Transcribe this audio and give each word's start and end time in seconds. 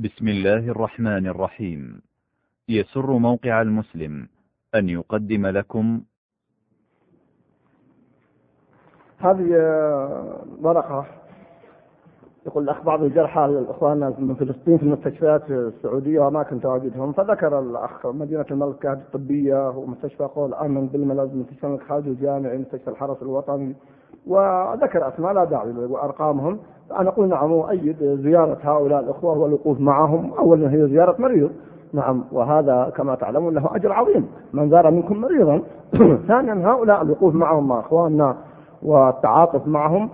بسم 0.00 0.28
الله 0.28 0.64
الرحمن 0.72 1.26
الرحيم. 1.26 2.02
يسر 2.68 3.12
موقع 3.12 3.62
المسلم 3.62 4.28
أن 4.74 4.88
يقدم 4.88 5.46
لكم. 5.46 6.00
هذه 9.18 9.50
ورقة 10.60 11.06
يقول 12.46 12.64
الأخ 12.64 12.82
بعض 12.82 13.02
الجرحى 13.02 13.64
إخواننا 13.68 14.12
من 14.18 14.34
فلسطين 14.34 14.78
في 14.78 14.82
المستشفيات 14.82 15.50
السعودية 15.50 16.20
وأماكن 16.20 16.60
تواجدهم 16.60 17.12
فذكر 17.12 17.58
الأخ 17.58 18.06
مدينة 18.06 18.44
الملكة 18.50 18.92
الطبية 18.92 19.68
ومستشفى 19.68 20.24
قول 20.24 20.54
أمن 20.54 20.86
بالملز 20.86 21.34
مستشفى 21.34 21.66
الملك 21.66 21.82
خالد 21.82 22.06
الجامعي 22.06 22.58
مستشفى 22.58 22.90
الحرس 22.90 23.22
الوطني. 23.22 23.76
وذكر 24.26 25.08
أسماء 25.08 25.32
لا 25.32 25.44
داعي 25.44 25.70
وأرقامهم 25.70 26.58
أنا 26.98 27.08
أقول 27.08 27.28
نعم 27.28 27.52
أؤيد 27.52 27.96
زيارة 28.22 28.58
هؤلاء 28.62 29.00
الأخوة 29.00 29.38
والوقوف 29.38 29.80
معهم. 29.80 30.32
أولا 30.38 30.72
هي 30.72 30.88
زيارة 30.88 31.16
مريض. 31.18 31.50
نعم 31.92 32.24
وهذا 32.32 32.92
كما 32.96 33.14
تعلمون 33.14 33.54
له 33.54 33.76
أجر 33.76 33.92
عظيم. 33.92 34.28
من 34.52 34.70
زار 34.70 34.90
منكم 34.90 35.16
مريضا. 35.20 35.62
ثانيا 36.28 36.70
هؤلاء 36.70 37.02
الوقوف 37.02 37.34
معهم 37.34 37.68
مع 37.68 37.80
إخواننا 37.80 38.36
والتعاطف 38.82 39.66
معهم. 39.66 40.10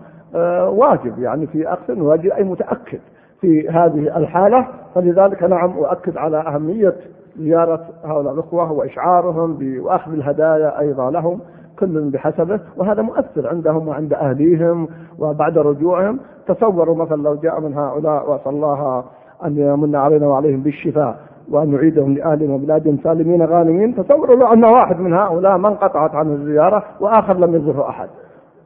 واجب. 0.68 1.18
يعني 1.18 1.46
في 1.46 1.68
أقصى 1.68 2.00
واجب 2.00 2.30
أي 2.30 2.44
متأكد 2.44 2.98
في 3.40 3.68
هذه 3.68 4.16
الحالة. 4.16 4.66
فلذلك 4.94 5.42
نعم 5.42 5.70
أؤكد 5.70 6.16
على 6.16 6.36
أهمية 6.36 6.94
زيارة 7.38 7.80
هؤلاء 8.04 8.34
الأخوة 8.34 8.72
وإشعارهم 8.72 9.58
وأخذ 9.80 10.12
الهدايا 10.12 10.80
أيضا 10.80 11.10
لهم 11.10 11.40
كل 11.78 12.10
بحسبه. 12.10 12.60
وهذا 12.76 13.02
مؤثر 13.02 13.48
عندهم 13.48 13.88
وعند 13.88 14.12
أهليهم 14.12 14.88
وبعد 15.18 15.58
رجوعهم. 15.58 16.18
تصوروا 16.46 16.96
مثلا 16.96 17.22
لو 17.22 17.34
جاء 17.34 17.60
من 17.60 17.74
هؤلاء 17.74 18.30
وأسأل 18.30 18.52
الله 18.52 19.04
أن 19.44 19.58
يمن 19.58 19.96
علينا 19.96 20.26
وعليهم 20.26 20.60
بالشفاء 20.60 21.16
وأن 21.50 21.70
نعيدهم 21.70 22.14
لأهلهم 22.14 22.50
وبلادهم 22.50 22.98
سالمين 23.04 23.42
غانمين. 23.42 23.94
تصوروا 23.94 24.36
لو 24.36 24.52
أن 24.52 24.64
واحد 24.64 25.00
من 25.00 25.14
هؤلاء 25.14 25.56
ما 25.56 25.68
انقطعت 25.68 26.14
عنه 26.14 26.32
الزيارة 26.32 26.82
وآخر 27.00 27.36
لم 27.36 27.54
يزره 27.54 27.88
أحد. 27.88 28.08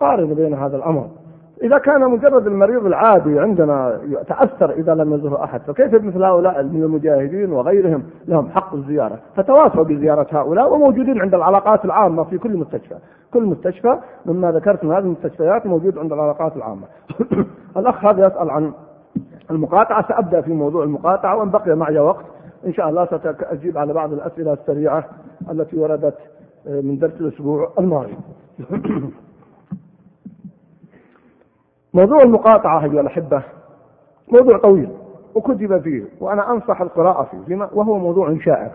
قارن 0.01 0.35
بين 0.35 0.55
هذا 0.55 0.77
الأمر. 0.77 1.07
إذا 1.63 1.79
كان 1.79 2.11
مجرد 2.11 2.47
المريض 2.47 2.87
العادي 2.87 3.41
عندنا 3.41 4.01
يتأثر 4.05 4.71
إذا 4.71 4.95
لم 4.95 5.15
يزره 5.15 5.45
أحد 5.45 5.61
فكيف 5.61 5.95
مثل 5.95 6.25
هؤلاء 6.25 6.63
من 6.63 6.83
المجاهدين 6.83 7.53
وغيرهم؟ 7.53 8.03
لهم 8.29 8.51
حق 8.51 8.75
الزيارة. 8.75 9.19
فتواصوا 9.37 9.85
بزيارة 9.85 10.27
هؤلاء 10.31 10.75
وموجودين 10.75 11.21
عند 11.21 11.35
العلاقات 11.35 11.85
العامة 11.85 12.25
في 12.25 12.39
كل 12.39 12.57
مستشفى. 12.57 12.95
كل 13.33 13.43
مستشفى 13.43 13.99
مما 14.27 14.53
ذكرت 14.53 14.85
من 14.85 14.93
هذه 14.93 14.99
المستشفيات 14.99 15.67
موجود 15.67 15.99
عند 15.99 16.13
العلاقات 16.13 16.57
العامة. 16.57 16.87
الأخ 17.77 18.05
هذا 18.05 18.27
يسأل 18.27 18.51
عن 18.51 18.73
المقاطعة. 19.51 20.09
سأبدأ 20.09 20.41
في 20.41 20.53
موضوع 20.53 20.85
المقاطعة 20.85 21.37
وإن 21.37 21.51
بقي 21.51 21.77
معي 21.77 21.99
وقت. 21.99 22.25
إن 22.67 22.73
شاء 22.73 22.89
الله 22.89 23.07
سأجيب 23.07 23.79
على 23.79 23.93
بعض 23.93 24.13
الأسئلة 24.13 24.53
السريعة 24.53 25.05
التي 25.51 25.77
وردت 25.77 26.19
من 26.67 26.99
درس 26.99 27.21
الأسبوع 27.21 27.71
الماضي. 27.79 28.17
موضوع 31.95 32.23
المقاطعة 32.23 32.85
أيها 32.85 33.01
الأحبة 33.01 33.43
موضوع 34.33 34.59
طويل 34.59 34.89
وكتب 35.35 35.83
فيه 35.83 36.05
وأنا 36.21 36.51
أنصح 36.51 36.81
القراءة 36.81 37.29
فيه 37.31 37.69
وهو 37.73 37.99
موضوع 37.99 38.39
شائع 38.45 38.71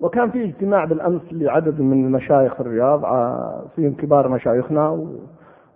وكان 0.00 0.30
في 0.30 0.44
اجتماع 0.44 0.84
بالأمس 0.84 1.22
لعدد 1.32 1.80
من 1.80 2.04
المشايخ 2.04 2.54
في 2.54 2.60
الرياض 2.60 3.04
آه، 3.04 3.62
فيهم 3.76 3.92
كبار 3.92 4.28
مشايخنا 4.28 5.06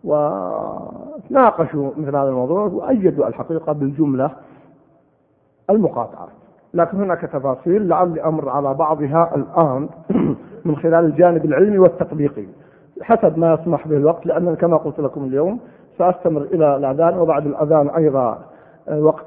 وناقشوا 0.05 1.91
مثل 1.97 2.17
هذا 2.17 2.29
الموضوع 2.29 2.67
وأيدوا 2.67 3.29
الحقيقة 3.29 3.73
بالجملة 3.73 4.31
المقاطعة. 5.71 6.29
لكن 6.75 7.03
هناك 7.03 7.21
تفاصيل 7.21 7.89
لعلي 7.89 8.25
أمر 8.25 8.49
على 8.49 8.75
بعضها 8.75 9.33
الآن 9.35 9.89
من 10.65 10.77
خلال 10.77 11.05
الجانب 11.05 11.45
العلمي 11.45 11.79
والتطبيقي 11.79 12.47
حسب 13.03 13.39
ما 13.39 13.55
يسمح 13.55 13.89
به 13.89 13.97
الوقت 13.97 14.27
لأن 14.27 14.55
كما 14.55 14.77
قلت 14.77 15.01
لكم 15.01 15.25
اليوم 15.25 15.61
سأستمر 15.99 16.43
إلى 16.43 16.77
الأذان 16.77 17.19
وبعد 17.19 17.47
الأذان 17.47 17.89
أيضا 17.89 18.39
آه، 18.89 19.01
وقت 19.01 19.27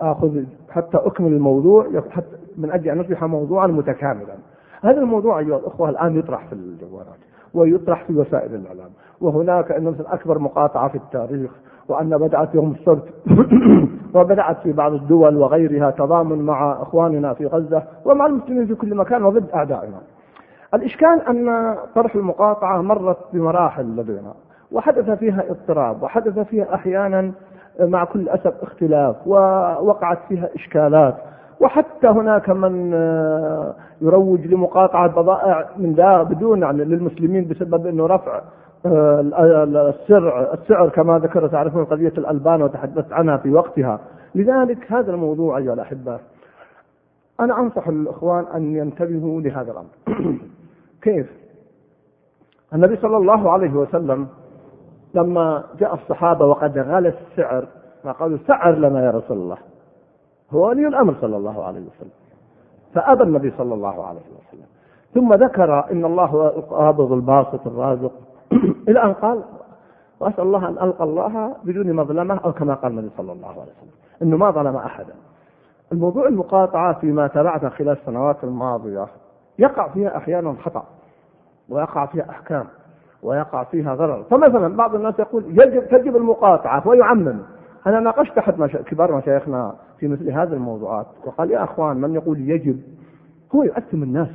آخذ 0.00 0.44
حتى 0.70 0.96
أكمل 0.96 1.32
الموضوع 1.32 1.86
حتى 2.10 2.36
من 2.56 2.70
أجل 2.70 2.88
أن 2.90 3.00
يصبح 3.00 3.24
موضوعا 3.24 3.66
متكاملا. 3.66 4.34
هذا 4.82 5.00
الموضوع 5.00 5.38
أيها 5.38 5.56
الأخوة 5.56 5.90
الآن 5.90 6.18
يطرح 6.18 6.46
في 6.46 6.52
الجوالات 6.52 7.18
ويطرح 7.54 8.04
في 8.04 8.12
وسائل 8.12 8.54
الإعلام 8.54 8.90
وهناك 9.20 9.72
أن 9.72 9.94
أكبر 10.06 10.38
مقاطعة 10.38 10.88
في 10.88 10.94
التاريخ 10.94 11.50
وأن 11.88 12.18
بدأت 12.18 12.54
يوم 12.54 12.70
السبت 12.70 13.04
وبدأت 14.14 14.56
في 14.62 14.72
بعض 14.72 14.92
الدول 14.92 15.36
وغيرها 15.36 15.90
تضامن 15.90 16.38
مع 16.38 16.82
إخواننا 16.82 17.34
في 17.34 17.46
غزة 17.46 17.82
ومع 18.04 18.26
المسلمين 18.26 18.66
في 18.66 18.74
كل 18.74 18.94
مكان 18.94 19.24
وضد 19.24 19.50
أعدائنا. 19.50 20.00
الإشكال 20.74 21.20
أن 21.28 21.76
طرح 21.94 22.14
المقاطعة 22.14 22.82
مرت 22.82 23.18
بمراحل 23.32 23.96
لدينا. 23.96 24.34
وحدث 24.72 25.10
فيها 25.10 25.44
اضطراب 25.50 26.02
وحدث 26.02 26.38
فيها 26.38 26.74
أحيانا 26.74 27.32
مع 27.80 28.04
كل 28.04 28.28
أسف 28.28 28.62
اختلاف 28.62 29.16
ووقعت 29.26 30.18
فيها 30.28 30.48
إشكالات 30.54 31.14
وحتى 31.60 32.06
هناك 32.06 32.50
من 32.50 32.94
آه، 32.94 33.74
يروج 34.00 34.46
لمقاطعة 34.46 35.08
بضائع 35.08 35.68
من 35.76 35.92
ذا 35.92 36.22
بدون 36.22 36.62
يعني 36.62 36.84
للمسلمين 36.84 37.48
بسبب 37.48 37.86
أنه 37.86 38.06
رفع 38.06 38.40
آه، 38.86 39.20
السعر 39.88 40.54
السعر 40.54 40.88
كما 40.88 41.18
ذكر 41.18 41.48
تعرفون 41.48 41.84
قضية 41.84 42.12
الألبان 42.18 42.62
وتحدثت 42.62 43.12
عنها 43.12 43.36
في 43.36 43.50
وقتها. 43.50 44.00
لذلك 44.34 44.92
هذا 44.92 45.10
الموضوع 45.10 45.58
أيها 45.58 45.74
الأحبة 45.74 46.18
أنا 47.40 47.60
أنصح 47.60 47.88
الإخوان 47.88 48.44
أن 48.54 48.76
ينتبهوا 48.76 49.40
لهذا 49.40 49.72
الأمر. 49.72 50.18
كيف؟ 51.02 51.26
النبي 52.74 52.96
صلى 52.96 53.16
الله 53.16 53.50
عليه 53.50 53.72
وسلم 53.72 54.28
لما 55.14 55.64
جاء 55.78 55.94
الصحابة 55.94 56.46
وقد 56.46 56.78
غلى 56.78 57.08
السعر 57.08 57.66
ما 58.04 58.12
قالوا 58.12 58.38
سعر 58.46 58.74
لنا 58.74 59.04
يا 59.04 59.10
رسول 59.10 59.36
الله. 59.36 59.58
هو 60.50 60.68
ولي 60.68 60.88
الأمر 60.88 61.14
صلى 61.20 61.36
الله 61.36 61.64
عليه 61.64 61.80
وسلم. 61.80 62.10
فأبى 62.94 63.22
النبي 63.22 63.52
صلى 63.58 63.74
الله 63.74 64.06
عليه 64.06 64.20
وسلم. 64.20 64.66
ثم 65.14 65.34
ذكر 65.34 65.90
إن 65.90 66.04
الله 66.04 66.24
هو 66.24 66.46
القابض 66.46 67.12
الباسط 67.12 67.66
الرازق. 67.66 68.12
إلى 68.88 69.02
أن 69.04 69.12
قال 69.12 69.42
وأسأل 70.20 70.40
الله 70.44 70.68
أن 70.68 70.78
ألقى 70.88 71.04
الله 71.04 71.54
بدون 71.64 71.92
مظلمة 71.92 72.40
أو 72.44 72.52
كما 72.52 72.74
قال 72.74 72.92
النبي 72.92 73.10
صلى 73.16 73.32
الله 73.32 73.48
عليه 73.48 73.62
وسلم. 73.62 73.90
أنه 74.22 74.36
ما 74.36 74.50
ظلم 74.50 74.76
أحدا. 74.76 75.14
الموضوع 75.92 76.28
المقاطعة 76.28 77.00
فيما 77.00 77.26
تابعته 77.26 77.68
خلال 77.68 77.98
السنوات 77.98 78.44
الماضية 78.44 79.06
يقع 79.58 79.88
فيها 79.88 80.16
أحيانا 80.16 80.54
خطأ 80.64 80.84
ويقع 81.68 82.06
فيها 82.06 82.30
أحكام. 82.30 82.66
ويقع 83.22 83.64
فيها 83.64 83.94
ضرر 83.94 84.22
فمثلا 84.22 84.76
بعض 84.76 84.94
الناس 84.94 85.18
يقول 85.18 85.44
يجب 85.50 85.88
تجب 85.88 86.16
المقاطعة 86.16 86.88
ويعمم. 86.88 87.38
أنا 87.86 88.00
ناقشت 88.00 88.38
أحد 88.38 88.58
مشا... 88.58 88.82
كبار 88.82 89.16
مشايخنا 89.16 89.74
في 89.98 90.08
مثل 90.08 90.30
هذه 90.30 90.52
الموضوعات 90.52 91.06
وقال 91.24 91.50
يا 91.50 91.64
أخوان 91.64 91.96
من 91.96 92.14
يقول 92.14 92.50
يجب؟ 92.50 92.80
هو 93.54 93.62
يؤثم 93.62 94.02
الناس. 94.02 94.28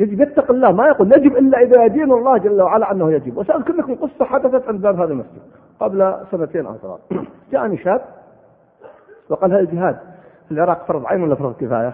يجب 0.00 0.20
يتق 0.20 0.50
الله. 0.50 0.72
ما 0.72 0.86
يقول 0.86 1.12
يجب 1.12 1.36
إلا 1.36 1.58
إذا 1.58 1.84
يدين 1.84 2.12
الله 2.12 2.38
جل 2.38 2.62
وعلا 2.62 2.92
أنه 2.92 3.12
يجب. 3.12 3.36
وسأذكر 3.36 3.72
لكم 3.72 3.94
قصة 3.94 4.24
حدثت 4.24 4.68
عند 4.68 4.80
باب 4.80 5.00
هذا 5.00 5.12
المسجد 5.12 5.42
قبل 5.80 6.14
سنتين 6.30 6.66
أو 6.66 6.76
ثلاث. 6.76 7.26
جاءني 7.52 7.78
شاب 7.78 8.00
وقال 9.28 9.52
هذا 9.52 9.60
الجهاد 9.60 9.98
في 10.48 10.54
العراق 10.54 10.84
فرض 10.86 11.06
عين 11.06 11.22
ولا 11.22 11.34
فرض 11.34 11.54
كفاية؟ 11.56 11.92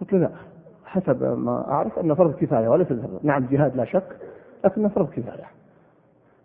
قلت 0.00 0.12
له 0.12 0.18
لا. 0.18 0.47
حسب 0.88 1.22
ما 1.22 1.70
أعرف 1.70 1.98
أنه 1.98 2.14
فرض 2.14 2.34
كفاية 2.34 2.68
وليس 2.68 2.86
نعم 3.22 3.46
جهاد 3.46 3.76
لا 3.76 3.84
شك 3.84 4.16
لكنه 4.64 4.88
فرض 4.88 5.10
كفاية. 5.10 5.44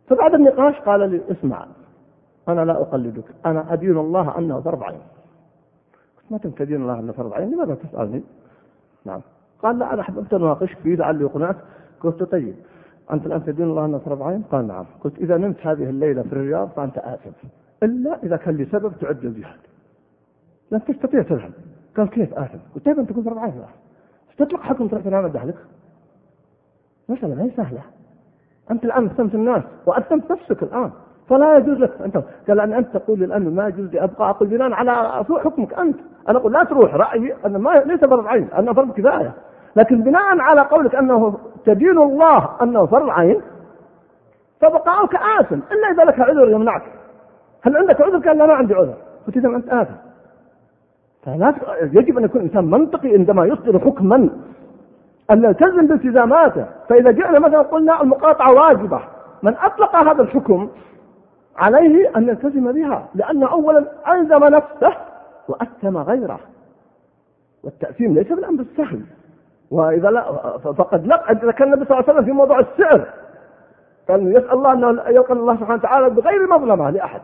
فبعد 0.07 0.33
النقاش 0.33 0.79
قال 0.79 1.09
لي 1.09 1.21
اسمع 1.31 1.65
أنا 2.47 2.65
لا 2.65 2.81
أقلدك. 2.81 3.23
أنا 3.45 3.73
أدين 3.73 3.97
الله 3.97 4.37
أنه 4.37 4.61
فرض 4.61 4.83
عين. 4.83 4.99
قلت 6.31 6.45
ما 6.45 6.51
تدين 6.57 6.81
الله 6.81 6.99
أنه 6.99 7.11
فرض 7.11 7.33
عين؟ 7.33 7.51
لماذا 7.51 7.75
تسألني؟ 7.75 8.23
نعم. 9.05 9.21
قال 9.61 9.79
لا 9.79 9.93
أنا 9.93 10.01
أحببت 10.01 10.33
أناقشك 10.33 10.77
فيه 10.77 10.95
لعلي 10.95 11.25
أقنعك. 11.25 11.55
قلت 11.99 12.23
طيب 12.23 12.55
أنت 13.11 13.25
الآن 13.25 13.45
تدين 13.45 13.65
الله 13.65 13.85
أنه 13.85 13.97
فرض 13.97 14.21
عين؟ 14.21 14.41
قال 14.41 14.67
نعم. 14.67 14.85
قلت 15.03 15.17
إذا 15.19 15.37
نمت 15.37 15.67
هذه 15.67 15.89
الليلة 15.89 16.21
في 16.21 16.33
الرياض 16.33 16.69
فأنت 16.69 16.97
آثم. 16.97 17.29
إلا 17.83 18.23
إذا 18.23 18.37
كان 18.37 18.55
لي 18.55 18.65
سبب 18.65 18.93
تعد 19.01 19.25
الجهاد. 19.25 19.59
لن 20.71 20.85
تستطيع 20.85 21.21
تذهب. 21.21 21.51
قال 21.97 22.09
كيف 22.09 22.33
آثم؟ 22.33 22.57
قلت 22.75 22.85
طيب 22.85 22.99
أنت 22.99 23.09
تكون 23.09 23.23
فرض 23.23 23.37
عين؟ 23.37 23.63
تطلق 24.37 24.61
حكم 24.61 24.87
تنام 24.87 25.25
أهلك 25.25 25.55
مسألة 27.09 27.35
ما 27.35 27.43
هي 27.43 27.49
سهلة. 27.49 27.81
أنت 28.71 28.85
الآن 28.85 29.05
أثمت 29.05 29.35
الناس 29.35 29.63
وأثمت 29.85 30.31
نفسك 30.31 30.63
الآن. 30.63 30.91
فلا 31.29 31.57
يجوز 31.57 31.77
لك 31.77 32.01
أنت 32.01 32.23
قال 32.47 32.59
أن 32.59 32.73
أنت 32.73 32.97
تقول 32.97 33.23
الآن 33.23 33.55
ما 33.55 33.67
يجوز 33.67 33.89
لي 33.89 34.03
أبقى 34.03 34.29
أقول 34.29 34.49
بناء 34.49 34.73
على 34.73 35.25
حكمك 35.43 35.73
أنت. 35.73 35.99
أنا 36.29 36.37
أقول 36.37 36.53
لا 36.53 36.63
تروح 36.63 36.95
رأيي 36.95 37.35
أن 37.45 37.57
ما 37.57 37.69
ليس 37.69 37.99
فرض 37.99 38.27
عين 38.27 38.47
أنه 38.59 38.73
فرض 38.73 38.91
كفاية. 38.91 39.33
لكن 39.75 40.03
بناء 40.03 40.39
على 40.39 40.61
قولك 40.61 40.95
أنه 40.95 41.37
تدين 41.65 41.97
الله 41.97 42.49
أنه 42.61 42.85
فرض 42.85 43.09
عين 43.09 43.41
فبقاؤك 44.61 45.15
آثم. 45.15 45.59
إلا 45.71 45.91
إذا 45.91 46.03
لك 46.03 46.19
عذر 46.19 46.49
يمنعك. 46.49 46.83
هل 47.61 47.77
عندك 47.77 48.01
عذر؟ 48.01 48.27
قال 48.27 48.37
لا 48.37 48.45
ما 48.45 48.53
عندي 48.53 48.73
عذر. 48.73 48.95
قلت 49.27 49.37
إذا 49.37 49.47
أنت 49.47 49.69
آثم. 49.69 50.12
فلا 51.25 51.53
يجب 51.81 52.17
أن 52.17 52.23
يكون 52.23 52.41
الإنسان 52.41 52.65
منطقي 52.65 53.13
عندما 53.13 53.45
يصدر 53.45 53.79
حكما. 53.79 54.29
أن 55.31 55.43
يلتزم 55.43 55.87
بالتزاماته 55.87 56.65
فإذا 56.89 57.11
جئنا 57.11 57.39
مثلا 57.39 57.61
قلنا 57.61 58.01
المقاطعة 58.01 58.53
واجبة. 58.53 58.99
من 59.43 59.55
أطلق 59.57 59.95
هذا 59.95 60.21
الحكم 60.21 60.69
عليه 61.57 62.17
أن 62.17 62.27
يلتزم 62.27 62.71
بها. 62.71 63.07
لأن 63.15 63.43
أولا 63.43 63.85
ألزم 64.07 64.43
نفسه 64.43 64.93
وأثم 65.47 65.97
غيره. 65.97 66.39
والتأثيم 67.63 68.13
ليس 68.13 68.27
بالأمر 68.27 68.61
السهل. 68.61 69.01
وإذا 69.71 70.09
لا 70.09 70.31
فقد 70.57 71.07
لا 71.07 71.51
كان 71.51 71.73
النبي 71.73 71.85
صلى 71.85 71.99
الله 71.99 72.09
عليه 72.09 72.13
وسلم 72.13 72.25
في 72.25 72.31
موضوع 72.31 72.59
السعر. 72.59 73.05
كان 74.07 74.31
يسأل 74.31 74.51
الله 74.51 74.73
أنه 74.73 75.01
يلقى 75.07 75.33
الله 75.33 75.55
سبحانه 75.55 75.79
وتعالى 75.79 76.09
بغير 76.09 76.47
مظلمة 76.47 76.89
لأحد. 76.89 77.21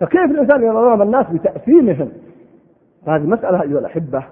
فكيف 0.00 0.30
الإنسان 0.30 0.62
يظلم 0.62 1.02
الناس 1.02 1.26
بتأثيمهم؟ 1.32 2.12
هذه 3.06 3.26
مسألة 3.26 3.62
أيها 3.62 3.78
الأحبة 3.78 4.24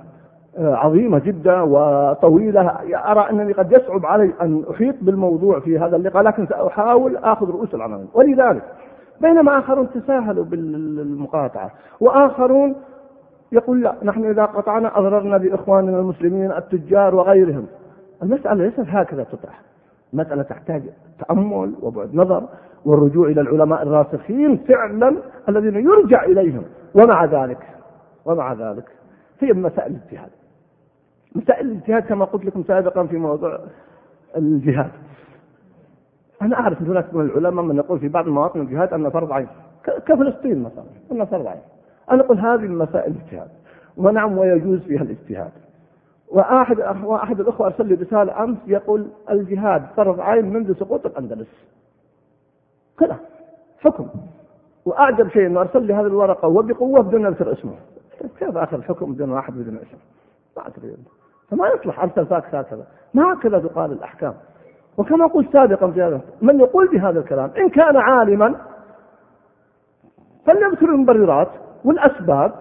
آه، 0.58 0.74
عظيمة 0.74 1.18
جدا 1.18 1.60
وطويلة. 1.60 2.70
أرى 2.94 3.30
أنني 3.30 3.52
قد 3.52 3.72
يصعب 3.72 4.06
علي 4.06 4.32
أن 4.40 4.64
أحيط 4.70 4.94
بالموضوع 5.02 5.60
في 5.60 5.78
هذا 5.78 5.96
اللقاء 5.96 6.22
لكن 6.22 6.46
سأحاول 6.46 7.16
آخذ 7.16 7.50
رؤوس 7.50 7.74
العناوين 7.74 8.08
ولذلك 8.14 8.62
بينما 9.20 9.58
آخرون 9.58 9.88
تساهلوا 9.90 10.44
بالمقاطعة 10.44 11.70
وآخرون 12.00 12.74
يقول 13.52 13.82
لا 13.82 13.94
نحن 14.02 14.24
إذا 14.24 14.44
قطعنا 14.44 14.98
أضررنا 14.98 15.36
بإخواننا 15.36 15.98
المسلمين 15.98 16.52
التجار 16.52 17.14
وغيرهم. 17.14 17.66
المسألة 18.22 18.64
ليست 18.64 18.84
هكذا 18.88 19.24
تطرح. 19.24 19.60
المسألة 20.12 20.42
تحتاج 20.42 20.82
تأمل 21.18 21.74
وبعد 21.82 22.14
نظر 22.14 22.42
والرجوع 22.84 23.28
إلى 23.28 23.40
العلماء 23.40 23.82
الراسخين 23.82 24.56
فعلا 24.56 25.16
الذين 25.48 25.74
يرجع 25.74 26.24
إليهم. 26.24 26.62
ومع 26.94 27.24
ذلك 27.24 27.58
ومع 28.24 28.52
ذلك 28.52 28.84
هي 29.40 29.52
مسائل 29.52 29.92
الاجتهاد. 29.92 30.30
مسائل 31.34 31.66
الاجتهاد 31.66 32.02
كما 32.02 32.24
قلت 32.24 32.44
لكم 32.44 32.62
سابقا 32.62 33.06
في 33.06 33.16
موضوع 33.16 33.60
الجهاد. 34.36 34.90
أنا 36.42 36.60
أعرف 36.60 36.80
أن 36.80 36.86
هناك 36.86 37.14
من 37.14 37.20
العلماء 37.20 37.64
من 37.64 37.76
يقول 37.76 37.98
في 38.00 38.08
بعض 38.08 38.26
المواطن 38.26 38.60
الجهاد 38.60 38.92
أن 38.92 39.10
فرض 39.10 39.32
عين. 39.32 39.48
كفلسطين 40.06 40.62
مثلا 40.62 40.84
أن 41.12 41.24
فرض 41.24 41.46
عين. 41.46 41.60
أنا 42.10 42.22
أقول 42.22 42.38
هذه 42.38 42.64
المسائل 42.64 43.14
اجتهاد 43.14 43.48
ونعم 43.96 44.38
ويجوز 44.38 44.80
فيها 44.80 45.02
الاجتهاد. 45.02 45.50
وأحد 46.28 46.78
وأحد 47.04 47.40
الأخوة 47.40 47.66
أرسل 47.66 47.86
لي 47.86 47.94
رسالة 47.94 48.44
أمس 48.44 48.58
يقول 48.66 49.06
الجهاد 49.30 49.82
فرض 49.96 50.20
عين 50.20 50.52
منذ 50.52 50.74
سقوط 50.74 51.06
الأندلس. 51.06 51.48
كذا 52.98 53.16
حكم. 53.78 54.08
وأعجب 54.84 55.28
شيء 55.28 55.46
أنه 55.46 55.60
أرسل 55.60 55.82
لي 55.82 55.94
هذه 55.94 56.06
الورقة 56.06 56.48
وبقوة 56.48 57.00
بدون 57.00 57.26
أذكر 57.26 57.52
اسمه. 57.52 57.74
كيف 58.38 58.56
أخذ 58.56 58.76
الحكم 58.76 59.12
بدون 59.12 59.30
واحد 59.30 59.52
بدون 59.54 59.76
اسم 59.76 59.98
ما 60.56 60.62
أدري. 60.66 60.96
فما 61.50 61.68
يصلح. 61.68 62.00
أرسل 62.00 62.26
فاكس 62.26 62.54
هكذا 62.54 62.86
ما 63.14 63.32
هكذا 63.32 63.58
تقال 63.58 63.92
الأحكام. 63.92 64.34
وكما 64.98 65.26
قلت 65.26 65.52
سابقا 65.52 65.90
في 65.90 66.02
هذا 66.02 66.20
من 66.42 66.60
يقول 66.60 66.88
بهذا 66.88 67.18
الكلام؟ 67.20 67.50
إن 67.58 67.68
كان 67.68 67.96
عالما 67.96 68.54
فليذكر 70.46 70.86
المبررات 70.86 71.48
والأسباب 71.84 72.52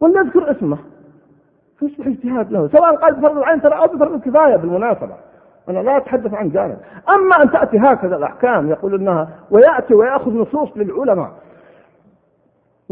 وليذكر 0.00 0.50
اسمه. 0.50 0.78
فيصبح 1.78 2.06
اجتهاد 2.06 2.52
له. 2.52 2.68
سواء 2.68 2.96
قال 2.96 3.14
بفرض 3.14 3.38
العين 3.38 3.62
ترى 3.62 3.74
أو 3.74 3.86
بفرض 3.86 4.12
الكفاية 4.12 4.56
بالمناسبة. 4.56 5.16
أنا 5.68 5.78
لا 5.78 5.96
أتحدث 5.96 6.34
عن 6.34 6.50
جانب. 6.50 6.78
أما 7.08 7.42
أن 7.42 7.50
تأتي 7.50 7.78
هكذا 7.78 8.16
الأحكام 8.16 8.68
يقول 8.68 8.94
أنها 8.94 9.28
ويأتي 9.50 9.94
ويأخذ 9.94 10.30
نصوص 10.30 10.68
للعلماء. 10.76 11.30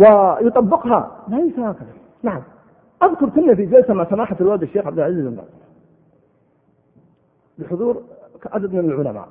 ويطبقها. 0.00 1.25
ليس 1.29 1.58
هكذا. 1.58 1.93
نعم. 2.23 2.43
أذكر 3.02 3.29
كنا 3.29 3.55
في 3.55 3.67
جلسة 3.67 3.94
مع 3.94 4.05
سماحة 4.05 4.37
الوالد 4.41 4.62
الشيخ 4.62 4.87
عبد 4.87 4.99
العزيز 4.99 5.26
بن 5.26 5.35
باز. 5.35 5.44
بحضور 7.58 8.02
عدد 8.47 8.73
من 8.75 8.91
العلماء. 8.91 9.29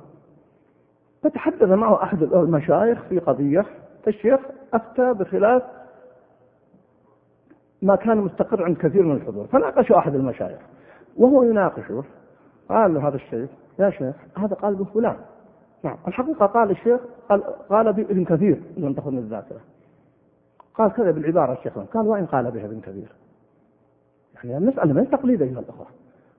فتحدث 1.22 1.62
معه 1.62 2.02
أحد 2.02 2.22
المشايخ 2.22 3.02
في 3.08 3.18
قضية. 3.18 3.64
فالشيخ 4.04 4.40
أفتى 4.74 5.12
بخلاف 5.12 5.62
ما 7.82 7.96
كان 7.96 8.18
مستقر 8.18 8.64
عند 8.64 8.76
كثير 8.76 9.02
من 9.02 9.16
الحضور. 9.16 9.46
فناقشه 9.46 9.98
أحد 9.98 10.14
المشايخ. 10.14 10.60
وهو 11.16 11.42
يناقشه. 11.42 12.04
قال 12.68 12.94
له 12.94 13.08
هذا 13.08 13.16
الشيخ 13.16 13.50
يا 13.78 13.90
شيخ 13.90 14.14
هذا 14.38 14.54
قال 14.54 14.74
به 14.74 14.84
فلان. 14.84 15.16
نعم. 15.82 15.96
الحقيقة 16.08 16.46
قال 16.46 16.70
الشيخ 16.70 17.00
قال 17.28 17.42
قال 17.68 17.92
به 17.92 18.02
ابن 18.02 18.24
كثير 18.24 18.62
لم 18.76 18.92
تخن 18.92 19.18
الذاكرة. 19.18 19.60
قال 20.74 20.92
كذا 20.92 21.10
بالعبارة 21.10 21.52
الشيخ 21.52 21.78
قال 21.78 22.08
وإن 22.08 22.26
قال 22.26 22.50
بها 22.50 22.64
ابن 22.64 22.80
كثير 22.80 23.12
يعني 24.44 24.58
المسألة 24.58 25.00
هي 25.00 25.06
تقليد 25.06 25.42
أيها 25.42 25.60
الأخوة. 25.60 25.86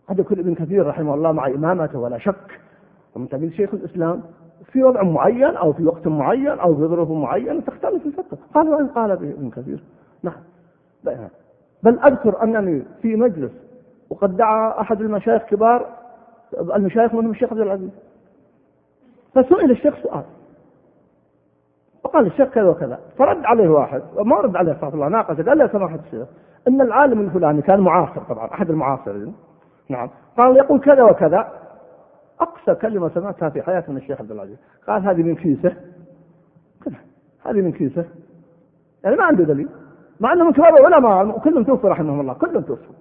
قد 0.10 0.20
يكون 0.20 0.40
ابن 0.40 0.56
كثير 0.56 0.88
رحمه 0.88 1.14
الله 1.14 1.32
مع 1.32 1.48
إمامته 1.48 2.00
ولا 2.00 2.18
شك. 2.18 2.60
ومن 3.16 3.30
تقليد 3.30 3.52
شيخ 3.52 3.74
الإسلام 3.74 4.24
في 4.72 4.84
وضع 4.84 5.04
معين 5.04 5.56
أو 5.56 5.74
في 5.74 5.86
وقت 5.86 6.08
معين 6.08 6.60
أو 6.60 6.76
في 6.76 6.82
ظروف 6.82 7.12
معينة 7.12 7.62
تختلف 7.62 8.06
الفتوى 8.06 8.40
قال 8.54 8.70
وإن 8.70 8.88
قال 8.88 9.18
به 9.18 9.32
ابن 9.32 9.50
كثير 9.50 9.84
نعم. 10.24 10.34
بل 11.84 12.00
أذكر 12.00 12.44
أنني 12.44 12.84
في 13.02 13.16
مجلس 13.16 13.52
وقد 14.10 14.38
دعا 14.38 14.82
أحد 14.82 15.02
المشايخ 15.02 15.44
كبار 15.44 15.88
المشايخ 16.76 17.14
منهم 17.14 17.32
الشيخ 17.32 17.52
عبد 17.52 17.62
العزيز. 17.62 17.92
فسئل 19.34 19.72
الشيخ 19.72 19.96
سؤال. 20.04 20.24
وقال 22.04 22.26
الشيخ 22.26 22.50
كذا 22.50 22.70
وكذا. 22.70 23.00
فرد 23.18 23.46
عليه 23.46 23.70
واحد 23.70 24.02
ما 24.18 24.36
رد 24.36 24.56
عليه 24.56 24.72
استغفر 24.72 24.94
الله 24.94 25.08
ناقشه 25.08 25.44
قال 25.44 25.58
له 25.58 25.68
سماحة 25.68 26.00
الشيخ 26.06 26.28
إن 26.68 26.82
العالم 26.82 27.22
الفلاني 27.22 27.62
كان 27.62 27.80
معاصر 27.80 28.22
طبعا 28.22 28.48
أحد 28.54 28.70
المعاصرين. 28.70 29.34
نعم. 29.90 30.10
قال 30.38 30.58
يقول 30.58 30.80
كذا 30.80 31.04
وكذا. 31.04 31.52
أقصى 32.40 32.76
كلمة 32.76 33.10
سمعتها 33.10 33.50
في 33.50 33.62
حياتي 33.62 33.92
من 33.92 33.98
الشيخ 33.98 34.22
عبد 34.22 34.32
العزيز. 34.32 34.58
قال 34.88 35.08
هذه 35.08 35.24
من 35.24 35.36
كيسه. 35.36 35.74
كذا. 36.86 36.96
هذه 37.46 37.62
من 37.62 37.72
كيسه. 37.72 38.06
يعني 39.04 39.16
ما 39.16 39.24
عنده 39.24 39.44
دليل. 39.44 39.70
مع 40.20 40.34
انه 40.34 40.46
من 40.46 40.54
كبار 40.54 40.78
العلماء 40.78 41.40
كلهم 41.40 41.64
توفوا 41.64 41.90
رحمهم 41.90 42.22
الله 42.22 42.34
كلهم 42.34 42.62
توفوا. 42.62 42.96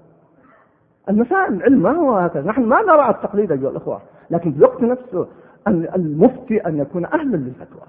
المسائل 1.08 1.55
العلم 1.55 1.82
ما 1.82 1.91
هو 1.91 2.17
هكذا 2.17 2.43
نحن 2.43 2.62
ما 2.62 2.82
نرى 2.82 3.11
التقليد 3.11 3.52
أيها 3.52 3.70
الأخوة 3.70 4.00
لكن 4.31 4.52
في 4.52 4.58
الوقت 4.58 4.82
نفسه 4.82 5.26
أن 5.67 5.88
المفتي 5.97 6.67
أن 6.67 6.79
يكون 6.79 7.05
أهلا 7.05 7.37
للفتوى. 7.37 7.82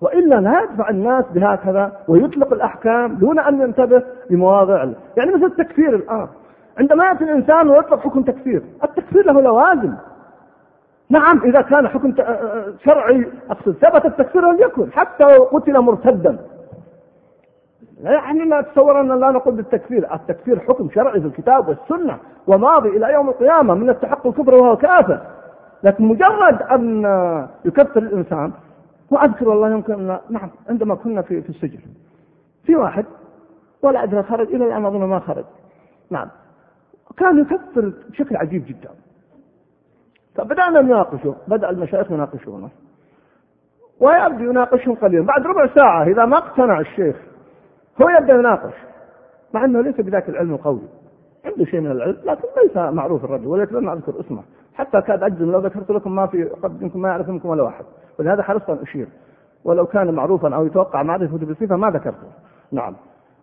وإلا 0.00 0.34
لا 0.34 0.62
يدفع 0.62 0.88
الناس 0.88 1.24
بهكذا 1.34 1.92
ويطلق 2.08 2.52
الأحكام 2.52 3.14
دون 3.14 3.38
أن 3.38 3.60
ينتبه 3.60 4.02
لمواضع 4.30 4.76
يعني 5.16 5.34
مثل 5.34 5.44
التكفير 5.44 5.94
الآن. 5.94 6.28
عندما 6.78 7.04
يأتي 7.04 7.24
الإنسان 7.24 7.68
ويطلق 7.68 8.00
حكم 8.00 8.22
تكفير 8.22 8.62
التكفير 8.84 9.26
له 9.26 9.40
لوازم. 9.40 9.94
نعم 11.10 11.42
إذا 11.44 11.60
كان 11.60 11.88
حكم 11.88 12.14
شرعي 12.84 13.26
أقصد 13.50 13.72
ثبت 13.72 14.04
التكفير 14.04 14.44
وليكن 14.44 14.92
حتى 14.92 15.24
لو 15.24 15.44
قتل 15.44 15.80
مرتدا. 15.80 16.38
يعني 18.02 18.44
لا 18.44 18.60
تصور 18.60 19.00
أن 19.00 19.20
لا 19.20 19.30
نقول 19.30 19.54
بالتكفير 19.54 20.14
التكفير 20.14 20.60
حكم 20.60 20.90
شرعي 20.94 21.20
في 21.20 21.26
الكتاب 21.26 21.68
والسنة 21.68 22.16
وماضي 22.46 22.88
إلى 22.88 23.12
يوم 23.12 23.28
القيامة 23.28 23.74
من 23.74 23.90
يستحق 23.90 24.26
الكفر 24.26 24.54
وهو 24.54 24.76
كافر. 24.76 25.20
لكن 25.82 26.04
مجرد 26.04 26.62
أن 26.62 27.04
يكفر 27.64 28.00
الإنسان 28.00 28.52
وأذكر 29.10 29.48
والله 29.48 29.70
يمكن 29.70 30.18
نعم 30.30 30.50
عندما 30.68 30.94
كنا 30.94 31.22
في, 31.22 31.42
في 31.42 31.48
السجن. 31.48 31.78
في 32.64 32.76
واحد 32.76 33.04
ولا 33.82 34.02
أدري 34.02 34.22
خرج 34.22 34.54
إلى 34.54 34.66
الآن 34.66 34.84
أظن 34.84 35.04
ما 35.04 35.18
خرج. 35.18 35.44
نعم. 36.10 36.28
كان 37.16 37.38
يكفر 37.38 37.92
بشكل 38.10 38.36
عجيب 38.36 38.66
جدا. 38.66 38.90
فبدأنا 40.34 40.80
نناقشه 40.80 41.34
بدأ 41.48 41.70
المشايخ 41.70 42.10
يناقشونه. 42.10 42.68
ويبدو 44.00 44.50
يناقشهم 44.50 44.94
قليلا. 44.94 45.24
بعد 45.24 45.46
ربع 45.46 45.74
ساعة 45.74 46.04
إذا 46.04 46.24
ما 46.24 46.38
اقتنع 46.38 46.80
الشيخ 46.80 47.16
هو 48.02 48.08
يبدأ 48.08 48.34
يناقش. 48.34 48.74
مع 49.54 49.64
أنه 49.64 49.80
ليس 49.80 50.00
بذاك 50.00 50.28
العلم 50.28 50.54
القوي. 50.54 50.82
عنده 51.44 51.64
شيء 51.64 51.80
من 51.80 51.90
العلم 51.90 52.16
لكن 52.24 52.48
ليس 52.62 52.76
معروف 52.76 53.24
الرجل 53.24 53.46
ولكن 53.46 53.76
لم 53.76 53.88
أذكر 53.88 54.20
اسمه. 54.20 54.42
حتى 54.74 55.00
كاد 55.00 55.22
أجزم 55.22 55.52
لو 55.52 55.58
ذكرت 55.58 55.90
لكم 55.90 56.14
ما 56.14 56.26
في 56.26 56.44
قد 56.44 56.82
يمكن 56.82 57.00
ما 57.00 57.08
يعرف 57.08 57.28
منكم 57.28 57.48
ولا 57.48 57.62
واحد. 57.62 57.84
ولهذا 58.18 58.42
حرصت 58.42 58.70
أن 58.70 58.78
أشير. 58.82 59.08
ولو 59.64 59.86
كان 59.86 60.14
معروفا 60.14 60.54
أو 60.54 60.66
يتوقع 60.66 61.02
معرفته 61.02 61.46
بصفة 61.46 61.76
ما 61.76 61.90
ذكرته. 61.90 62.26
نعم. 62.72 62.94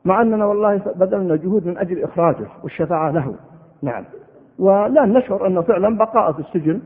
مع 0.06 0.22
أننا 0.22 0.46
والله 0.46 0.82
بذلنا 0.96 1.36
جهود 1.36 1.68
من 1.68 1.77
أجل 1.77 2.03
إخراجه 2.03 2.48
والشفاعة 2.63 3.12
له. 3.12 3.36
نعم. 3.82 4.03
ولا 4.60 5.06
نشعر 5.06 5.48
أنه 5.48 5.62
فعلا 5.62 5.98
بقاء 5.98 6.32
في 6.32 6.39
السجن 6.39 6.82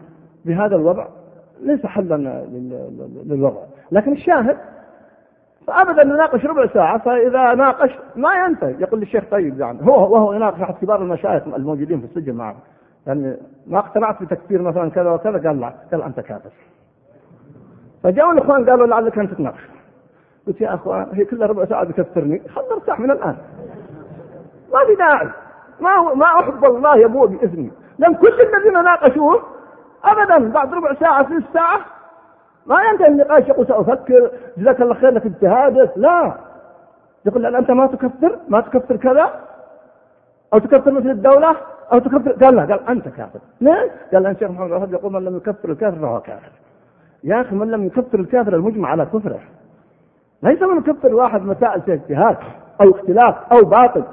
بهذا 0.46 0.76
الوضع. 0.76 1.08
ليس 1.62 1.86
حلا 1.86 2.44
للوضع. 3.26 3.62
لكن 3.92 4.12
الشاهد 4.12 4.58
فابدا 5.68 6.04
نناقش 6.04 6.46
ربع 6.46 6.68
ساعة 6.68 6.98
فإذا 6.98 7.54
ناقش 7.54 7.92
ما 8.16 8.30
ينتهي. 8.34 8.76
يقول 8.80 9.00
للشيخ 9.00 9.24
طيب 9.32 9.60
يعني 9.60 9.88
هو 9.88 10.14
وهو 10.14 10.34
يناقش 10.34 10.62
أحد 10.62 10.74
كبار 10.74 11.02
المشايخ 11.02 11.44
الموجودين 11.48 12.00
في 12.00 12.06
السجن 12.06 12.36
معه. 12.36 12.56
يعني 13.08 13.38
ما 13.68 13.80
اقتنعت 13.80 14.24
بتكفير 14.24 14.62
مثلا 14.62 14.90
كذا 14.90 15.12
وكذا 15.12 15.48
قال 15.48 15.60
لا 15.60 15.74
قال 15.92 16.04
أنت 16.04 16.20
كافر. 16.20 16.50
فجاءوا 18.04 18.34
الإخوان 18.34 18.70
قالوا 18.70 18.88
لعلك 18.88 19.20
أن 19.20 19.30
تتناقش. 19.30 19.62
قلت 20.48 20.62
يا 20.62 20.74
أخوان 20.74 21.08
هي 21.14 21.26
كلها 21.26 21.48
ربع 21.48 21.66
ساعة 21.66 21.84
بتكثرني 21.84 22.42
خلنا 22.56 22.68
نرتاح 22.70 23.00
من 23.00 23.12
الآن. 23.12 23.36
ما 24.74 24.86
في 24.88 24.96
داعي. 24.96 25.30
ما 25.82 26.14
ما 26.14 26.26
أحب 26.26 26.66
الله 26.66 26.98
يبوء 26.98 27.28
بإذني. 27.28 27.72
لأن 28.00 28.16
كل 28.16 28.42
الذين 28.42 28.84
ناقشوه 28.84 29.44
ابدا 30.04 30.52
بعد 30.52 30.74
ربع 30.74 30.94
ساعة 30.94 31.30
ثلث 31.30 31.44
ساعة 31.54 31.80
ما 32.66 32.84
ينتهي 32.84 33.08
النقاش. 33.08 33.48
يقول 33.48 33.68
سأفكر. 33.68 34.32
جزاك 34.58 34.82
الله 34.82 34.94
خير 34.94 35.12
لك 35.12 35.26
اجتهادك. 35.26 35.92
لا. 35.96 36.34
يقول 37.26 37.44
لا 37.44 37.60
أنت 37.60 37.72
ما 37.72 37.88
تكفر. 37.88 38.40
ما 38.50 38.62
تكفر 38.62 38.96
كذا. 38.96 39.40
أو 40.54 40.60
تكفر 40.60 40.92
مثل 40.92 41.10
الدولة. 41.10 41.56
أو 41.94 42.00
تكفر. 42.00 42.32
قال 42.32 42.56
لا 42.56 42.62
قال 42.62 42.90
أنت 42.90 43.08
كافر. 43.08 43.40
ليه؟ 43.62 43.92
قال 44.14 44.26
أن 44.26 44.36
شيخ 44.40 44.52
محمد 44.52 44.68
الوهاب 44.68 44.94
يقول 44.94 45.14
من 45.14 45.26
لم 45.26 45.38
يكفر 45.38 45.70
الكافر 45.70 46.00
فهو 46.00 46.20
كافر. 46.20 46.52
يا 47.28 47.42
أخي 47.42 47.56
من 47.56 47.72
لم 47.72 47.86
يكفر 47.86 48.20
الكافر 48.20 48.56
المجمع 48.56 48.90
على 48.90 49.06
كفره؟ 49.06 49.40
ليس 50.44 50.62
من 50.62 50.78
يكفر 50.78 51.16
واحد 51.16 51.42
مسائل 51.42 51.82
اجتهاد 51.88 52.38
أو 52.82 52.92
اختلاف 52.92 53.36
أو 53.52 53.66
باطل. 53.66 54.04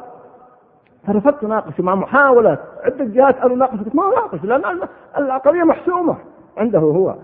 فرفضت 1.06 1.44
اناقش 1.44 1.80
مع 1.80 1.94
محاولة 1.94 2.58
عدة 2.84 3.04
جهات 3.04 3.36
ان 3.36 3.50
اناقش 3.52 3.78
ما 3.94 4.08
اناقش 4.08 4.44
لأن 4.44 4.80
القضية 5.18 5.62
محسومة 5.62 6.16
عنده 6.56 6.78
هو. 6.78 7.14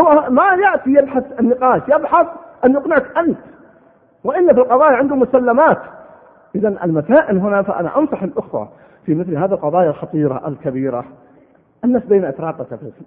هو 0.00 0.30
ما 0.30 0.42
يأتي 0.44 0.90
يبحث 0.90 1.24
النقاش 1.40 1.82
يبحث 1.88 2.26
ان 2.64 2.72
يقنعك 2.72 3.18
أنت. 3.18 3.38
وان 4.24 4.54
في 4.54 4.60
القضايا 4.60 4.96
عنده 4.96 5.16
مسلمات. 5.16 5.78
اذا 6.54 6.68
المسائل 6.68 7.38
هنا 7.38 7.62
فأنا 7.62 7.98
أنصح 7.98 8.22
الأخوة 8.22 8.68
في 9.06 9.14
مثل 9.14 9.36
هذه 9.36 9.52
القضايا 9.52 9.90
الخطيرة 9.90 10.48
الكبيرة. 10.48 11.04
الناس 11.84 12.02
بين 12.06 12.24
اتراك 12.24 12.54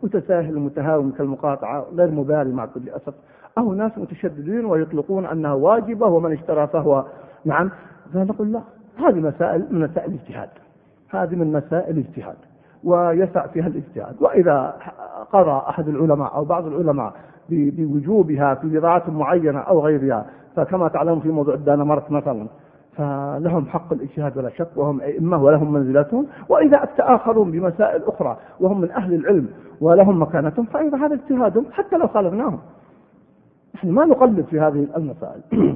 متساهل 0.03 0.59
متهاون 0.59 1.11
كالمقاطعة 1.11 1.85
غير 1.95 2.11
مبالي 2.11 2.53
مع 2.53 2.65
كل 2.65 2.89
أسف. 2.89 3.13
أو 3.57 3.73
ناس 3.73 3.91
متشددين 3.97 4.65
ويطلقون 4.65 5.25
أنها 5.25 5.53
واجبة 5.53 6.07
ومن 6.07 6.33
اشترى 6.33 6.67
فهو 6.67 7.05
نعم. 7.45 7.71
فنقول 8.13 8.51
لا 8.51 8.61
هذه 8.97 9.19
مسائل 9.19 9.67
من 9.71 9.79
مسائل 9.81 10.11
الاجتهاد. 10.11 10.49
هذه 11.09 11.35
من 11.35 11.51
مسائل 11.51 11.97
الاجتهاد 11.97 12.35
ويسع 12.83 13.47
فيها 13.47 13.67
الاجتهاد. 13.67 14.15
وإذا 14.21 14.75
قضى 15.33 15.61
أحد 15.69 15.87
العلماء 15.87 16.35
أو 16.35 16.45
بعض 16.45 16.65
العلماء 16.65 17.13
بوجوبها 17.49 18.55
في 18.55 18.67
بضاعة 18.67 19.03
معينة 19.11 19.59
أو 19.59 19.85
غيرها 19.85 20.25
فكما 20.55 20.87
تعلمون 20.87 21.19
في 21.19 21.29
موضوع 21.29 21.53
الدنمارك 21.53 22.11
مثلا 22.11 22.47
فلهم 22.97 23.65
حق 23.65 23.93
الاجتهاد 23.93 24.37
ولا 24.37 24.49
شك 24.49 24.67
وهم 24.75 25.01
أئمة 25.01 25.43
ولهم 25.43 25.73
منزلتهم 25.73 26.27
وإذا 26.49 26.83
أتى 26.83 27.01
آخرون 27.01 27.51
بمسائل 27.51 28.03
أخرى 28.03 28.37
وهم 28.59 28.81
من 28.81 28.91
أهل 28.91 29.13
العلم 29.13 29.47
ولهم 29.81 30.21
مكانتهم 30.21 30.65
فإذا 30.65 30.97
هذا 30.97 31.13
اجتهادهم 31.13 31.65
حتى 31.71 31.97
لو 31.97 32.07
خالفناهم. 32.07 32.59
نحن 33.75 33.89
ما 33.89 34.05
نقلد 34.05 34.45
في 34.45 34.59
هذه 34.59 34.87
المسائل. 34.97 35.41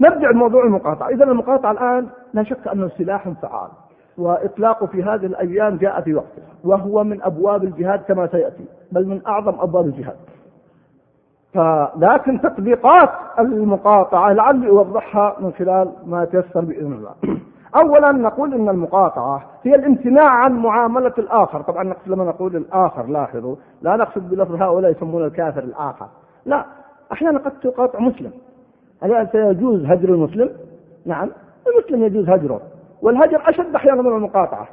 نرجع 0.00 0.30
لموضوع 0.30 0.64
المقاطعة. 0.64 1.08
إذا 1.08 1.24
المقاطعة 1.24 1.72
الآن 1.72 2.06
لا 2.34 2.42
شك 2.42 2.68
أنه 2.68 2.88
سلاح 2.88 3.28
فعال 3.28 3.70
وإطلاقه 4.18 4.86
في 4.86 5.02
هذه 5.02 5.26
الأيام 5.26 5.76
جاء 5.76 6.00
في 6.00 6.14
وقته 6.14 6.42
وهو 6.64 7.04
من 7.04 7.22
أبواب 7.22 7.64
الجهاد 7.64 8.00
كما 8.00 8.26
سيأتي 8.26 8.64
بل 8.92 9.06
من 9.06 9.20
أعظم 9.26 9.60
أبواب 9.60 9.86
الجهاد. 9.86 10.16
فلكن 11.54 12.40
تطبيقات 12.40 13.10
المقاطعة 13.38 14.32
لعلي 14.32 14.68
أوضحها 14.68 15.36
من 15.40 15.52
خلال 15.52 15.92
ما 16.06 16.24
تيسر 16.24 16.60
بإذن 16.60 16.92
الله. 16.92 17.14
أولا 17.82 18.12
نقول 18.12 18.54
أن 18.54 18.68
المقاطعة 18.68 19.42
هي 19.62 19.74
الامتناع 19.74 20.28
عن 20.28 20.52
معاملة 20.52 21.12
الآخر. 21.18 21.62
طبعا 21.62 21.84
نقصد 21.84 22.08
لما 22.08 22.24
نقول 22.24 22.56
الآخر 22.56 23.06
لاحظوا 23.06 23.56
لا 23.82 23.96
نقصد 23.96 24.30
بلفظ 24.30 24.62
هؤلاء 24.62 24.90
يسمون 24.90 25.24
الكافر 25.24 25.62
الآخر. 25.62 26.06
لا 26.46 26.64
أحيانا 27.12 27.38
قد 27.38 27.52
تقاطع 27.60 27.98
مسلم. 27.98 28.30
هل 29.02 29.28
سيجوز 29.32 29.84
هجر 29.84 30.08
المسلم؟ 30.08 30.50
نعم 31.06 31.30
المسلم 31.66 32.04
يجوز 32.04 32.28
هجره 32.28 32.60
والهجر 33.02 33.42
أشد 33.48 33.74
أحيانا 33.74 34.02
من 34.02 34.12
المقاطعة. 34.12 34.68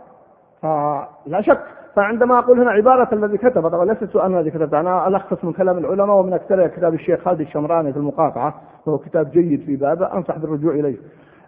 فلا 0.62 1.42
شك 1.42 1.77
فعندما 1.98 2.40
أقول 2.40 2.60
هنا 2.60 2.72
عبارة 2.72 3.10
الذي 3.14 3.38
كتب 3.38 3.70
طبعا 3.70 3.86
ليست 3.86 4.04
سؤال 4.04 4.36
الذي 4.36 4.52
كتب 4.52 4.76
أنا 4.76 5.08
ألخص 5.08 5.44
من 5.44 5.54
كلام 5.54 5.78
العلماء 5.78 6.16
ومن 6.16 6.34
أكثر 6.34 6.68
كتاب 6.68 6.94
الشيخ 6.94 7.20
خالد 7.20 7.42
الشمراني 7.42 7.94
في 7.94 8.00
المقاطعة 8.00 8.62
وهو 8.86 8.98
كتاب 8.98 9.32
جيد 9.32 9.62
في 9.62 9.76
بابه 9.76 10.14
أنصح 10.14 10.38
بالرجوع 10.38 10.74
إليه. 10.74 10.98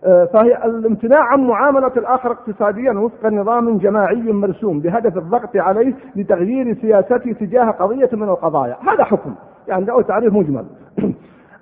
آه، 0.06 0.26
فهي 0.26 0.66
الامتناع 0.66 1.24
عن 1.24 1.48
معاملة 1.48 1.88
الآخر 1.88 2.32
اقتصاديا 2.32 2.92
وفق 2.92 3.26
نظام 3.26 3.78
جماعي 3.78 4.32
مرسوم 4.32 4.80
بهدف 4.80 5.18
الضغط 5.18 5.56
عليه 5.56 5.94
لتغيير 6.16 6.78
سياسته 6.82 7.32
تجاه 7.32 7.72
قضية 7.72 8.10
من 8.14 8.30
القضايا. 8.30 8.78
هذا 8.94 9.04
حكم 9.04 9.36
يعني 9.68 9.86
له 9.86 10.02
تعريف 10.02 10.34
مجمل. 10.34 10.66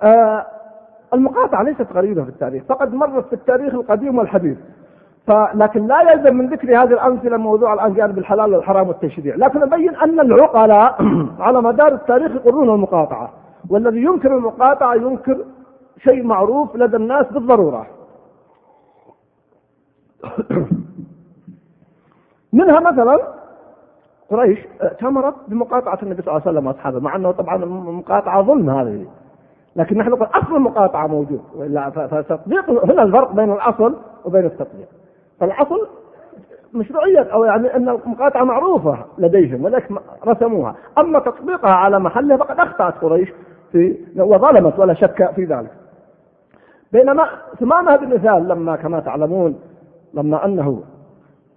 آه، 0.04 0.46
المقاطعة 1.14 1.64
ليست 1.64 1.88
غريبة 1.94 2.24
في 2.24 2.30
التاريخ 2.30 2.64
فقد 2.64 2.94
مرت 2.94 3.26
في 3.26 3.34
التاريخ 3.34 3.74
القديم 3.74 4.18
والحديث. 4.18 4.58
فلكن 5.28 5.88
لا 5.88 6.12
يلزم 6.12 6.36
من 6.36 6.50
ذكر 6.50 6.68
هذه 6.68 6.94
الأمثلة 6.94 7.38
موضوع 7.38 7.74
الآن 7.74 7.94
جانب 7.94 8.18
الحلال 8.18 8.56
والحرام 8.56 8.88
والتشريع. 8.88 9.36
لكن 9.36 9.64
أبين 9.64 9.96
أن 9.96 10.20
العقلاء 10.20 10.98
على 11.46 11.62
مدار 11.62 11.94
التاريخ 11.94 12.32
يقرون 12.32 12.70
المقاطعة. 12.70 13.34
والذي 13.70 14.04
ينكر 14.04 14.38
المقاطعة 14.38 14.96
ينكر 14.96 15.38
شيء 15.98 16.24
معروف 16.24 16.76
لدى 16.76 16.98
الناس 16.98 17.26
بالضرورة. 17.26 17.88
منها 22.54 22.80
مثلا 22.80 23.20
قريش 24.30 24.60
ائتمرت 24.82 25.36
بمقاطعة 25.48 26.00
النبي 26.04 26.22
صلى 26.22 26.32
الله 26.32 26.42
عليه 26.46 26.52
وسلم 26.58 26.68
وأصحابه 26.68 27.00
مع 27.00 27.16
أنه 27.16 27.32
طبعا 27.32 27.64
المقاطعة 27.64 28.42
ظلم 28.42 28.70
هذه. 28.70 29.06
لكن 29.76 29.98
نحن 29.98 30.10
نقول 30.10 30.28
أصل 30.34 30.56
المقاطعة 30.56 31.08
موجود. 31.08 31.42
فتطبيق 31.96 32.70
هنا 32.70 33.04
الفرق 33.04 33.32
بين 33.32 33.52
الأصل 33.52 33.96
وبين 34.26 34.46
التطبيق. 34.46 34.88
فالأصل 35.40 35.88
مشروعية 36.74 37.20
أو 37.34 37.44
يعني 37.44 37.76
أن 37.76 37.90
المقاطعة 37.90 38.44
معروفة 38.44 38.98
لديهم 39.18 39.66
ولكن 39.66 39.98
رسموها. 40.28 40.76
أما 40.98 41.20
تطبيقها 41.20 41.72
على 41.72 42.00
محلها 42.00 42.38
فقد 42.38 42.60
أخطأت 42.60 42.94
قريش 43.02 43.34
في 43.72 43.98
وظلمت 44.18 44.80
ولا 44.80 44.94
شك 44.94 45.32
في 45.36 45.46
ذلك. 45.46 45.72
بينما 46.92 47.28
ثمامة 47.60 47.96
بن 47.96 48.08
مثال 48.08 48.48
لما 48.48 48.76
كما 48.76 49.00
تعلمون 49.00 49.60
لما 50.14 50.46
أنه 50.46 50.84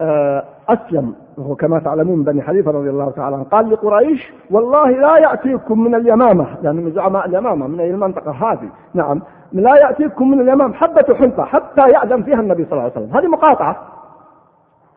آه، 0.01 0.45
أسلم 0.69 1.15
وهو 1.39 1.55
كما 1.55 1.79
تعلمون 1.79 2.25
بني 2.25 2.43
حنيفة 2.43 2.71
رضي 2.71 2.91
الله 2.91 3.11
تعالى 3.11 3.37
عنه 3.37 3.45
قال 3.45 3.71
لقريش 3.71 4.33
والله 4.51 4.91
لا 4.91 5.17
يأتيكم 5.17 5.85
من 5.85 5.95
اليمامة 5.95 6.47
يعني 6.63 6.81
من 6.81 6.93
زعماء 6.93 7.27
اليمامة 7.27 7.67
من 7.67 7.81
المنطقة 7.81 8.31
هذه. 8.31 8.69
نعم. 8.95 9.23
لا 9.53 9.77
يأتيكم 9.77 10.31
من 10.31 10.41
اليمام 10.41 10.75
حبة 10.75 11.15
حنطة 11.15 11.45
حتى 11.45 11.81
يأذن 11.81 12.23
فيها 12.23 12.41
النبي 12.41 12.65
صلى 12.65 12.73
الله 12.73 12.83
عليه 12.83 12.93
وسلم. 12.93 13.17
هذه 13.17 13.27
مقاطعة. 13.27 13.77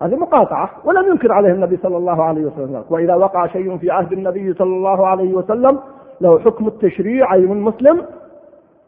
هذه 0.01 0.15
مقاطعة. 0.15 0.69
ولم 0.86 1.07
ينكر 1.07 1.31
عليه 1.31 1.51
النبي 1.51 1.77
صلى 1.77 1.98
الله 1.98 2.24
عليه 2.24 2.45
وسلم. 2.45 2.83
وإذا 2.89 3.15
وقع 3.15 3.48
شيء 3.48 3.77
في 3.77 3.91
عهد 3.91 4.13
النبي 4.13 4.53
صلى 4.53 4.75
الله 4.75 5.07
عليه 5.07 5.33
وسلم 5.33 5.79
له 6.22 6.39
حكم 6.39 6.67
التشريع 6.67 7.33
أي 7.33 7.41
من 7.41 7.62
مسلم 7.62 8.05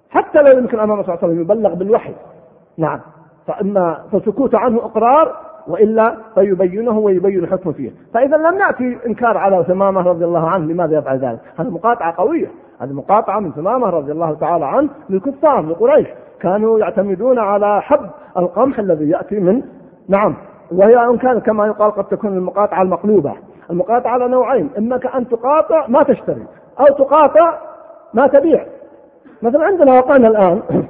حتى 0.10 0.44
لا 0.44 0.52
يمكن 0.52 0.80
أمام 0.80 1.04
صلى 1.04 1.14
الله 1.14 1.24
عليه 1.24 1.34
وسلم 1.34 1.42
يبلغ 1.42 1.74
بالوحي. 1.74 2.14
نعم. 2.78 3.00
فإما 3.48 4.04
فسكوت 4.12 4.56
عنه 4.56 4.78
إقرار 4.78 5.36
وإلا 5.68 6.18
فيبينه 6.36 6.98
ويبين 6.98 7.40
الحكم 7.40 7.74
فيه. 7.74 7.92
فإذا 8.14 8.38
لم 8.38 8.60
يأتي 8.60 8.98
إنكار 9.06 9.38
على 9.38 9.64
ثمامة 9.68 10.02
رضي 10.02 10.26
الله 10.26 10.50
عنه 10.50 10.66
لماذا 10.66 10.98
يفعل 10.98 11.18
ذلك؟ 11.18 11.40
هذه 11.60 11.70
مقاطعة 11.70 12.16
قوية. 12.18 12.48
هذه 12.80 12.94
مقاطعة 12.94 13.40
من 13.40 13.52
ثمامة 13.52 13.90
رضي 13.90 14.12
الله 14.12 14.34
تعالى 14.34 14.66
عنه 14.66 14.90
للكفار 15.10 15.62
لقريش. 15.62 16.08
كانوا 16.40 16.80
يعتمدون 16.80 17.40
على 17.40 17.82
حب 17.82 18.10
القمح 18.38 18.80
الذي 18.80 19.10
يأتي 19.10 19.40
من 19.40 19.62
نعم. 20.10 20.36
وهي 20.72 21.06
إن 21.06 21.18
كان 21.18 21.40
كما 21.40 21.68
يقال 21.68 21.92
قد 21.92 22.04
تكون 22.04 22.38
المقاطعة 22.38 22.82
المقلوبة. 22.82 23.34
المقاطعة 23.70 24.12
على 24.12 24.28
نوعين. 24.28 24.70
إما 24.78 25.00
أن 25.16 25.30
تقاطع 25.30 25.88
ما 25.88 26.04
تشتري 26.04 26.46
أو 26.80 26.86
تقاطع 26.86 27.58
ما 28.14 28.28
تبيع. 28.28 28.66
مثلا 29.42 29.66
عندنا 29.66 29.94
وقعنا 29.94 30.28
الآن 30.28 30.62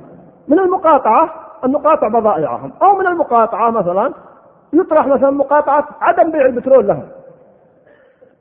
من 0.50 0.60
المقاطعة 0.60 1.30
أن 1.66 1.72
نقاطع 1.72 2.08
بضائعهم. 2.08 2.72
أو 2.82 2.98
من 2.98 3.08
المقاطعة 3.08 3.72
مثلا 3.72 4.14
يطرح 4.80 5.08
مثلا 5.08 5.32
مقاطعة 5.32 5.88
عدم 6.02 6.32
بيع 6.32 6.46
البترول 6.46 6.88
لهم. 6.88 7.04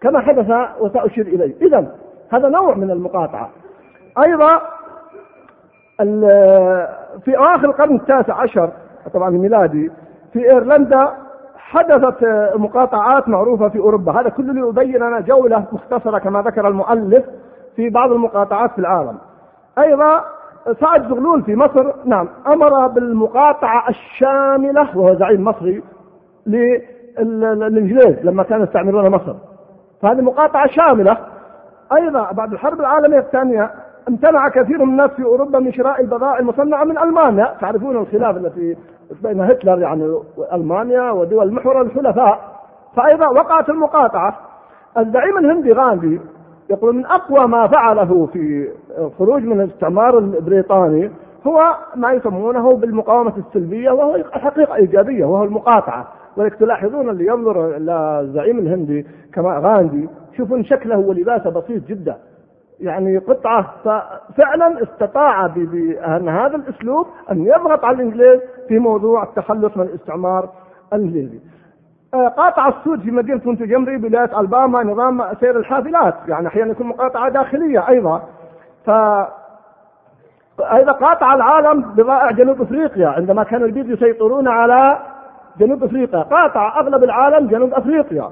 كما 0.01 0.21
حدث 0.21 0.51
وسأشير 0.81 1.27
إليه. 1.27 1.55
إذا 1.63 1.87
هذا 2.33 2.49
نوع 2.49 2.75
من 2.75 2.91
المقاطعة. 2.91 3.51
أيضا 4.25 4.61
في 7.25 7.39
أواخر 7.39 7.65
القرن 7.65 7.97
التاسع 7.97 8.35
عشر 8.35 8.71
طبعا 9.15 9.29
الميلادي 9.29 9.91
في 10.33 10.51
إيرلندا 10.51 11.09
حدثت 11.57 12.25
مقاطعات 12.55 13.29
معروفة 13.29 13.69
في 13.69 13.79
أوروبا. 13.79 14.21
هذا 14.21 14.29
كله 14.29 14.53
ليبين 14.53 14.97
لنا 14.97 15.21
جولة 15.21 15.65
مختصرة 15.73 16.19
كما 16.19 16.43
ذكر 16.43 16.69
المؤلف 16.69 17.25
في 17.77 17.91
بعض 17.91 18.13
المقاطعات 18.13 18.71
في 18.73 18.79
العالم. 18.79 19.19
أيضا 19.79 20.25
سعد 20.81 21.09
زغلول 21.09 21.43
في 21.43 21.57
مصر 21.57 21.93
نعم 22.05 22.29
أمر 22.47 22.87
بالمقاطعة 22.87 23.89
الشاملة 23.89 24.99
وهو 24.99 25.15
زعيم 25.15 25.45
مصري 25.45 25.83
للإنجليز 26.47 28.17
لما 28.23 28.43
كانوا 28.43 28.65
يستعمرون 28.65 29.09
مصر. 29.09 29.35
فهذه 30.03 30.21
مقاطعة 30.21 30.67
شاملة. 30.67 31.17
أيضا 31.93 32.33
بعد 32.33 32.53
الحرب 32.53 32.81
العالمية 32.81 33.19
الثانية 33.19 33.71
امتنع 34.09 34.49
كثير 34.49 34.85
من 34.85 34.91
الناس 34.91 35.11
في 35.11 35.25
أوروبا 35.25 35.59
من 35.59 35.73
شراء 35.73 36.01
البضائع 36.01 36.39
المصنعة 36.39 36.85
من 36.85 36.99
ألمانيا، 36.99 37.55
تعرفون 37.61 37.97
الخلاف 37.97 38.37
التي 38.37 38.77
بين 39.23 39.41
هتلر 39.41 39.79
يعني 39.79 40.19
والمانيا 40.37 41.11
ودول 41.11 41.49
المحور 41.49 41.83
الحلفاء، 41.83 42.41
فأيضا 42.97 43.29
وقعت 43.29 43.69
المقاطعة. 43.69 44.39
الزعيم 44.99 45.39
الهندي 45.39 45.73
غاندي 45.73 46.21
يقول 46.71 46.95
من 46.95 47.07
أقوى 47.07 47.47
ما 47.47 47.67
فعله 47.67 48.29
في 48.33 48.69
الخروج 48.99 49.43
من 49.43 49.61
الاستعمار 49.61 50.19
البريطاني 50.19 51.11
هو 51.47 51.75
ما 51.97 52.13
يسمونه 52.13 52.77
بالمقاومة 52.77 53.33
السلبية 53.37 53.91
وهو 53.91 54.19
حقيقة 54.33 54.75
إيجابية 54.75 55.25
وهو 55.25 55.45
المقاطعة، 55.45 56.07
ولذلك 56.37 56.55
تلاحظون 56.55 57.09
اللي 57.11 57.27
ينظر 57.27 57.77
إلى 57.77 58.21
الزعيم 58.21 58.59
الهندي 58.59 59.07
كما 59.33 59.59
غاندي 59.59 60.09
شوفون 60.37 60.65
شكله 60.65 60.99
ولباسه 60.99 61.51
بسيط 61.51 61.87
جدا. 61.87 62.17
يعني 62.81 63.19
قطعة 63.19 63.75
ففعلا 63.85 64.83
استطاع 64.83 65.47
بأن 65.47 66.29
هذا 66.29 66.57
الأسلوب 66.57 67.07
أن 67.33 67.47
يضغط 67.47 67.85
على 67.85 67.97
الإنجليز 67.97 68.41
في 68.69 68.79
موضوع 68.79 69.23
التخلص 69.23 69.77
من 69.77 69.83
الاستعمار 69.85 70.49
الإنجليزي. 70.93 71.39
آه، 72.15 72.29
قاطع 72.29 72.69
السود 72.69 73.01
في 73.01 73.11
مدينة 73.11 73.41
مونتجمري 73.45 73.97
بولاية 73.97 74.41
ألباما 74.41 74.83
نظام 74.83 75.23
سير 75.41 75.59
الحافلات. 75.59 76.15
يعني 76.29 76.47
أحيانا 76.49 76.71
يكون 76.71 76.87
مقاطعة 76.87 77.29
داخلية 77.29 77.89
أيضا. 77.89 78.23
ف 78.87 78.91
أيضا 80.61 80.93
قاطع 80.93 81.35
العالم 81.35 81.81
بضائع 81.81 82.31
جنوب 82.31 82.63
أفريقيا 82.63 83.09
عندما 83.09 83.43
كان 83.43 83.63
البيض 83.63 83.91
يسيطرون 83.91 84.49
على 84.49 84.99
جنوب 85.59 85.85
أفريقيا 85.85 86.23
قاطع 86.23 86.81
أغلب 86.81 87.05
العالم 87.05 87.47
جنوب 87.47 87.75
أفريقيا. 87.75 88.31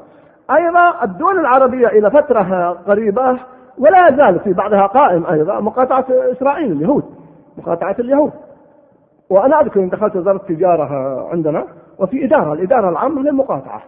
أيضا 0.51 1.05
الدول 1.05 1.39
العربية 1.39 1.87
إلى 1.87 2.11
فترة 2.11 2.71
قريبة 2.87 3.39
ولا 3.79 4.09
يزال 4.09 4.41
في 4.41 4.53
بعضها 4.53 4.87
قائم 4.87 5.27
أيضا 5.27 5.61
مقاطعة 5.61 6.05
إسرائيل 6.11 6.73
اليهود 6.73 7.05
مقاطعة 7.59 7.97
اليهود. 7.99 8.33
وأنا 9.31 9.61
أذكر 9.61 9.81
أن 9.81 9.89
دخلت 9.89 10.17
وزارة 10.17 10.37
التجارة 10.37 10.89
عندنا 11.33 11.65
وفي 11.99 12.25
إدارة 12.25 12.53
الإدارة 12.53 12.89
العامة 12.89 13.23
للمقاطعة. 13.23 13.83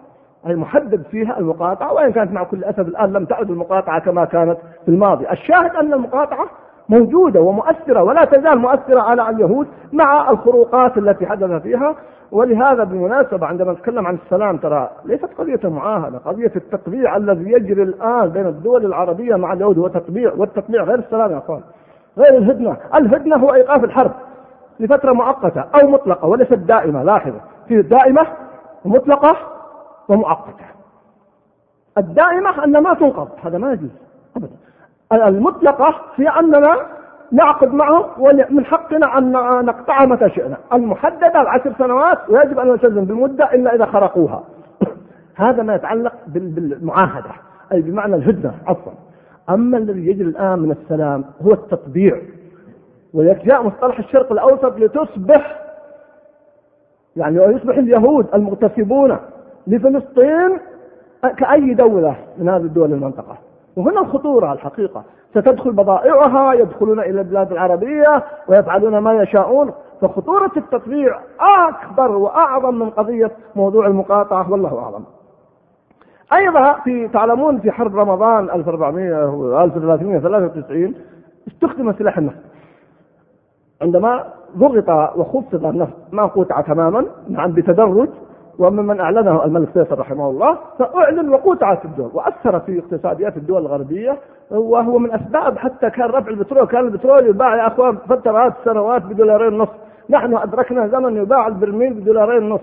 أي 0.47 0.55
محدد 0.55 1.03
فيها 1.11 1.39
المقاطعة 1.39 1.93
وإن 1.93 2.13
كانت 2.13 2.33
مع 2.33 2.45
كل 2.45 2.65
أسف 2.65 2.81
الآن 2.81 3.13
لم 3.13 3.25
تعد 3.25 3.51
المقاطعة 3.51 4.01
كما 4.01 4.25
كانت 4.25 4.59
في 4.85 4.89
الماضي. 4.89 5.31
الشاهد 5.31 5.77
أن 5.77 5.93
المقاطعة 5.93 6.47
موجودة 6.89 7.41
ومؤثرة 7.41 8.03
ولا 8.03 8.25
تزال 8.25 8.59
مؤثرة 8.59 9.01
على 9.01 9.31
اليهود 9.31 9.69
مع 9.93 10.31
الخروقات 10.31 10.99
التي 10.99 11.27
حدث 11.27 11.63
فيها. 11.63 11.95
ولهذا 12.33 12.85
بالمناسبة 12.85 13.47
عندما 13.47 13.73
نتكلم 13.73 14.07
عن 14.07 14.19
السلام 14.25 14.57
ترى 14.57 14.91
ليست 15.05 15.29
قضية 15.39 15.61
المعاهدة 15.65 16.19
قضية 16.19 16.53
التطبيع 16.57 17.17
الذي 17.17 17.53
يجري 17.53 17.83
الآن 17.83 18.29
بين 18.29 18.47
الدول 18.47 18.85
العربية 18.87 19.37
مع 19.37 19.53
اليهود 19.53 19.79
هو 19.79 19.89
تطبيع 19.89 20.33
والتطبيع 20.37 20.83
غير 20.83 20.99
السلام 20.99 21.33
يا 21.33 21.39
أخوان 21.39 21.61
غير 22.19 22.39
الهدنة. 22.39 22.77
الهدنة 22.95 23.37
هو 23.37 23.55
إيقاف 23.55 23.85
الحرب 23.85 24.11
لفترة 24.81 25.13
مؤقتة 25.13 25.61
أو 25.61 25.89
مطلقة 25.89 26.29
وليست 26.29 26.53
دائمة 26.55 27.03
لاحظة 27.03 27.41
في 27.69 27.83
دائمة 27.83 28.27
ومطلقة 28.85 29.37
ومؤقتة. 30.09 30.65
الدائمة 31.99 32.65
أن 32.65 32.79
ما 32.83 32.95
تنقض 32.95 33.29
هذا 33.43 33.59
ما 33.59 33.73
يجوز 33.73 33.91
أبدا. 34.37 34.57
المطلقة 35.23 35.95
هي 36.17 36.29
أننا 36.29 36.77
نعقد 37.33 37.75
معه 37.75 38.11
ومن 38.19 38.65
حقنا 38.65 39.19
أن 39.19 39.33
نقطعها 39.65 40.07
متى 40.07 40.31
شئنا. 40.31 40.57
المحددة 40.73 41.41
العشر 41.41 41.73
سنوات 41.79 42.19
ويجب 42.29 42.59
أن 42.59 42.69
نلتزم 42.69 43.05
بالمدة 43.05 43.55
إلا 43.55 43.75
إذا 43.75 43.87
خرقوها. 43.87 44.45
هذا 45.35 45.63
ما 45.63 45.75
يتعلق 45.75 46.13
بالمعاهدة. 46.27 47.31
أي 47.73 47.83
بمعنى 47.83 48.15
الهدنة 48.15 48.55
عفوا. 48.67 48.93
أما 49.51 49.79
الذي 49.79 50.07
يجري 50.07 50.29
الآن 50.29 50.59
من 50.59 50.71
السلام 50.71 51.25
هو 51.47 51.53
التطبيع. 51.53 52.23
ولذلك 53.15 53.45
جاء 53.45 53.63
مصطلح 53.63 53.99
الشرق 53.99 54.33
الأوسط 54.33 54.79
لتصبح 54.79 55.61
يعني 57.17 57.37
يصبح 57.37 57.77
اليهود 57.77 58.27
المغتصبون 58.35 59.17
لفلسطين 59.67 60.59
كأي 61.37 61.75
دولة 61.75 62.17
من 62.39 62.49
هذه 62.49 62.63
الدول 62.63 62.93
المنطقة 62.93 63.39
وهنا 63.77 64.01
الخطورة 64.01 64.53
الحقيقة. 64.53 65.05
ستدخل 65.31 65.73
بضائعها 65.73 66.55
يدخلون 66.55 67.01
إلى 67.01 67.21
البلاد 67.21 67.53
العربية 67.53 68.25
ويفعلون 68.49 68.99
ما 68.99 69.13
يشاءون. 69.15 69.73
فخطورة 70.01 70.51
التطبيع 70.57 71.19
أكبر 71.69 72.11
وأعظم 72.11 72.75
من 72.75 72.91
قضية 72.91 73.31
موضوع 73.57 73.87
المقاطعة 73.87 74.53
والله 74.53 74.79
أعلم. 74.79 75.05
أيضا 76.33 76.73
في 76.73 77.09
تعلمون 77.09 77.59
في 77.59 77.71
حرب 77.71 77.97
رمضان 77.97 78.51
1400 78.51 79.27
و 79.27 79.63
1393 79.65 80.95
استخدم 81.49 81.93
سلاح 81.93 82.19
النفط. 82.19 82.37
عندما 83.83 84.25
ضغط 84.57 85.17
وخفض 85.19 85.67
النفط 85.67 85.97
ما 86.13 86.27
قطع 86.27 86.61
تماما 86.61 87.07
نعم 87.29 87.53
بتدرج 87.53 88.09
وممن 88.59 89.01
أعلنه 89.01 89.45
الملك 89.45 89.69
فيصل 89.69 89.99
رحمه 89.99 90.31
الله 90.31 90.59
فأعلن 90.79 91.29
وقطعت 91.29 91.85
الدول 91.85 92.11
وأثر 92.15 92.61
في 92.61 92.79
اقتصاديات 92.79 93.37
الدول 93.37 93.63
الغربية 93.63 94.19
وهو 94.51 94.99
من 94.99 95.13
أسباب 95.13 95.59
حتى 95.59 95.91
كان 95.91 96.11
رفع 96.11 96.29
البترول 96.29 96.67
كان 96.67 96.85
البترول 96.85 97.27
يباع 97.27 97.57
يا 97.57 97.67
أخوان 97.67 97.97
فترات 98.09 98.53
سنوات 98.65 99.03
بدولارين 99.03 99.55
ونص 99.55 99.69
نحن 100.11 100.37
أدركنا 100.37 100.87
زمن 100.87 101.17
يباع 101.17 101.47
البرميل 101.47 101.95
بدولارين 101.95 102.53
ونص 102.53 102.61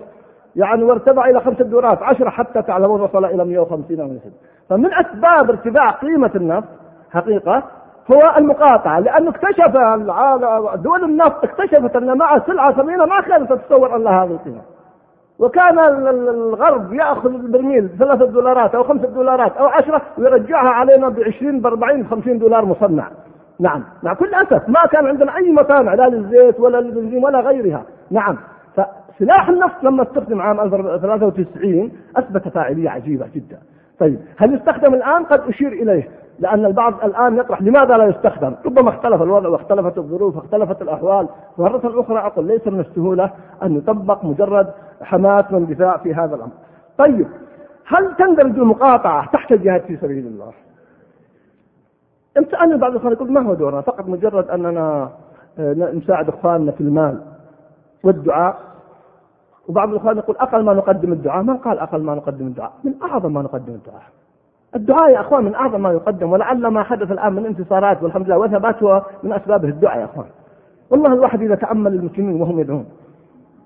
يعني 0.56 0.84
وارتفع 0.84 1.30
إلى 1.30 1.40
خمسة 1.40 1.64
دولارات 1.64 2.02
عشرة 2.02 2.30
حتى 2.30 2.62
تعلمون 2.62 3.00
وصل 3.00 3.24
إلى 3.24 3.44
150 3.44 4.00
أو 4.00 4.10
فمن 4.68 4.90
أسباب 4.94 5.50
ارتفاع 5.50 5.90
قيمة 5.90 6.30
النفط 6.34 6.68
حقيقة 7.10 7.62
هو 8.12 8.34
المقاطعة 8.38 9.00
لأنه 9.00 9.30
اكتشف 9.30 9.76
دول 10.74 11.04
النفط 11.04 11.44
اكتشفت 11.44 11.96
أن 11.96 12.18
مع 12.18 12.38
سلعة 12.38 12.72
ثمينة 12.72 13.04
ما 13.04 13.20
كانت 13.20 13.52
تتصور 13.52 13.96
أن 13.96 14.02
لها 14.02 14.24
هذه 14.24 14.30
القيمة 14.30 14.60
وكان 15.42 15.78
الغرب 15.78 16.92
يأخذ 16.92 17.34
البرميل 17.34 17.88
ثلاثة 17.98 18.26
دولارات 18.26 18.74
أو 18.74 18.84
خمسة 18.84 19.06
دولارات 19.06 19.56
أو 19.56 19.66
عشرة 19.66 20.02
ويرجعها 20.18 20.68
علينا 20.68 21.08
ب 21.08 21.20
20 21.20 21.60
ب 21.60 21.66
40 21.66 22.02
ب 22.02 22.10
50 22.10 22.38
دولار 22.38 22.64
مصنع. 22.64 23.10
نعم 23.60 23.84
مع 24.02 24.14
كل 24.14 24.34
أسف 24.34 24.68
ما 24.68 24.86
كان 24.92 25.06
عندنا 25.06 25.36
أي 25.36 25.52
مصانع 25.52 25.94
لا 25.94 26.08
للزيت 26.08 26.60
ولا 26.60 26.80
للبنزين 26.80 27.24
ولا 27.24 27.40
غيرها. 27.40 27.82
نعم 28.10 28.36
فسلاح 28.76 29.48
النفط 29.48 29.84
لما 29.84 30.02
استخدم 30.02 30.40
عام 30.40 30.60
1993 30.60 31.92
أثبت 32.16 32.48
فاعلية 32.48 32.90
عجيبة 32.90 33.26
جدا. 33.34 33.58
طيب 33.98 34.18
هل 34.36 34.54
يستخدم 34.54 34.94
الآن؟ 34.94 35.24
قد 35.24 35.40
أشير 35.48 35.72
إليه 35.72 36.08
لأن 36.42 36.66
البعض 36.66 37.04
الآن 37.04 37.36
يطرح 37.38 37.62
لماذا 37.62 37.96
لا 37.96 38.04
يستخدم؟ 38.04 38.54
ربما 38.66 38.88
اختلف 38.90 39.22
الوضع 39.22 39.48
واختلفت 39.48 39.98
الظروف 39.98 40.36
واختلفت 40.36 40.82
الأحوال. 40.82 41.28
مرة 41.58 41.80
أخرى 41.84 42.18
أقول 42.18 42.46
ليس 42.46 42.66
من 42.66 42.80
السهولة 42.80 43.30
أن 43.62 43.76
يطبق 43.76 44.24
مجرد 44.24 44.72
حماس 45.02 45.44
واندفاع 45.52 45.96
في 45.96 46.14
هذا 46.14 46.34
الأمر. 46.34 46.52
طيب 46.98 47.26
هل 47.86 48.16
تندرج 48.16 48.58
المقاطعة 48.58 49.30
تحت 49.32 49.52
الجهاد 49.52 49.80
في 49.80 49.96
سبيل 49.96 50.26
الله؟ 50.26 50.52
إمتى 52.38 52.76
بعض 52.76 52.90
الإخوان 52.90 53.12
يقول 53.12 53.32
ما 53.32 53.40
هو 53.40 53.54
دورنا؟ 53.54 53.80
فقط 53.80 54.08
مجرد 54.08 54.50
أننا 54.50 55.10
آه، 55.58 55.72
نساعد 55.72 56.28
إخواننا 56.28 56.72
في 56.72 56.80
المال 56.80 57.20
والدعاء. 58.04 58.56
وبعض 59.68 59.88
الإخوان 59.88 60.16
يقول 60.18 60.36
أقل 60.36 60.64
ما 60.64 60.74
نقدم 60.74 61.12
الدعاء. 61.12 61.42
ما 61.42 61.54
قال 61.54 61.78
أقل 61.78 62.02
ما 62.02 62.14
نقدم 62.14 62.46
الدعاء؟ 62.46 62.72
من 62.84 62.94
أعظم 63.02 63.32
ما 63.32 63.42
نقدم 63.42 63.72
الدعاء. 63.72 64.02
الدعاء 64.76 65.10
يا 65.10 65.20
أخوان 65.20 65.44
من 65.44 65.54
أعظم 65.54 65.82
ما 65.82 65.92
يقدم 65.92 66.32
ولعل 66.32 66.66
ما 66.66 66.82
حدث 66.82 67.12
الآن 67.12 67.32
من 67.32 67.46
انتصارات 67.46 68.02
والحمد 68.02 68.26
لله 68.26 68.38
وثبات 68.38 68.82
هو 68.82 69.02
من 69.22 69.32
اسبابه 69.32 69.68
الدعاء 69.68 69.98
يا 70.00 70.04
أخوان. 70.04 70.26
والله 70.90 71.12
الواحد 71.12 71.42
إذا 71.42 71.54
تأمل 71.54 71.94
المسلمين 71.94 72.40
وهم 72.40 72.60
يدعون 72.60 72.86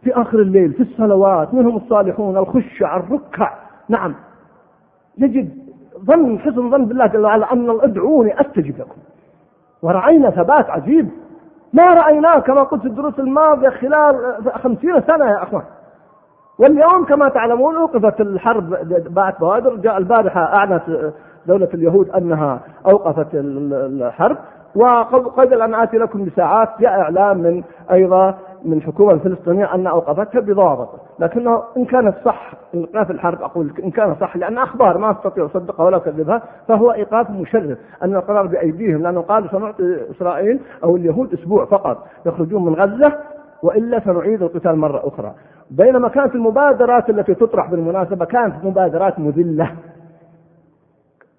في 0.03 0.13
آخر 0.15 0.39
الليل 0.39 0.73
في 0.73 0.83
الصلوات 0.83 1.55
منهم 1.55 1.77
الصالحون 1.77 2.37
الخشع 2.37 2.97
الركع 2.97 3.53
نعم 3.89 4.15
يجد 5.19 5.51
ظن 6.05 6.39
حسن 6.39 6.71
ظن 6.71 6.85
بالله 6.85 7.07
جل 7.07 7.25
وعلا 7.25 7.53
أن 7.53 7.71
ادعوني 7.71 8.41
أستجب 8.41 8.79
لكم. 8.79 9.01
ورأينا 9.83 10.31
ثبات 10.31 10.71
عجيب 10.71 11.09
ما 11.73 11.95
رأيناه 11.95 12.39
كما 12.39 12.63
قلت 12.63 12.83
في 12.83 12.89
الدروس 12.89 13.19
الماضية 13.19 13.69
خلال 13.69 14.37
خمسين 14.55 15.01
سنة 15.01 15.25
يا 15.25 15.43
أخوان 15.43 15.63
واليوم 16.59 17.05
كما 17.05 17.29
تعلمون 17.29 17.77
أوقفت 17.77 18.21
الحرب 18.21 18.71
باعت 19.15 19.41
بوادر. 19.41 19.77
جاء 19.77 19.99
البارحة 19.99 20.41
أعلنت 20.41 21.13
دولة 21.47 21.69
اليهود 21.75 22.11
أنها 22.11 22.61
أوقفت 22.87 23.27
الحرب. 23.35 24.37
وقبل 24.77 25.63
أن 25.63 25.75
آتي 25.75 25.97
لكم 25.99 26.25
بساعات 26.25 26.69
جاء 26.81 27.01
إعلان 27.01 27.39
من 27.39 27.63
أيضا 27.93 28.35
من 28.65 28.73
الحكومة 28.73 29.13
الفلسطينيه 29.13 29.75
ان 29.75 29.87
أوقفتها 29.87 30.41
بضابط، 30.41 30.89
لكنه 31.19 31.63
إن 31.77 31.85
كانت 31.85 32.15
صح 32.25 32.53
إيقاف 32.75 33.11
الحرب 33.11 33.43
أقول 33.43 33.73
إن 33.85 33.91
كان 33.91 34.15
صح 34.21 34.37
لأن 34.37 34.59
أخبار 34.59 34.99
ما 34.99 35.11
أستطيع 35.11 35.47
أصدقها 35.47 35.87
ولا 35.87 35.97
أكذبها 35.97 36.43
فهو 36.69 36.93
إيقاف 36.93 37.31
مشرف. 37.31 37.79
أن 38.03 38.17
القرار 38.17 38.47
بأيديهم 38.47 39.03
لأنه 39.03 39.21
قالوا 39.21 39.49
سنعطي 39.49 40.11
إسرائيل 40.11 40.61
أو 40.85 40.97
اليهود 40.97 41.33
أسبوع 41.33 41.65
فقط 41.65 42.07
يخرجون 42.27 42.65
من 42.65 42.75
غزة 42.75 43.13
وإلا 43.63 44.01
سنعيد 44.01 44.43
القتال 44.43 44.77
مرة 44.79 45.09
أخرى. 45.09 45.33
بينما 45.71 46.09
كانت 46.09 46.35
المبادرات 46.35 47.11
التي 47.11 47.35
تطرح 47.35 47.71
بالمناسبة 47.71 48.25
كانت 48.25 48.65
مبادرات 48.65 49.19
مذلة. 49.19 49.73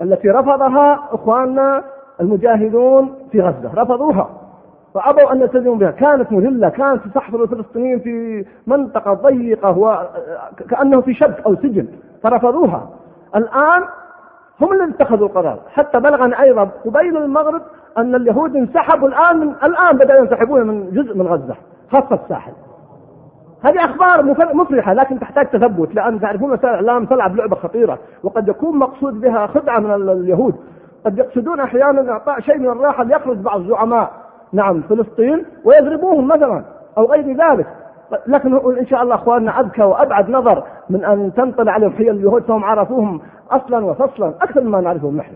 التي 0.01 0.29
رفضها 0.29 0.99
إخواننا 1.11 1.83
المجاهدون 2.21 3.15
في 3.31 3.41
غزة 3.41 3.71
رفضوها 3.75 4.29
وأبوا 4.93 5.31
أن 5.31 5.41
يلتزموا 5.41 5.75
بها. 5.75 5.91
كانت 5.91 6.31
مذلة 6.31 6.69
كانت 6.69 7.07
تحضر 7.15 7.43
الفلسطينيين 7.43 7.99
في 7.99 8.45
منطقة 8.67 9.13
ضيقة 9.13 9.77
وكأنه 9.77 11.01
في 11.01 11.13
شبك 11.13 11.45
أو 11.45 11.55
سجن 11.55 11.87
فرفضوها. 12.23 12.89
الآن 13.35 13.83
هم 14.61 14.73
اللي 14.73 14.83
اتخذوا 14.95 15.27
القرار. 15.27 15.59
حتى 15.69 15.99
بلغنا 15.99 16.41
أيضا 16.41 16.69
قبيل 16.85 17.17
المغرب 17.17 17.61
أن 17.97 18.15
اليهود 18.15 18.55
انسحبوا 18.55 19.07
الآن 19.07 19.39
من 19.39 19.55
الآن 19.63 19.97
بدأوا 19.97 20.19
ينسحبون 20.19 20.67
من 20.67 20.91
جزء 20.91 21.17
من 21.17 21.27
غزة 21.27 21.55
خاصة 21.91 22.19
الساحل. 22.23 22.51
هذه 23.63 23.85
أخبار 23.85 24.23
مفرحة 24.53 24.93
لكن 24.93 25.19
تحتاج 25.19 25.45
تثبت 25.45 25.95
لأن 25.95 26.19
تعرفون 26.19 26.51
وسائل 26.51 26.79
الإعلام 26.79 27.05
تلعب 27.05 27.35
لعبة 27.35 27.55
خطيرة 27.55 27.99
وقد 28.23 28.47
يكون 28.47 28.79
مقصود 28.79 29.21
بها 29.21 29.47
خدعة 29.47 29.79
من 29.79 29.91
اليهود. 30.11 30.55
قد 31.05 31.17
يقصدون 31.17 31.59
أحيانا 31.59 32.11
إعطاء 32.11 32.39
شيء 32.39 32.57
من 32.57 32.69
الراحة 32.69 33.03
ليخرج 33.03 33.37
بعض 33.37 33.67
زعماء 33.67 34.11
نعم 34.53 34.81
فلسطين 34.81 35.45
ويضربوهم 35.65 36.27
مثلا 36.27 36.63
أو 36.97 37.05
غير 37.05 37.37
ذلك. 37.37 37.67
لكن 38.27 38.77
إن 38.79 38.85
شاء 38.85 39.03
الله 39.03 39.15
أخواننا 39.15 39.59
أذكى 39.59 39.83
وأبعد 39.83 40.29
نظر 40.29 40.63
من 40.89 41.05
أن 41.05 41.33
تنطلع 41.33 41.71
عليهم 41.71 41.91
حيل 41.91 42.09
اليهود 42.09 42.43
فهم 42.43 42.63
عرفوهم 42.63 43.21
أصلا 43.51 43.85
وفصلا 43.85 44.29
أكثر 44.41 44.61
مما 44.61 44.81
نعرفهم 44.81 45.17
نحن. 45.17 45.33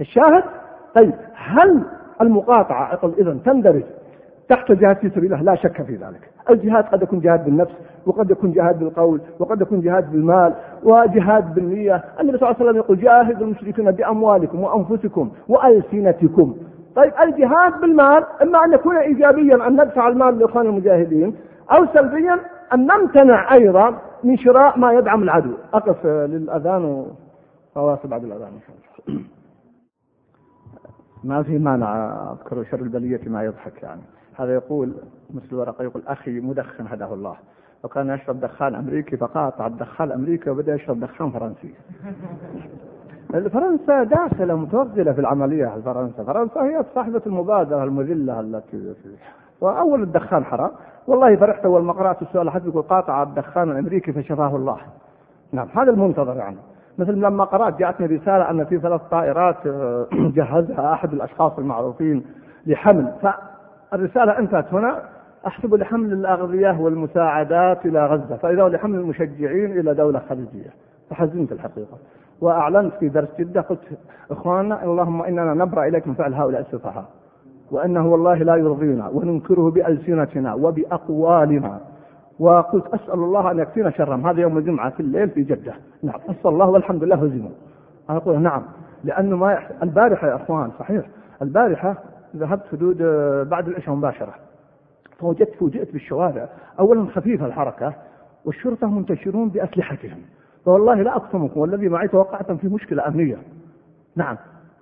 الشاهد؟ 0.00 0.44
طيب 0.94 1.14
هل 1.34 1.82
المقاطعة 2.20 2.98
إذا 3.18 3.38
تندرج 3.44 3.82
تحت 4.48 4.72
جهاد 4.72 4.96
في 4.96 5.10
سبيل 5.10 5.32
الله 5.32 5.44
لا 5.44 5.54
شك 5.54 5.82
في 5.82 5.96
ذلك. 5.96 6.31
الجهاد 6.50 6.84
قد 6.84 7.02
يكون 7.02 7.20
جهاد 7.20 7.44
بالنفس 7.44 7.72
وقد 8.06 8.30
يكون 8.30 8.52
جهاد 8.52 8.78
بالقول 8.78 9.20
وقد 9.38 9.60
يكون 9.60 9.80
جهاد 9.80 10.12
بالمال 10.12 10.54
وجهاد 10.82 11.54
بالنية. 11.54 12.04
النبي 12.20 12.38
صلى 12.38 12.48
الله 12.48 12.56
عليه 12.60 12.70
وسلم 12.70 12.76
يقول 12.76 13.00
جاهدوا 13.00 13.46
المشركين 13.46 13.90
بأموالكم 13.90 14.60
وأنفسكم 14.60 15.30
وألسنتكم. 15.48 16.56
طيب 16.96 17.12
الجهاد 17.22 17.80
بالمال 17.80 18.24
إما 18.42 18.64
أن 18.64 18.72
يكون 18.72 18.96
إيجابيا 18.96 19.66
أن 19.66 19.72
ندفع 19.72 20.08
المال 20.08 20.38
لإخوان 20.38 20.66
المجاهدين 20.66 21.36
أو 21.70 21.86
سلبيا 21.86 22.40
أن 22.74 22.86
نمتنع 22.86 23.54
أيضا 23.54 23.98
من 24.24 24.36
شراء 24.36 24.78
ما 24.78 24.92
يدعم 24.92 25.22
العدو. 25.22 25.52
أقف 25.74 26.06
للأذان 26.06 27.06
وأواصل 27.76 28.08
بعد 28.08 28.24
الأذان. 28.24 28.48
إن 28.48 28.60
شاء 28.66 28.76
الله 29.08 29.22
ما 31.24 31.42
في 31.42 31.58
مانع 31.58 32.12
أذكر 32.32 32.64
شر 32.64 32.80
البلية 32.80 33.20
ما 33.26 33.44
يضحك 33.44 33.82
يعني. 33.82 34.00
هذا 34.38 34.54
يقول 34.54 34.94
مثل 35.34 35.46
الورقة 35.52 35.84
يقول 35.84 36.02
أخي 36.06 36.40
مدخن 36.40 36.86
هداه 36.86 37.14
الله. 37.14 37.36
وكان 37.84 38.10
يشرب 38.10 38.40
دخان 38.40 38.74
أمريكي 38.74 39.16
فقاطع 39.16 39.66
الدخان 39.66 40.08
الأمريكي 40.08 40.50
وبدأ 40.50 40.74
يشرب 40.74 41.00
دخان 41.00 41.30
فرنسي. 41.30 41.74
فرنسا 43.52 44.02
داخلة 44.02 44.56
متوغلة 44.56 45.12
في 45.12 45.20
العملية 45.20 45.80
فرنسا 45.84 46.24
فرنسا 46.24 46.60
هي 46.60 46.84
صاحبة 46.94 47.22
المبادرة 47.26 47.84
المذلة 47.84 48.40
التي 48.40 48.94
وأول 49.60 50.02
الدخان 50.02 50.44
حرام. 50.44 50.70
والله 51.06 51.36
فرحت 51.36 51.64
أول 51.64 51.82
ما 51.82 51.92
قرأت 51.92 52.22
السؤال 52.22 52.50
حتى 52.50 52.66
يقول 52.66 52.82
قاطع 52.82 53.22
الدخان 53.22 53.70
الأمريكي 53.70 54.12
فشفاه 54.12 54.56
الله. 54.56 54.78
نعم 55.52 55.68
هذا 55.68 55.90
المنتظر 55.90 56.36
يعني. 56.36 56.56
مثل 56.98 57.12
لما 57.12 57.44
قرأت 57.44 57.78
جاءتني 57.78 58.06
رسالة 58.06 58.50
أن 58.50 58.64
في 58.64 58.78
ثلاث 58.78 59.00
طائرات 59.10 59.66
آه، 59.66 60.06
جهزها 60.36 60.92
أحد 60.92 61.12
الأشخاص 61.12 61.58
المعروفين 61.58 62.24
لحمل. 62.66 63.12
فالرسالة 63.92 64.38
انتهت 64.38 64.74
هنا. 64.74 65.02
أحسب 65.46 65.74
لحمل 65.74 66.12
الأغذية 66.12 66.80
والمساعدات 66.80 67.86
إلى 67.86 68.06
غزة. 68.06 68.36
فإذا 68.36 68.68
لحمل 68.68 68.98
المشجعين 68.98 69.78
إلى 69.78 69.94
دولة 69.94 70.22
خليجية. 70.28 70.70
فحزنت 71.10 71.52
الحقيقة. 71.52 71.98
وأعلنت 72.40 72.94
في 72.94 73.08
درس 73.08 73.28
جدة 73.38 73.60
قلت 73.60 73.80
إخواننا 74.30 74.84
اللهم 74.84 75.22
إننا 75.22 75.54
نبرأ 75.54 75.84
إليك 75.84 76.06
من 76.08 76.14
فعل 76.14 76.34
هؤلاء 76.34 76.60
السفهاء. 76.60 77.04
وأنه 77.70 78.06
والله 78.06 78.34
لا 78.34 78.56
يرضينا 78.56 79.08
وننكره 79.08 79.70
بألسنتنا 79.70 80.54
وبأقوالنا. 80.54 81.80
وقلت 82.38 82.86
أسأل 82.94 83.14
الله 83.14 83.50
أن 83.50 83.58
يكفينا 83.58 83.90
شرهم. 83.90 84.26
هذا 84.26 84.40
يوم 84.40 84.58
الجمعة 84.58 84.90
في 84.90 85.00
الليل 85.00 85.30
في 85.30 85.42
جدة. 85.42 85.72
نعم 86.02 86.20
أسأل 86.28 86.50
الله 86.50 86.68
والحمد 86.68 87.04
لله 87.04 87.16
هزموا 87.16 87.50
أنا 88.10 88.18
أقول 88.18 88.40
نعم 88.40 88.62
لأنه 89.04 89.36
ما 89.36 89.52
يح... 89.52 89.70
البارحة 89.82 90.28
يا 90.28 90.36
أخوان 90.36 90.70
صحيح. 90.78 91.06
البارحة 91.42 91.96
ذهبت 92.36 92.62
حدود 92.72 93.02
آه، 93.02 93.42
بعد 93.42 93.68
العشاء 93.68 93.94
مباشرة. 93.94 94.34
فوجدت 95.18 95.54
فوجئت 95.54 95.92
بالشوارع. 95.92 96.48
أولا 96.80 97.06
خفيفة 97.10 97.46
الحركة 97.46 97.94
والشرطة 98.44 98.86
منتشرون 98.86 99.48
بأسلحتهم. 99.48 100.18
فوالله 100.64 100.94
لا 100.94 101.16
أقسمكم 101.16 101.60
والذي 101.60 101.88
معي 101.88 102.08
توقعت 102.08 102.52
في 102.52 102.68
مشكلة 102.68 103.08
أمنية. 103.08 103.36
نعم. 104.16 104.36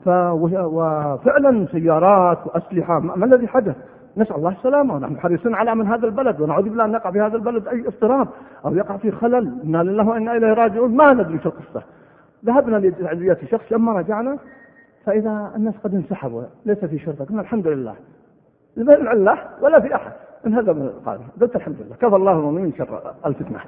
ف... 0.05 0.09
وفعلا 0.09 1.67
سيارات 1.73 2.47
وأسلحة 2.47 3.01
ما 3.01 3.25
الذي 3.25 3.49
حدث؟ 3.49 3.77
نسأل 4.17 4.37
الله 4.37 4.51
السلامة 4.51 4.95
ونحن 4.95 5.21
حريصون 5.21 5.55
على 5.55 5.75
من 5.75 5.87
هذا 5.87 6.07
البلد 6.07 6.41
ونعوذ 6.41 6.65
بالله 6.65 6.85
أن 6.85 6.93
يقع 6.93 7.11
في 7.11 7.21
هذا 7.21 7.37
البلد 7.37 7.69
أي 7.69 7.87
اضطراب 7.87 8.29
أو 8.65 8.75
يقع 8.75 8.97
في 8.97 9.11
خلل. 9.11 9.61
إنا 9.65 9.83
لله 9.83 10.09
وإنا 10.09 10.37
إليه 10.37 10.53
راجعون. 10.53 10.97
ما 10.97 11.13
ندري 11.13 11.39
في 11.39 11.47
القصة. 11.47 11.83
ذهبنا 12.45 12.77
لتعزية 12.77 13.39
شخص 13.51 13.73
لما 13.73 13.93
رجعنا 13.93 14.39
فإذا 15.07 15.53
الناس 15.57 15.75
قد 15.85 15.95
انسحبوا 15.95 16.43
ليس 16.67 16.85
في 16.85 16.99
شرطة 16.99 17.25
قلنا 17.25 17.41
الحمد 17.41 17.67
لله. 17.67 17.95
لا 18.77 19.13
الله 19.13 19.39
ولا 19.63 19.81
في 19.81 19.95
أحد. 19.95 20.13
انهزم 20.47 20.83
القادم. 20.83 21.25
قلت 21.41 21.57
الحمد 21.57 21.77
لله. 21.81 21.97
كفى 21.97 22.17
الله 22.17 22.33
المؤمنين 22.33 22.73
شر 22.73 23.01
الفتنة. 23.27 23.59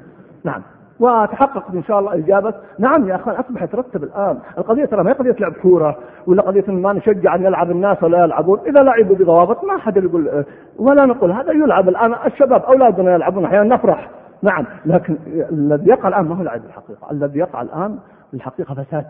نعم. 0.45 0.63
وتحققت 1.01 1.75
إن 1.75 1.83
شاء 1.83 1.99
الله 1.99 2.15
إجابة. 2.15 2.55
نعم 2.79 3.09
يا 3.09 3.15
أخوان 3.15 3.37
اصبح 3.37 3.63
يترتب 3.63 4.03
الآن. 4.05 4.39
القضية 4.59 4.85
ترى 4.85 5.03
ما 5.03 5.11
هي 5.11 5.15
قضية 5.15 5.37
لعب 5.41 5.53
كورة 5.53 5.99
ولا 6.27 6.43
قضية 6.43 6.73
ما 6.73 6.93
نشجع 6.93 7.35
أن 7.35 7.43
يلعب 7.43 7.71
الناس 7.71 8.03
ولا 8.03 8.25
يلعبون. 8.25 8.59
إذا 8.67 8.83
لعبوا 8.83 9.17
بضوابط 9.17 9.65
ما 9.65 9.79
حد 9.79 9.97
يقول 9.97 10.45
ولا 10.79 11.07
نقول 11.07 11.33
هذا 11.33 11.53
يلعب 11.53 11.89
الآن. 11.89 12.15
الشباب 12.27 12.63
أولادنا 12.63 13.15
يلعبون 13.15 13.45
أحيانا 13.45 13.75
نفرح. 13.75 14.11
نعم. 14.43 14.67
لكن 14.87 15.17
الذي 15.29 15.89
يقع 15.89 16.09
الآن 16.09 16.25
ما 16.25 16.37
هو 16.37 16.43
لعب 16.43 16.65
الحقيقة. 16.65 17.11
الذي 17.11 17.39
يقع 17.39 17.63
الآن 17.63 17.99
الحقيقة 18.35 18.75
فساد. 18.75 19.07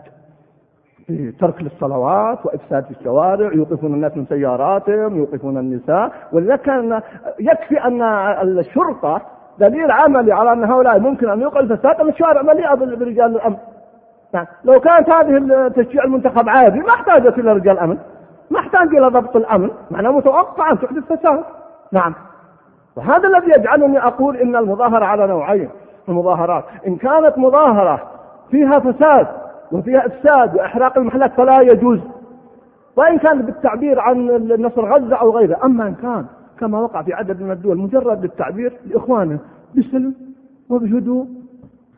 ترك 1.39 1.61
للصلوات 1.61 2.45
وإفساد 2.45 2.83
في 2.83 2.91
الشوارع 2.91 3.53
يوقفون 3.53 3.93
الناس 3.93 4.17
من 4.17 4.25
سياراتهم 4.25 5.17
يوقفون 5.17 5.57
النساء 5.57 6.11
ولذلك 6.31 6.61
كان 6.61 7.01
يكفي 7.39 7.83
أن 7.83 8.01
الشرطة 8.59 9.21
دليل 9.59 9.91
عملي 9.91 10.31
على 10.31 10.53
أن 10.53 10.63
هؤلاء 10.63 10.99
ممكن 10.99 11.29
أن 11.29 11.41
يوقع 11.41 11.59
الفساد 11.59 12.01
ان 12.01 12.09
الشوارع 12.09 12.41
مليئة 12.41 12.73
برجال 12.75 13.35
الأمن. 13.35 13.57
يعني 14.33 14.47
لو 14.63 14.79
كانت 14.79 15.09
هذه 15.09 15.67
تشجيع 15.67 16.03
المنتخب 16.03 16.49
عادي 16.49 16.79
ما 16.79 16.89
احتاجت 16.89 17.39
إلى 17.39 17.53
رجال 17.53 17.79
أمن. 17.79 17.97
ما 18.51 18.59
احتاج 18.59 18.95
إلى 18.95 19.07
ضبط 19.07 19.35
الأمن 19.35 19.69
معناه 19.91 20.11
متوقع 20.11 20.71
أن 20.71 20.79
تحدث 20.79 21.03
فساد. 21.03 21.43
نعم. 21.91 22.13
وهذا 22.95 23.27
الذي 23.27 23.51
يجعلني 23.51 23.99
أقول 23.99 24.37
إن 24.37 24.55
المظاهرة 24.55 25.05
على 25.05 25.27
نوعين 25.27 25.69
المظاهرات. 26.09 26.63
إن 26.87 26.95
كانت 26.95 27.37
مظاهرة 27.37 28.01
فيها 28.51 28.79
فساد 28.79 29.27
وفيها 29.73 30.07
أفساد 30.07 30.55
وأحراق 30.55 30.97
المحلات 30.97 31.33
فلا 31.33 31.61
يجوز. 31.61 31.99
وإن 32.95 33.17
كان 33.17 33.41
بالتعبير 33.41 33.99
عن 33.99 34.27
نصر 34.59 34.93
غزة 34.93 35.15
أو 35.15 35.37
غيره 35.37 35.57
أما 35.65 35.87
إن 35.87 35.93
كان 35.93 36.25
كما 36.59 36.79
وقع 36.79 37.01
في 37.01 37.13
عدد 37.13 37.41
من 37.41 37.51
الدول 37.51 37.77
مجرد 37.77 38.21
للتعبير 38.21 38.73
لإخوانه 38.85 39.39
بسلم 39.77 40.13
وبهدوء 40.69 41.27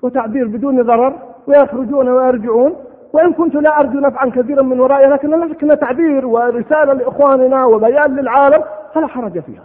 وتعبير 0.02 0.48
بدون 0.48 0.82
ضرر 0.82 1.14
ويخرجون 1.48 2.10
ويرجعون. 2.10 2.76
وإن 3.14 3.34
كنت 3.34 3.56
لا 3.56 3.80
أرجو 3.80 4.00
نفعا 4.00 4.30
كثيرا 4.30 4.62
من 4.62 4.80
ورائي 4.80 5.08
لكن 5.08 5.30
لكن 5.30 5.80
تعبير 5.80 6.26
ورسالة 6.26 6.94
لإخواننا 6.94 7.66
وبيان 7.66 8.16
للعالم 8.16 8.64
فلا 8.94 9.08
حرج 9.08 9.40
فيها. 9.40 9.64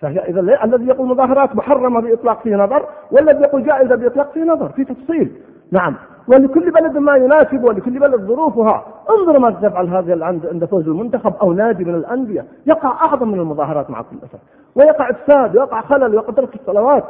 فهي 0.00 0.18
إذا 0.18 0.40
الذي 0.64 0.86
يقول 0.86 1.08
مظاهرات 1.08 1.56
محرمة 1.56 2.00
بإطلاق 2.00 2.42
فيه 2.42 2.56
نظر 2.56 2.86
والذي 3.10 3.42
يقول 3.42 3.64
جائزة 3.64 3.94
بإطلاق 3.94 4.32
فيه 4.32 4.44
نظر 4.44 4.68
في 4.68 4.84
تفصيل. 4.84 5.32
نعم. 5.70 5.94
ولكل 6.28 6.70
بلد 6.70 6.98
ما 6.98 7.16
يناسب 7.16 7.64
ولكل 7.64 7.98
بلد 7.98 8.20
ظروفها. 8.20 8.84
انظروا 9.10 9.38
ماذا 9.38 9.68
تفعل 9.68 9.88
هذه 9.88 10.24
عند 10.24 10.64
فوز 10.64 10.88
المنتخب 10.88 11.34
أو 11.42 11.52
نادي 11.52 11.84
من 11.84 11.94
الأندية. 11.94 12.44
يقع 12.66 12.88
اعظم 12.88 13.28
من 13.28 13.40
المظاهرات 13.40 13.90
مع 13.90 14.02
كل 14.02 14.16
أسف. 14.16 14.40
ويقع 14.74 15.10
افساد 15.10 15.56
ويقع 15.56 15.80
خلل 15.80 16.14
ويقع 16.14 16.32
ترك 16.32 16.54
الصلوات. 16.54 17.04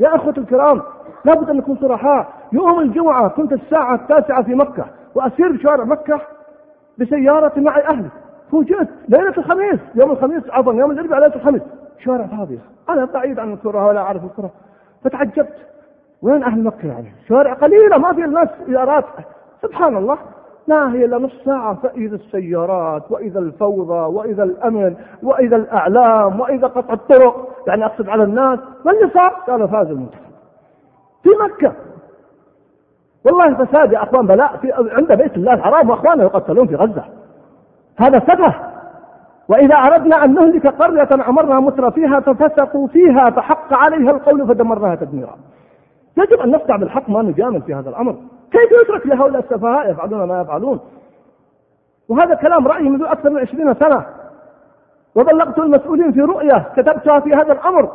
يا 0.00 0.16
أخوة 0.16 0.34
الكرام 0.38 0.82
لابد 1.24 1.50
أن 1.50 1.56
نكون 1.56 1.76
صرحاء 1.76 2.28
يوم 2.52 2.80
الجمعة 2.80 3.28
كنت 3.28 3.52
الساعة 3.52 3.94
التاسعة 3.94 4.42
في 4.42 4.54
مكة. 4.54 4.84
وأسير 5.14 5.52
بشوارع 5.52 5.84
مكة 5.84 6.20
بسيارة 6.98 7.52
معي 7.56 7.86
أهلي. 7.86 8.08
فوجئت 8.50 8.88
ليلة 9.08 9.34
الخميس. 9.38 9.80
يوم 9.94 10.10
الخميس 10.10 10.42
عفوا 10.50 10.74
يوم 10.74 10.90
الأربعاء 10.90 11.20
ليلة 11.20 11.34
الخميس. 11.34 11.62
شوارع 11.98 12.26
فاضية. 12.26 12.58
أنا 12.88 13.04
بعيد 13.04 13.38
عن 13.38 13.52
الكرة 13.52 13.86
ولا 13.86 14.00
أعرف 14.00 14.24
الكرة. 14.24 14.50
فتعجبت. 15.04 15.56
وين 16.22 16.42
أهل 16.42 16.64
مكة 16.64 16.88
يعني؟ 16.88 17.12
شوارع 17.28 17.52
قليلة 17.54 17.98
ما 17.98 18.12
في 18.12 18.24
الناس 18.24 18.48
سيارات 18.66 19.04
سبحان 19.62 19.96
الله 19.96 20.18
ما 20.68 20.92
هي 20.92 21.04
إلا 21.04 21.18
نص 21.18 21.32
ساعة. 21.44 21.74
فإذا 21.74 22.16
السيارات 22.16 23.02
وإذا 23.10 23.38
الفوضى 23.38 24.16
وإذا 24.16 24.42
الأمن 24.42 24.96
وإذا 25.22 25.56
الأعلام 25.56 26.40
وإذا 26.40 26.66
قطع 26.66 26.94
الطرق. 26.94 27.48
يعني 27.66 27.84
أقصد 27.84 28.08
على 28.08 28.22
الناس. 28.22 28.58
ما 28.84 28.92
اللي 28.92 29.10
صار؟ 29.14 29.28
قالوا 29.28 29.66
فاز 29.66 29.86
المنتخب. 29.86 30.32
في 31.22 31.28
مكة. 31.44 31.72
والله 33.24 33.64
فساد 33.64 33.92
يا 33.92 34.02
أخوان. 34.02 34.26
بلاء 34.26 34.56
في 34.56 34.72
عند 34.72 35.12
بيت 35.12 35.36
الله 35.36 35.54
الحرام 35.54 35.90
وأخوانه 35.90 36.22
يقتلون 36.22 36.66
في 36.66 36.76
غزة. 36.76 37.04
هذا 37.98 38.18
سفه. 38.18 38.54
وإذا 39.48 39.74
أردنا 39.74 40.24
أن 40.24 40.34
نهلك 40.34 40.66
قرية 40.66 41.08
أمرنا 41.28 41.60
متر 41.60 41.90
فيها 41.90 42.20
ففسقوا 42.20 42.86
فيها 42.86 43.30
فحق 43.30 43.74
عليها 43.74 44.10
القول 44.10 44.48
فدمرناها 44.48 44.94
تدميرا. 44.94 45.36
يجب 46.16 46.40
أن 46.40 46.50
نصدع 46.50 46.76
بالحق 46.76 47.10
ما 47.10 47.22
نجامل 47.22 47.62
في 47.62 47.74
هذا 47.74 47.90
الأمر. 47.90 48.16
كيف 48.50 48.72
يترك 48.82 49.06
لهؤلاء 49.06 49.42
السفهاء 49.42 49.90
يفعلون 49.90 50.22
ما 50.22 50.40
يفعلون؟ 50.40 50.80
وهذا 52.08 52.34
كلام 52.34 52.68
رأيي 52.68 52.88
منذ 52.88 53.02
أكثر 53.02 53.30
من 53.30 53.38
عشرين 53.38 53.74
سنة. 53.74 54.06
وبلغت 55.14 55.58
المسؤولين 55.58 56.12
في 56.12 56.20
رؤية 56.20 56.72
كتبتها 56.76 57.20
في 57.20 57.34
هذا 57.34 57.52
الأمر 57.52 57.92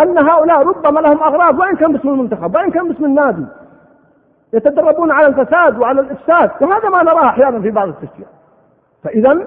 أن 0.00 0.18
هؤلاء 0.18 0.62
ربما 0.62 1.00
لهم 1.00 1.22
أغراض 1.22 1.58
وإن 1.58 1.76
كان 1.76 1.92
باسم 1.92 2.08
المنتخب 2.08 2.54
وإن 2.54 2.70
كان 2.70 2.88
باسم 2.88 3.04
النادي 3.04 3.44
يتدربون 4.52 5.10
على 5.10 5.26
الفساد 5.26 5.78
وعلى 5.78 6.00
الإفساد. 6.00 6.50
وهذا 6.60 6.88
ما 6.88 7.02
نراه 7.02 7.26
أحيانا 7.26 7.60
في 7.60 7.70
بعض 7.70 7.88
التشجيع 7.88 8.26
فإذا 9.04 9.46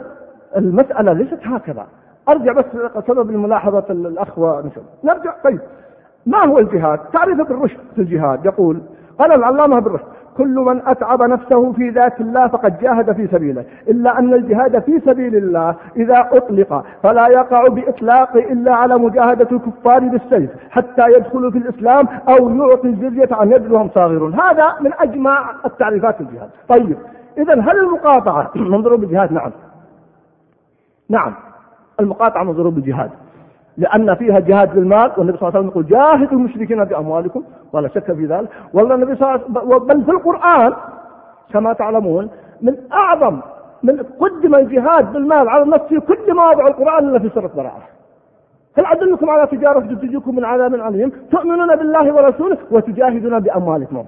المسألة 0.57 1.13
ليست 1.13 1.39
هكذا. 1.43 1.88
أرجع 2.29 2.53
بس 2.53 2.65
سبب 3.07 3.29
الملاحظة 3.29 3.86
الأخوة 3.89 4.71
نرجع 5.03 5.33
طيب. 5.43 5.59
ما 6.25 6.45
هو 6.45 6.59
الجهاد؟ 6.59 6.99
تعريف 7.13 7.38
بالرشد 7.38 7.79
في 7.95 8.01
الجهاد. 8.01 8.45
يقول 8.45 8.81
قال 9.19 9.31
العلامة 9.31 9.79
بالرشد 9.79 10.05
كل 10.38 10.55
من 10.55 10.81
أتعب 10.88 11.23
نفسه 11.23 11.71
في 11.71 11.89
ذات 11.89 12.21
الله 12.21 12.47
فقد 12.47 12.79
جاهد 12.79 13.12
في 13.12 13.27
سبيله 13.27 13.65
إلا 13.88 14.19
أن 14.19 14.33
الجهاد 14.33 14.83
في 14.83 14.99
سبيل 15.05 15.36
الله 15.36 15.75
إذا 15.95 16.29
أطلق 16.31 16.86
فلا 17.03 17.27
يقع 17.27 17.67
بإطلاق 17.67 18.36
إلا 18.36 18.75
على 18.75 18.97
مجاهدة 18.97 19.47
الكفار 19.51 19.99
بالسيف 19.99 20.49
حتى 20.69 21.03
يدخلوا 21.17 21.51
في 21.51 21.57
الإسلام 21.57 22.07
أو 22.29 22.49
يعطي 22.49 22.88
الجزية 22.88 23.29
عن 23.31 23.51
يد 23.51 23.71
وهم 23.71 23.89
صاغرون. 23.95 24.33
هذا 24.33 24.75
من 24.81 24.91
أجمع 24.99 25.51
التعريفات 25.65 26.21
الجهاد. 26.21 26.49
طيب 26.69 26.97
إذا 27.38 27.53
هل 27.53 27.79
المقاطعة 27.79 28.51
من 28.71 28.81
ضروب 28.81 29.03
الجهاد 29.03 29.31
نعم. 29.31 29.51
نعم. 31.09 31.33
المقاطعة 31.99 32.43
من 32.43 32.51
ضروب 32.51 32.77
الجهاد 32.77 33.09
لأن 33.77 34.15
فيها 34.15 34.39
جهاد 34.39 34.75
بالمال 34.75 35.12
والنبي 35.17 35.38
صلى 35.38 35.49
الله 35.49 35.59
عليه 35.59 35.59
وسلم 35.59 35.67
يقول 35.67 35.86
جاهدوا 35.88 36.39
المشركين 36.39 36.83
بأموالكم 36.83 37.43
ولا 37.73 37.88
شك 37.88 38.13
في 38.13 38.25
ذلك. 38.25 38.49
والله 38.73 38.95
النبي 38.95 39.15
صلى 39.15 39.36
الله 39.36 39.39
عليه 39.39 39.67
وسلم 39.67 39.88
بل 39.88 40.03
في 40.03 40.12
القرآن 40.12 40.73
كما 41.53 41.73
تعلمون 41.73 42.29
من 42.62 42.75
أعظم 42.93 43.39
من 43.83 44.03
قدم 44.19 44.55
الجهاد 44.55 45.13
بالمال 45.13 45.49
على 45.49 45.63
النفس 45.63 45.83
في 45.83 45.99
كل 45.99 46.33
مواضع 46.36 46.67
القرآن 46.67 47.09
إلا 47.09 47.19
في 47.19 47.29
سورة 47.29 47.51
براءة 47.55 47.81
هل 48.77 48.86
أدلكم 48.86 49.29
على 49.29 49.47
تجارة 49.47 49.79
تنجيكم 49.79 50.36
من 50.36 50.45
عذاب 50.45 50.75
عليم؟ 50.75 51.12
تؤمنون 51.31 51.75
بالله 51.75 52.13
ورسوله 52.13 52.57
وتجاهدون 52.71 53.39
بأموالكم. 53.39 54.05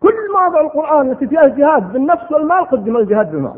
كل 0.00 0.14
مواضع 0.34 0.60
القرآن 0.60 1.10
التي 1.10 1.26
فيها 1.26 1.44
الجهاد 1.44 1.92
بالنفس 1.92 2.32
والمال 2.32 2.64
قدم 2.64 2.96
الجهاد 2.96 3.30
بالمال. 3.30 3.54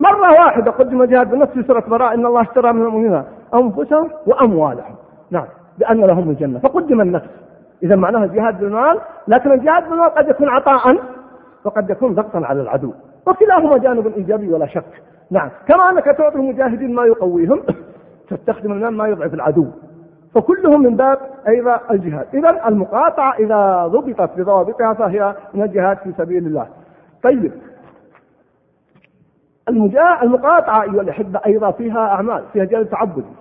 مرة 0.00 0.30
واحدة 0.30 0.70
قدم 0.70 1.02
الجهاد 1.02 1.30
بالنفس 1.30 1.52
في 1.52 1.62
سورة 1.62 1.84
براءة 1.88 2.14
إن 2.14 2.26
الله 2.26 2.42
اشترى 2.42 2.72
من 2.72 2.82
المؤمنين 2.82 3.22
أنفسهم 3.54 4.10
وأموالهم. 4.26 4.94
نعم. 5.30 5.46
بأن 5.78 6.00
لهم 6.00 6.30
الجنة. 6.30 6.58
فقدم 6.58 7.00
النفس. 7.00 7.28
إذا 7.82 7.96
معناها 7.96 8.24
الجهاد 8.24 8.60
بالمال 8.60 8.98
لكن 9.28 9.52
الجهاد 9.52 9.88
بالمال 9.88 10.10
قد 10.10 10.28
يكون 10.28 10.48
عطاء 10.48 10.96
وقد 11.64 11.90
يكون 11.90 12.14
ضغطا 12.14 12.46
على 12.46 12.62
العدو. 12.62 12.92
وكلاهما 13.26 13.78
جانب 13.78 14.06
إيجابي 14.06 14.52
ولا 14.52 14.66
شك. 14.66 15.02
نعم. 15.30 15.50
كما 15.68 15.90
أنك 15.90 16.04
تعطي 16.04 16.36
المجاهدين 16.36 16.94
ما 16.94 17.04
يقويهم 17.04 17.62
تستخدم 18.30 18.72
المال 18.72 18.96
ما 18.96 19.08
يضعف 19.08 19.34
العدو. 19.34 19.66
فكلهم 20.34 20.82
من 20.82 20.96
باب 20.96 21.18
أيضا 21.48 21.80
الجهاد. 21.90 22.26
إذا 22.34 22.68
المقاطعة 22.68 23.34
إذا 23.38 23.86
ضبطت 23.86 24.30
بضوابطها 24.36 24.94
فهي 24.94 25.34
من 25.54 25.62
الجهاد 25.62 25.96
في 25.96 26.12
سبيل 26.18 26.46
الله. 26.46 26.66
طيب. 27.22 27.52
المقاطعة 29.68 30.82
أيها 30.82 31.00
الأحبة 31.00 31.40
أيضا 31.46 31.70
فيها 31.70 31.98
أعمال 31.98 32.44
فيها 32.52 32.64
جانب 32.64 32.90
تعبدي 32.90 33.32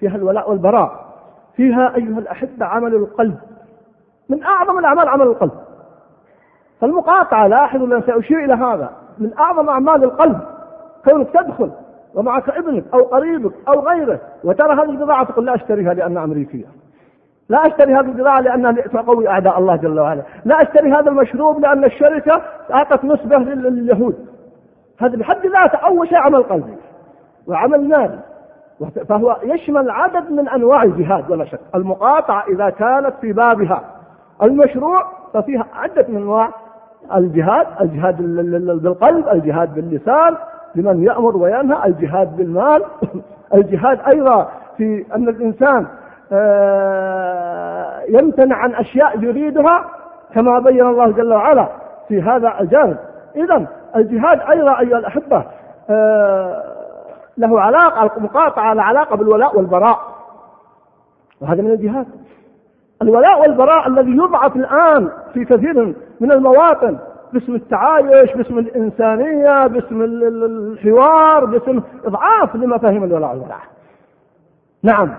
فيها 0.00 0.16
الولاء 0.16 0.50
والبراء 0.50 1.08
فيها 1.56 1.94
أيها 1.96 2.18
الأحبة 2.18 2.66
عمل 2.66 2.94
القلب. 2.94 3.38
من 4.28 4.42
أعظم 4.42 4.78
الأعمال 4.78 5.08
عمل 5.08 5.26
القلب. 5.26 5.52
فالمقاطعة 6.80 7.46
لاحظوا 7.46 7.86
أن 7.86 8.02
سأشير 8.02 8.44
إلى 8.44 8.54
هذا. 8.54 8.90
من 9.18 9.38
أعظم 9.38 9.68
أعمال 9.68 10.04
القلب 10.04 10.40
كونك 11.04 11.28
تدخل 11.30 11.70
ومعك 12.14 12.48
ابنك 12.48 12.84
أو 12.94 13.02
قريبك 13.02 13.52
أو 13.68 13.80
غيره 13.80 14.20
وترى 14.44 14.72
هذه 14.72 14.90
البضاعة 14.90 15.24
تقول 15.24 15.46
لا 15.46 15.54
أشتريها 15.54 15.94
لأنها 15.94 16.24
أمريكية 16.24 16.66
لا 17.48 17.66
أشتري 17.66 17.94
هذه 17.94 18.06
البضاعة 18.06 18.40
لأنها 18.40 18.72
تقوي 18.72 19.28
أعداء 19.28 19.58
الله 19.58 19.76
جل 19.76 20.00
وعلا. 20.00 20.22
لا 20.44 20.62
أشتري 20.62 20.92
هذا 20.92 21.10
المشروب 21.10 21.60
لأن 21.60 21.84
الشركة 21.84 22.42
أعطت 22.74 23.04
نسبة 23.04 23.38
لليهود. 23.38 24.27
هذا 24.98 25.16
بحد 25.16 25.46
ذاته 25.46 25.78
أول 25.78 26.08
شيء 26.08 26.18
عمل 26.18 26.42
قلبي 26.42 26.76
وعمل 27.46 27.88
مالي. 27.88 28.18
فهو 29.08 29.36
يشمل 29.42 29.90
عدد 29.90 30.30
من 30.30 30.48
أنواع 30.48 30.82
الجهاد 30.82 31.30
ولا 31.30 31.44
شك. 31.44 31.60
المقاطعة 31.74 32.44
إذا 32.48 32.70
كانت 32.70 33.12
في 33.20 33.32
بابها. 33.32 33.84
المشروع 34.42 35.04
ففيها 35.34 35.66
عدة 35.74 36.06
من 36.08 36.16
أنواع 36.16 36.50
الجهاد 37.14 37.66
الجهاد 37.80 38.22
بالقلب 38.82 39.28
الجهاد 39.28 39.74
باللسان 39.74 40.36
لمن 40.74 41.02
يأمر 41.02 41.36
وينهى 41.36 41.86
الجهاد 41.86 42.36
بالمال. 42.36 42.82
الجهاد 43.54 44.00
أيضا 44.06 44.48
في 44.76 45.04
أن 45.14 45.28
الإنسان 45.28 45.86
آه، 46.32 48.02
يمتنع 48.08 48.56
عن 48.56 48.74
أشياء 48.74 49.18
يريدها 49.22 49.84
كما 50.34 50.58
بين 50.58 50.86
الله 50.86 51.10
جل 51.10 51.32
وعلا 51.32 51.68
في 52.08 52.22
هذا 52.22 52.60
الجانب. 52.60 52.96
إذا 53.36 53.66
الجهاد 53.96 54.40
أيضا 54.40 54.80
أيها 54.80 54.98
الأحبة 54.98 55.44
آه، 55.90 56.62
له 57.38 57.60
علاقة 57.60 58.16
المقاطعة 58.16 58.64
على 58.64 58.82
علاقة 58.82 59.16
بالولاء 59.16 59.56
والبراء. 59.56 59.98
وهذا 61.40 61.62
من 61.62 61.70
الجهاد. 61.70 62.06
الولاء 63.02 63.40
والبراء 63.40 63.88
الذي 63.88 64.10
يضعف 64.10 64.56
الآن 64.56 65.08
في 65.34 65.44
كثير 65.44 65.94
من 66.20 66.32
المواطن 66.32 66.98
باسم 67.32 67.54
التعايش 67.54 68.32
باسم 68.32 68.58
الإنسانية 68.58 69.66
باسم 69.66 70.02
الحوار 70.02 71.44
باسم 71.44 71.80
إضعاف 72.04 72.56
لمفاهيم 72.56 73.04
الولاء 73.04 73.30
والبراء. 73.30 73.60
نعم. 74.82 75.14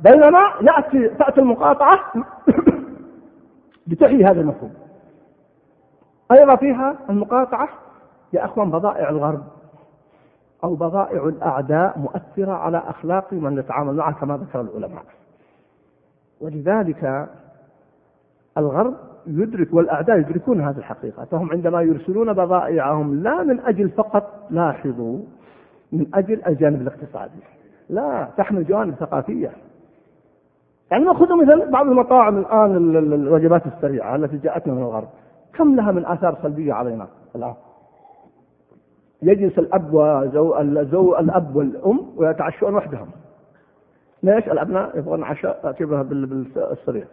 بينما 0.00 0.40
يأتي 0.60 1.08
تأتي 1.08 1.40
المقاطعة 1.40 1.98
لتحيي 3.88 4.24
هذا 4.24 4.40
المفهوم. 4.40 4.85
أيضا 6.32 6.56
فيها 6.56 6.96
المقاطعة 7.10 7.68
يا 8.32 8.44
أخوان 8.44 8.70
بضائع 8.70 9.08
الغرب 9.08 9.42
أو 10.64 10.74
بضائع 10.74 11.24
الأعداء 11.28 11.98
مؤثرة 11.98 12.52
على 12.52 12.78
أخلاق 12.78 13.32
من 13.32 13.54
نتعامل 13.54 13.94
معه 13.94 14.20
كما 14.20 14.36
ذكر 14.36 14.60
العلماء. 14.60 15.04
ولذلك 16.40 17.28
الغرب 18.58 18.94
يدرك 19.26 19.74
والأعداء 19.74 20.18
يدركون 20.18 20.60
هذه 20.60 20.78
الحقيقة. 20.78 21.24
فهم 21.24 21.50
عندما 21.50 21.82
يرسلون 21.82 22.32
بضائعهم 22.32 23.22
لا 23.22 23.42
من 23.42 23.60
أجل 23.60 23.90
فقط 23.90 24.46
لاحظوا 24.50 25.18
من 25.92 26.06
أجل 26.14 26.42
الجانب 26.46 26.80
الاقتصادي. 26.80 27.40
لا 27.88 28.28
تحمل 28.36 28.64
جوانب 28.64 28.94
ثقافية. 28.94 29.50
يعني 30.90 31.04
نأخذ 31.04 31.42
مثل 31.42 31.70
بعض 31.70 31.86
المطاعم 31.86 32.38
الآن 32.38 32.76
الوجبات 32.96 33.66
السريعة 33.66 34.16
التي 34.16 34.36
جاءتنا 34.36 34.74
من 34.74 34.82
الغرب. 34.82 35.08
كم 35.58 35.76
لها 35.76 35.92
من 35.92 36.06
آثار 36.06 36.38
سلبية 36.42 36.72
علينا 36.72 37.06
الآن؟ 37.36 37.54
يجلس 39.22 39.58
الأب 39.58 39.94
وزو 39.94 41.16
الأب 41.18 41.56
والأم 41.56 42.00
ويتعشون 42.16 42.74
وحدهم. 42.74 43.08
ليش؟ 44.22 44.48
الأبناء 44.48 44.98
يبغون 44.98 45.22
عشاء 45.24 45.60
تأتيبها 45.62 46.02
بالسريع. 46.02 47.04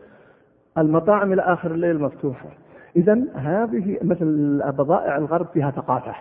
المطاعم 0.78 1.34
إلى 1.34 1.42
آخر 1.42 1.72
الليل 1.72 2.02
مفتوحة. 2.02 2.50
إذا 2.96 3.22
هذه 3.36 3.98
مثل 4.02 4.62
بضائع 4.72 5.18
الغرب 5.18 5.46
فيها 5.46 5.72
ثقافة. 5.72 6.16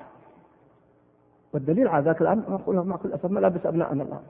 والدليل 1.54 1.88
على 1.88 2.04
ذاك 2.04 2.22
الآن 2.22 2.42
أقول 2.48 2.76
مع 2.86 2.96
كل 2.96 3.12
أسف 3.12 3.30
ملابس 3.30 3.66
أبنائنا 3.66 4.02
الآن. 4.02 4.20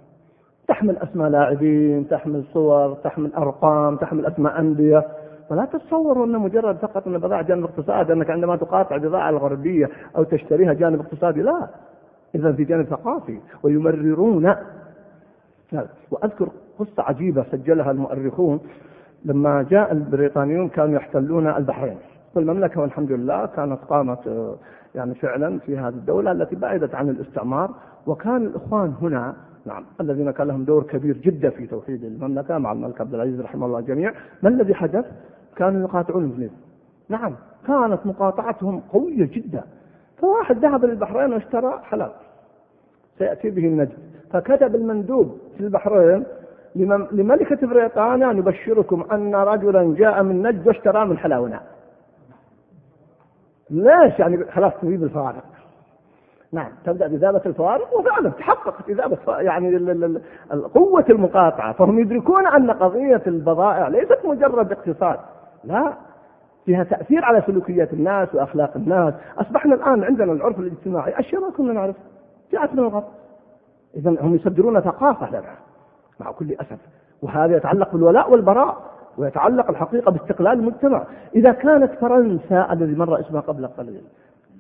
تحمل 0.68 0.96
أسماء 0.96 1.28
لاعبين 1.28 2.08
تحمل 2.08 2.44
صور 2.52 2.94
تحمل 2.94 3.34
أرقام 3.34 3.96
تحمل 3.96 4.26
أسماء 4.26 4.60
أندية. 4.60 5.06
فلا 5.50 5.64
تتصوروا 5.64 6.26
أنه 6.26 6.38
مجرد 6.38 6.76
فقط 6.76 7.06
أن 7.06 7.18
بضاعة 7.18 7.42
جانب 7.42 7.64
اقتصادي 7.64 8.12
أنك 8.12 8.30
عندما 8.30 8.56
تقاطع 8.56 8.96
بضاعة 8.96 9.30
الغربية 9.30 9.90
أو 10.16 10.22
تشتريها 10.22 10.72
جانب 10.72 11.00
اقتصادي 11.00 11.42
لا. 11.42 11.68
إذا 12.34 12.52
في 12.52 12.64
جانب 12.64 12.86
ثقافي 12.86 13.38
ويمررون. 13.62 14.42
نعم. 15.72 15.86
وأذكر 16.10 16.48
قصة 16.78 17.02
عجيبة 17.02 17.44
سجلها 17.52 17.90
المؤرخون 17.90 18.60
لما 19.24 19.62
جاء 19.62 19.92
البريطانيون 19.92 20.68
كانوا 20.68 20.94
يحتلون 20.94 21.46
البحرين. 21.46 21.98
والمملكة 22.34 22.80
والحمد 22.80 23.12
لله 23.12 23.46
كانت 23.46 23.78
قامت 23.88 24.26
آه، 24.26 24.56
يعني 24.94 25.14
فعلا 25.14 25.58
في 25.58 25.78
هذه 25.78 25.88
الدولة 25.88 26.32
التي 26.32 26.56
بعدت 26.56 26.94
عن 26.94 27.08
الاستعمار. 27.08 27.70
وكان 28.06 28.36
الإخوان 28.36 28.94
هنا 29.02 29.34
نعم 29.66 29.84
الذين 30.00 30.30
كان 30.30 30.46
لهم 30.46 30.64
دور 30.64 30.82
كبير 30.82 31.16
جدا 31.16 31.50
في 31.50 31.66
توحيد 31.66 32.04
المملكة 32.04 32.58
مع 32.58 32.72
الملك 32.72 33.00
عبد 33.00 33.14
العزيز 33.14 33.40
رحمه 33.40 33.66
الله 33.66 33.78
الجميع 33.78 34.12
ما 34.42 34.48
الذي 34.48 34.74
حدث؟ 34.74 35.04
كانوا 35.56 35.88
يقاطعون 35.88 36.22
المسلمين. 36.24 36.50
نعم 37.08 37.34
كانت 37.66 38.06
مقاطعتهم 38.06 38.80
قوية 38.92 39.30
جدا. 39.32 39.62
فواحد 40.18 40.58
ذهب 40.58 40.84
للبحرين 40.84 41.32
واشترى 41.32 41.80
حلال. 41.82 42.10
سيأتي 43.18 43.50
به 43.50 43.66
النجم. 43.66 43.96
فكتب 44.32 44.74
المندوب 44.74 45.38
في 45.58 45.60
البحرين 45.64 46.24
لملكة 47.12 47.66
بريطانيا 47.66 48.32
نبشركم 48.32 49.04
أن 49.12 49.34
رجلا 49.34 49.94
جاء 49.98 50.22
من 50.22 50.42
نجد 50.42 50.66
واشترى 50.66 51.04
من 51.04 51.18
حلاونا. 51.18 51.60
ليش 53.70 54.18
يعني 54.18 54.44
خلاص 54.44 54.72
تريد 54.82 55.02
الفوارق 55.02 55.44
نعم 56.52 56.72
تبدأ 56.84 57.06
بإذابة 57.06 57.40
الفوارق 57.46 57.98
وفعلا 57.98 58.30
تحققت 58.30 58.88
إذابة 58.88 59.18
يعني 59.38 59.76
قوة 60.74 61.04
المقاطعة. 61.10 61.72
فهم 61.72 61.98
يدركون 61.98 62.46
أن 62.46 62.70
قضية 62.70 63.22
البضائع 63.26 63.88
ليست 63.88 64.18
مجرد 64.24 64.72
اقتصاد. 64.72 65.18
لا 65.64 65.94
فيها 66.66 66.84
تأثير 66.84 67.24
على 67.24 67.42
سلوكيات 67.46 67.92
الناس 67.92 68.34
وأخلاق 68.34 68.76
الناس. 68.76 69.14
أصبحنا 69.38 69.74
الآن 69.74 70.04
عندنا 70.04 70.32
العرف 70.32 70.60
الاجتماعي 70.60 71.18
أشياء 71.18 71.40
ما 71.40 71.50
كنا 71.50 71.72
نعرف 71.72 71.96
جاءت 72.52 72.72
من 72.72 72.78
الغرب. 72.78 73.04
إذا 73.96 74.10
هم 74.20 74.34
يصدرون 74.34 74.80
ثقافة 74.80 75.30
لنا 75.30 75.54
مع 76.20 76.32
كل 76.32 76.52
أسف. 76.52 76.78
وهذا 77.22 77.56
يتعلق 77.56 77.92
بالولاء 77.92 78.32
والبراء 78.32 78.76
ويتعلق 79.18 79.70
الحقيقة 79.70 80.10
باستقلال 80.10 80.58
المجتمع. 80.58 81.04
إذا 81.34 81.52
كانت 81.52 81.92
فرنسا 81.92 82.72
الذي 82.72 82.94
مر 82.94 83.20
إسمها 83.20 83.40
قبل 83.40 83.66
قليل 83.66 84.02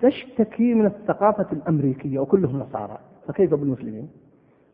تشتكي 0.02 0.74
من 0.74 0.86
الثقافة 0.86 1.46
الأمريكية 1.52 2.18
وكلهم 2.18 2.58
نصارى 2.58 2.98
فكيف 3.28 3.54
بالمسلمين؟ 3.54 4.08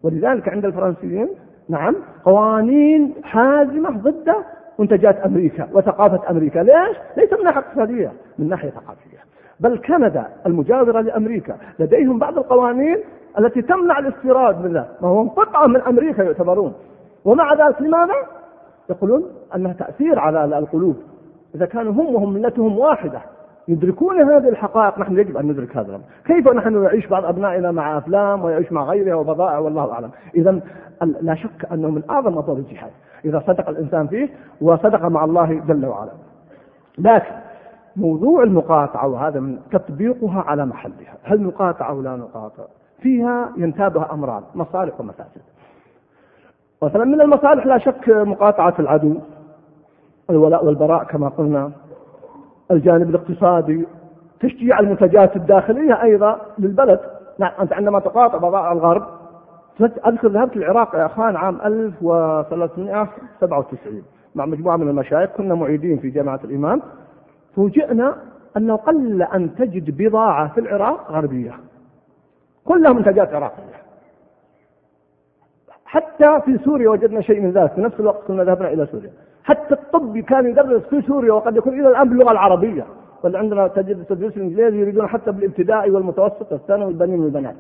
ولذلك 0.03 0.49
عند 0.49 0.65
الفرنسيين 0.65 1.29
نعم 1.69 1.97
قوانين 2.25 3.15
حازمة 3.23 3.91
ضد 3.91 4.35
منتجات 4.79 5.17
أمريكا 5.17 5.69
وثقافة 5.73 6.31
أمريكا. 6.31 6.59
ليش؟ 6.59 6.97
ليس 7.17 7.33
من 7.33 7.45
ناحية 7.45 7.61
اقتصادية 7.61 8.13
من 8.39 8.49
ناحية 8.49 8.71
ثقافية. 8.71 9.19
بل 9.61 9.79
كندا 9.79 10.27
المجاورة 10.47 11.01
لأمريكا. 11.01 11.57
لديهم 11.79 12.19
بعض 12.19 12.39
القوانين 12.39 12.97
التي 13.39 13.63
تمنع 13.63 13.99
الاستيراد 13.99 14.65
منها 14.65 14.89
ما 15.03 15.09
هو 15.09 15.29
قطعة 15.29 15.67
من 15.67 15.81
أمريكا 15.81 16.23
يعتبرون. 16.23 16.75
ومع 17.25 17.55
ذلك 17.55 17.83
لماذا؟ 17.83 18.15
يقولون 18.91 19.25
أنها 19.55 19.73
تأثير 19.73 20.19
على 20.19 20.59
القلوب. 20.59 20.97
إذا 21.55 21.67
كانوا 21.67 21.93
هم 21.93 22.15
وهم 22.15 22.33
ملتهم 22.33 22.79
واحدة 22.79 23.21
يدركون 23.69 24.23
هذه 24.23 24.49
الحقائق 24.49 24.99
نحن 24.99 25.19
يجب 25.19 25.37
أن 25.37 25.47
ندرك 25.47 25.77
هذا 25.77 26.01
كيف 26.25 26.49
نحن 26.49 26.83
نعيش 26.83 27.07
بعض 27.07 27.25
أبنائنا 27.25 27.71
مع 27.71 27.99
أفلام 27.99 28.45
ويعيش 28.45 28.73
مع 28.73 28.85
غيرها 28.85 29.15
وبضائع؟ 29.15 29.59
والله 29.59 29.93
أعلم. 29.93 30.11
إذا 30.35 30.61
لا 31.21 31.35
شك 31.35 31.73
أنه 31.73 31.91
من 31.91 32.03
أعظم 32.11 32.39
أبواب 32.39 32.59
الجهاد. 32.59 32.91
إذا 33.25 33.43
صدق 33.47 33.69
الإنسان 33.69 34.07
فيه 34.07 34.29
وصدق 34.61 35.05
مع 35.05 35.25
الله 35.25 35.53
جل 35.69 35.87
وعلا. 35.87 36.11
لكن 36.99 37.33
موضوع 37.97 38.43
المقاطعة 38.43 39.09
وهذا 39.09 39.41
من 39.41 39.59
تطبيقها 39.71 40.41
على 40.41 40.67
محلها. 40.67 41.15
هل 41.23 41.43
نقاطع 41.43 41.89
أو 41.89 42.03
لا 42.03 42.17
نقاطع؟ 42.17 42.65
فيها 43.01 43.53
ينتابها 43.57 44.13
أمران 44.13 44.43
مصالح 44.55 45.01
ومفاسد 45.01 45.43
مثلا 46.83 47.05
من 47.05 47.21
المصالح 47.21 47.67
لا 47.67 47.79
شك 47.79 48.09
مقاطعة 48.09 48.75
العدو 48.79 49.15
الولاء 50.31 50.65
والبراء 50.65 51.05
كما 51.05 51.29
قلنا. 51.29 51.71
الجانب 52.71 53.11
الاقتصادي 53.11 53.87
تشجيع 54.41 54.81
المنتجات 54.81 55.37
الداخلية 55.37 56.03
أيضا 56.03 56.41
للبلد. 56.59 57.01
نعم 57.39 57.53
أنت 57.61 57.73
عندما 57.73 57.99
تقاطع 57.99 58.39
بضائع 58.39 58.73
الغرب 58.73 59.07
أذكر 59.81 60.29
ذهبت 60.29 60.57
العراق 60.57 60.95
يا 60.95 61.07
أخوان 61.07 61.37
عام 61.37 61.59
1397 61.65 64.03
مع 64.35 64.47
مجموعة 64.47 64.77
من 64.77 64.89
المشايخ 64.89 65.31
كنا 65.31 65.55
معيدين 65.55 65.99
في 65.99 66.11
جامعة 66.11 66.41
الإمام. 66.45 66.83
فوجئنا 67.57 68.17
أنه 68.57 68.77
قل 68.77 69.23
أن 69.23 69.55
تجد 69.55 70.03
بضاعة 70.03 70.55
في 70.55 70.61
العراق 70.61 71.11
غربية. 71.11 71.53
كلها 72.65 72.93
منتجات 72.93 73.35
عراقية. 73.35 73.79
حتى 75.85 76.41
في 76.45 76.59
سوريا 76.65 76.91
وجدنا 76.91 77.21
شيء 77.21 77.41
من 77.41 77.51
ذلك. 77.51 77.73
في 77.73 77.81
نفس 77.81 78.01
الوقت 78.01 78.25
كنا 78.27 78.45
ذهبنا 78.45 78.69
إلى 78.69 78.87
سوريا. 78.87 79.11
حتى 79.49 79.75
الطب 79.75 80.19
كان 80.19 80.47
يدرس 80.47 80.83
في 80.83 81.03
سوريا 81.03 81.33
وقد 81.33 81.57
يكون 81.57 81.81
إلى 81.81 81.89
الآن 81.89 82.09
باللغة 82.09 82.33
العربية. 82.33 82.87
بل 83.25 83.37
عندنا 83.37 83.69
تجد 83.69 84.05
تدريس 84.05 84.37
الإنجليزي 84.37 84.81
يريدون 84.81 85.07
حتى 85.07 85.33
بالابتدائي 85.33 85.91
والمتوسط 85.91 86.53
والثانوي 86.53 86.89
البنين 86.91 87.21
والبنات. 87.21 87.55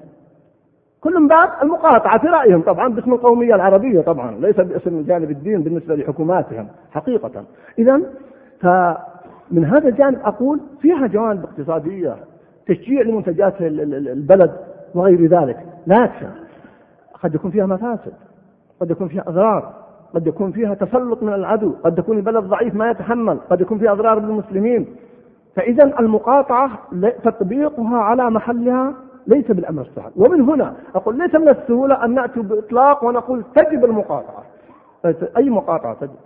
كل 1.00 1.20
من 1.20 1.28
باب 1.28 1.48
المقاطعة 1.62 2.18
في 2.18 2.26
رأيهم 2.26 2.62
طبعا 2.62 2.88
باسم 2.88 3.12
القومية 3.12 3.54
العربية 3.54 4.00
طبعا 4.00 4.40
ليس 4.40 4.56
باسم 4.56 5.02
جانب 5.02 5.30
الدين 5.30 5.62
بالنسبة 5.62 5.94
لحكوماتهم 5.96 6.68
حقيقة. 6.90 7.44
إذا 7.78 8.00
فمن 8.60 9.64
هذا 9.64 9.88
الجانب 9.88 10.18
أقول 10.24 10.60
فيها 10.80 11.06
جوانب 11.06 11.44
اقتصادية 11.44 12.16
تشجيع 12.66 13.02
لمنتجات 13.02 13.54
البلد 13.60 14.52
وغير 14.94 15.26
ذلك. 15.26 15.66
لكن 15.86 16.28
قد 17.22 17.34
يكون 17.34 17.50
فيها 17.50 17.66
مفاسد 17.66 18.12
قد 18.80 18.90
يكون 18.90 19.08
فيها 19.08 19.24
أضرار. 19.26 19.87
قد 20.14 20.26
يكون 20.26 20.52
فيها 20.52 20.74
تسلط 20.74 21.22
من 21.22 21.34
العدو 21.34 21.74
قد 21.84 21.98
يكون 21.98 22.16
البلد 22.16 22.44
ضعيف 22.44 22.74
ما 22.74 22.90
يتحمل 22.90 23.38
قد 23.50 23.60
يكون 23.60 23.78
فيها 23.78 23.92
أضرار 23.92 24.18
بالمسلمين. 24.18 24.96
فإذا 25.56 25.84
المقاطعة 25.84 26.70
تطبيقها 27.24 27.98
على 27.98 28.30
محلها 28.30 28.94
ليس 29.26 29.50
بالأمر 29.50 29.82
السهل. 29.82 30.10
ومن 30.16 30.40
هنا 30.40 30.74
أقول 30.94 31.18
ليس 31.18 31.34
من 31.34 31.48
السهولة 31.48 32.04
أن 32.04 32.14
نأتي 32.14 32.40
بإطلاق 32.40 33.04
ونقول 33.04 33.44
تجب 33.54 33.84
المقاطعة. 33.84 34.42
أي 35.36 35.50
مقاطعة 35.50 35.94
تجب؟ 35.94 36.16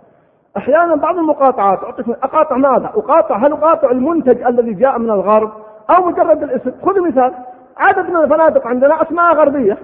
أحيانا 0.57 0.95
بعض 0.95 1.17
المقاطعات 1.17 1.79
أقاطع 2.23 2.57
ماذا؟ 2.57 2.85
أقاطع 2.85 3.37
هل 3.37 3.51
أقاطع 3.51 3.91
المنتج 3.91 4.41
الذي 4.41 4.73
جاء 4.73 4.99
من 4.99 5.09
الغرب؟ 5.11 5.51
أو 5.89 6.05
مجرد 6.05 6.43
الاسم. 6.43 6.71
خذ 6.85 7.01
مثال. 7.07 7.33
عدد 7.77 8.09
من 8.09 8.17
الفنادق 8.17 8.67
عندنا 8.67 9.01
أسماء 9.01 9.35
غربية. 9.35 9.77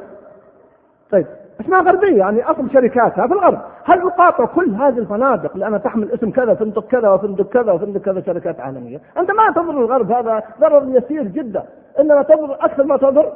طيب. 1.12 1.26
اسمها 1.60 1.82
غربية 1.82 2.18
يعني 2.18 2.44
أصل 2.44 2.72
شركاتها 2.74 3.28
في 3.28 3.34
الغرب. 3.34 3.60
هل 3.86 4.02
أقاطع 4.02 4.46
كل 4.46 4.76
هذه 4.76 4.98
الفنادق 4.98 5.58
لأنها 5.58 5.78
تحمل 5.78 6.12
اسم 6.12 6.32
كذا 6.32 6.54
فندق 6.54 6.88
كذا 6.88 7.10
وفندق 7.10 7.50
كذا 7.50 7.72
وفندق 7.72 8.02
كذا 8.02 8.22
شركات 8.22 8.60
عالمية؟ 8.60 9.00
أنت 9.18 9.32
ما 9.32 9.52
تضر 9.52 9.80
الغرب 9.80 10.12
هذا 10.12 10.44
ضرر 10.62 10.84
يسير 10.88 11.24
جدا 11.24 11.64
إنما 12.00 12.24
تضر 12.24 12.58
أكثر 12.62 12.84
ما 12.84 12.98
تضر 12.98 13.32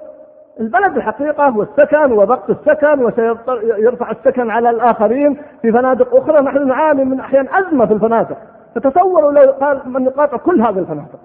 البلد 0.60 0.98
الحقيقة 0.98 1.58
والسكن 1.58 2.12
وضغط 2.12 2.50
السكن 2.50 3.06
وسيرفع 3.06 4.12
السكن 4.12 4.50
على 4.50 4.70
الآخرين 4.70 5.38
في 5.62 5.72
فنادق 5.72 6.16
أخرى. 6.16 6.42
نحن 6.42 6.68
نعاني 6.68 7.06
من 7.06 7.20
أحيان 7.20 7.48
أزمة 7.48 7.86
في 7.86 7.94
الفنادق. 7.94 8.38
فتتصوروا 8.76 9.32
لو 9.32 9.52
قال 9.52 9.82
من 9.86 10.06
يقاطع 10.06 10.38
كل 10.38 10.62
هذه 10.62 10.80
الفنادق. 10.80 11.20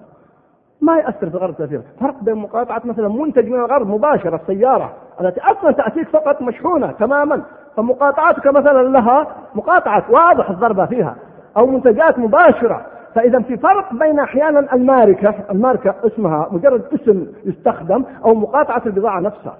ما 0.81 0.97
يأثر 0.97 1.29
في 1.29 1.35
الغرب 1.35 1.55
كثيرا 1.55 1.83
فرق 1.99 2.15
بين 2.23 2.35
مقاطعة 2.35 2.81
مثلا 2.85 3.07
منتج 3.07 3.49
من 3.49 3.59
الغرب 3.59 3.87
مباشرة 3.87 4.35
السيارة 4.35 4.93
التي 5.21 5.41
أصلا 5.41 5.71
تأتيك 5.71 6.09
فقط 6.09 6.41
مشحونة 6.41 6.91
تماما. 6.91 7.41
فمقاطعتك 7.75 8.47
مثلا 8.47 8.83
لها 8.83 9.27
مقاطعة 9.55 10.05
واضح 10.09 10.49
الضربة 10.49 10.85
فيها 10.85 11.15
أو 11.57 11.65
منتجات 11.65 12.19
مباشرة. 12.19 12.85
فإذا 13.15 13.39
في 13.39 13.57
فرق 13.57 13.93
بين 13.93 14.19
أحيانا 14.19 14.73
الماركة 14.73 15.33
الماركة 15.51 15.95
اسمها 16.03 16.47
مجرد 16.51 16.83
اسم 16.93 17.27
يستخدم 17.45 18.03
أو 18.25 18.33
مقاطعة 18.33 18.81
البضاعة 18.85 19.19
نفسها. 19.19 19.57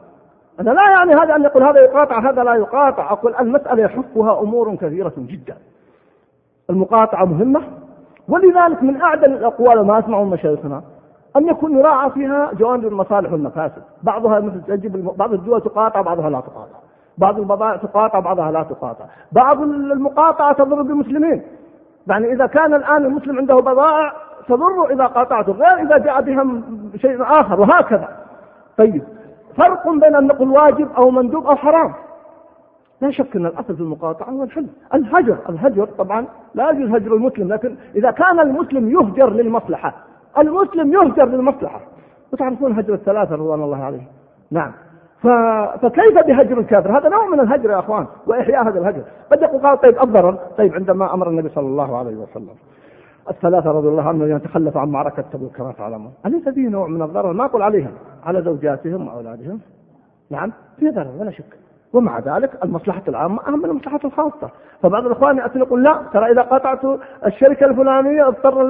أنا 0.59 0.69
لا 0.69 0.89
يعني 0.89 1.13
هذا 1.13 1.35
أن 1.35 1.43
يقول 1.43 1.63
هذا 1.63 1.79
يقاطع 1.79 2.29
هذا 2.29 2.43
لا 2.43 2.55
يقاطع. 2.55 3.11
أقول 3.11 3.35
المسألة 3.39 3.83
يحفها 3.83 4.41
أمور 4.41 4.75
كثيرة 4.75 5.13
جدا. 5.17 5.55
المقاطعة 6.69 7.25
مهمة 7.25 7.61
ولذلك 8.27 8.83
من 8.83 9.01
أعدل 9.01 9.33
الأقوال 9.33 9.85
ما 9.85 9.99
أسمعه 9.99 10.23
مشايخنا. 10.23 10.81
أن 11.37 11.47
يكون 11.47 11.77
يراعى 11.77 12.09
فيها 12.09 12.51
جوانب 12.53 12.85
المصالح 12.85 13.31
والمفاسد. 13.31 13.83
بعضها 14.03 14.39
مثل 14.39 14.61
تجب 14.61 15.15
بعض 15.17 15.33
الدول 15.33 15.61
تقاطع 15.61 16.01
بعضها 16.01 16.29
لا 16.29 16.39
تقاطع. 16.39 16.77
بعض 17.17 17.39
البضائع 17.39 17.75
تقاطع 17.75 18.19
بعضها 18.19 18.51
لا 18.51 18.63
تقاطع. 18.63 19.05
بعض 19.31 19.61
المقاطعة 19.61 20.53
تضر 20.53 20.81
بالمسلمين. 20.81 21.41
يعني 22.07 22.33
إذا 22.33 22.45
كان 22.45 22.73
الآن 22.73 23.05
المسلم 23.05 23.37
عنده 23.37 23.55
بضائع 23.55 24.13
تضر 24.47 24.91
إذا 24.91 25.05
قاطعته 25.05 25.51
غير 25.51 25.81
إذا 25.81 25.97
جاء 25.97 26.21
بها 26.21 26.45
شيء 26.95 27.23
آخر 27.23 27.61
وهكذا. 27.61 28.07
طيب 28.77 29.03
فرق 29.57 29.89
بين 29.89 30.15
أن 30.15 30.27
نقول 30.27 30.49
واجب 30.49 30.91
أو 30.97 31.11
مندوب 31.11 31.47
أو 31.47 31.55
حرام. 31.55 31.93
لا 33.01 33.11
شك 33.11 33.35
أن 33.35 33.45
الأصل 33.45 33.75
في 33.75 33.81
المقاطعة 33.81 34.29
هو 34.29 34.43
الحل. 34.43 34.67
الهجر 34.93 35.37
الهجر 35.49 35.85
طبعا 35.85 36.25
لا 36.53 36.69
يجوز 36.69 36.89
هجر 36.89 37.13
المسلم 37.13 37.53
لكن 37.53 37.75
إذا 37.95 38.11
كان 38.11 38.39
المسلم 38.39 38.89
يهجر 38.89 39.29
للمصلحة 39.29 40.08
المسلم 40.41 40.93
يهجر 40.93 41.25
للمصلحة. 41.25 41.81
وتعرفون 42.33 42.79
هجر 42.79 42.93
الثلاثة 42.93 43.35
رضوان 43.35 43.61
الله 43.61 43.83
عليهم 43.83 44.07
نعم. 44.51 44.71
فكيف 45.81 46.27
بهجر 46.27 46.59
الكافر؟ 46.59 46.97
هذا 46.99 47.09
نوع 47.09 47.25
من 47.27 47.39
الهجر 47.39 47.69
يا 47.69 47.79
أخوان 47.79 48.05
وإحياء 48.27 48.67
هذا 48.67 48.79
الهجر. 48.79 49.03
قد 49.31 49.41
يقول 49.41 49.61
قال 49.61 49.81
طيب 49.81 50.01
الضرر 50.03 50.37
طيب 50.57 50.73
عندما 50.73 51.13
أمر 51.13 51.29
النبي 51.29 51.49
صلى 51.49 51.65
الله 51.67 51.97
عليه 51.97 52.15
وسلم. 52.15 52.49
الثلاثة 53.29 53.71
رضي 53.71 53.87
الله 53.87 54.03
عنهم 54.03 54.35
يتخلف 54.35 54.77
عن 54.77 54.89
معركة 54.89 55.21
تبوك 55.21 55.57
كما 55.57 55.71
تعلمون. 55.71 56.13
أليس 56.25 56.49
فيه 56.49 56.69
نوع 56.69 56.87
من 56.87 57.01
الضرر؟ 57.01 57.33
ما 57.33 57.45
أقول 57.45 57.61
عليهم. 57.61 57.91
على 58.23 58.41
زوجاتهم 58.41 59.07
وأولادهم. 59.07 59.59
نعم. 60.31 60.51
في 60.79 60.89
ضرر 60.89 61.11
ولا 61.19 61.31
شك. 61.31 61.57
ومع 61.93 62.19
ذلك 62.19 62.63
المصلحة 62.63 63.01
العامة 63.07 63.47
أهم 63.47 63.59
من 63.59 63.65
المصلحة 63.65 63.99
الخاصة. 64.05 64.49
فبعض 64.83 65.05
الإخوان 65.05 65.37
يأتي 65.37 65.59
يقول 65.59 65.83
لا 65.83 66.01
ترى 66.13 66.31
إذا 66.31 66.41
قطعت 66.41 66.79
الشركة 67.25 67.65
الفلانية 67.65 68.27
اضطر 68.27 68.61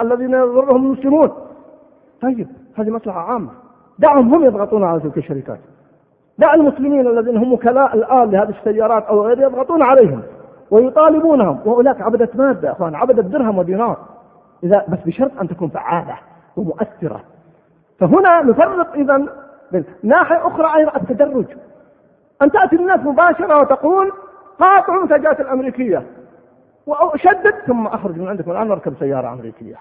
الذين 0.00 0.34
يضرهم 0.34 0.86
المسلمون. 0.86 1.30
طيب 2.22 2.48
هذه 2.78 2.90
مصلحة 2.90 3.20
عامة. 3.20 3.50
دعهم 3.98 4.34
هم 4.34 4.44
يضغطون 4.44 4.84
على 4.84 5.00
تلك 5.00 5.18
الشركات. 5.18 5.58
دع 6.38 6.54
المسلمين 6.54 7.06
الذين 7.06 7.36
هم 7.36 7.52
وكلاء 7.52 7.94
الآن 7.94 8.30
لهذه 8.30 8.54
السيارات 8.58 9.04
أو 9.04 9.26
غيرها 9.26 9.42
يضغطون 9.42 9.82
عليهم 9.82 10.22
ويطالبونهم. 10.70 11.60
وهناك 11.64 12.02
عبدة 12.02 12.28
مادة 12.34 12.72
أخوان 12.72 12.94
عبدة 12.94 13.22
درهم 13.22 13.58
ودينار. 13.58 13.96
إذا 14.64 14.84
بس 14.88 14.98
بشرط 15.06 15.30
أن 15.40 15.48
تكون 15.48 15.68
فعالة 15.68 16.18
ومؤثرة. 16.56 17.20
فهنا 17.98 18.42
نفرق 18.42 18.92
إذا 18.94 19.26
ناحية 20.02 20.46
أخرى 20.46 20.76
أيضا 20.76 20.96
التدرج. 20.96 21.46
أن 22.42 22.50
تأتي 22.50 22.76
الناس 22.76 23.00
مباشرة 23.00 23.60
وتقول 23.60 24.12
قاطعوا 24.60 24.96
المنتجات 24.96 25.40
الأمريكية. 25.40 26.02
وأشدد 26.86 27.54
ثم 27.66 27.86
أخرج 27.86 28.18
من 28.18 28.28
عندكم 28.28 28.50
الآن 28.50 28.70
أركب 28.70 28.94
سيارة 28.98 29.32
أمريكية. 29.32 29.76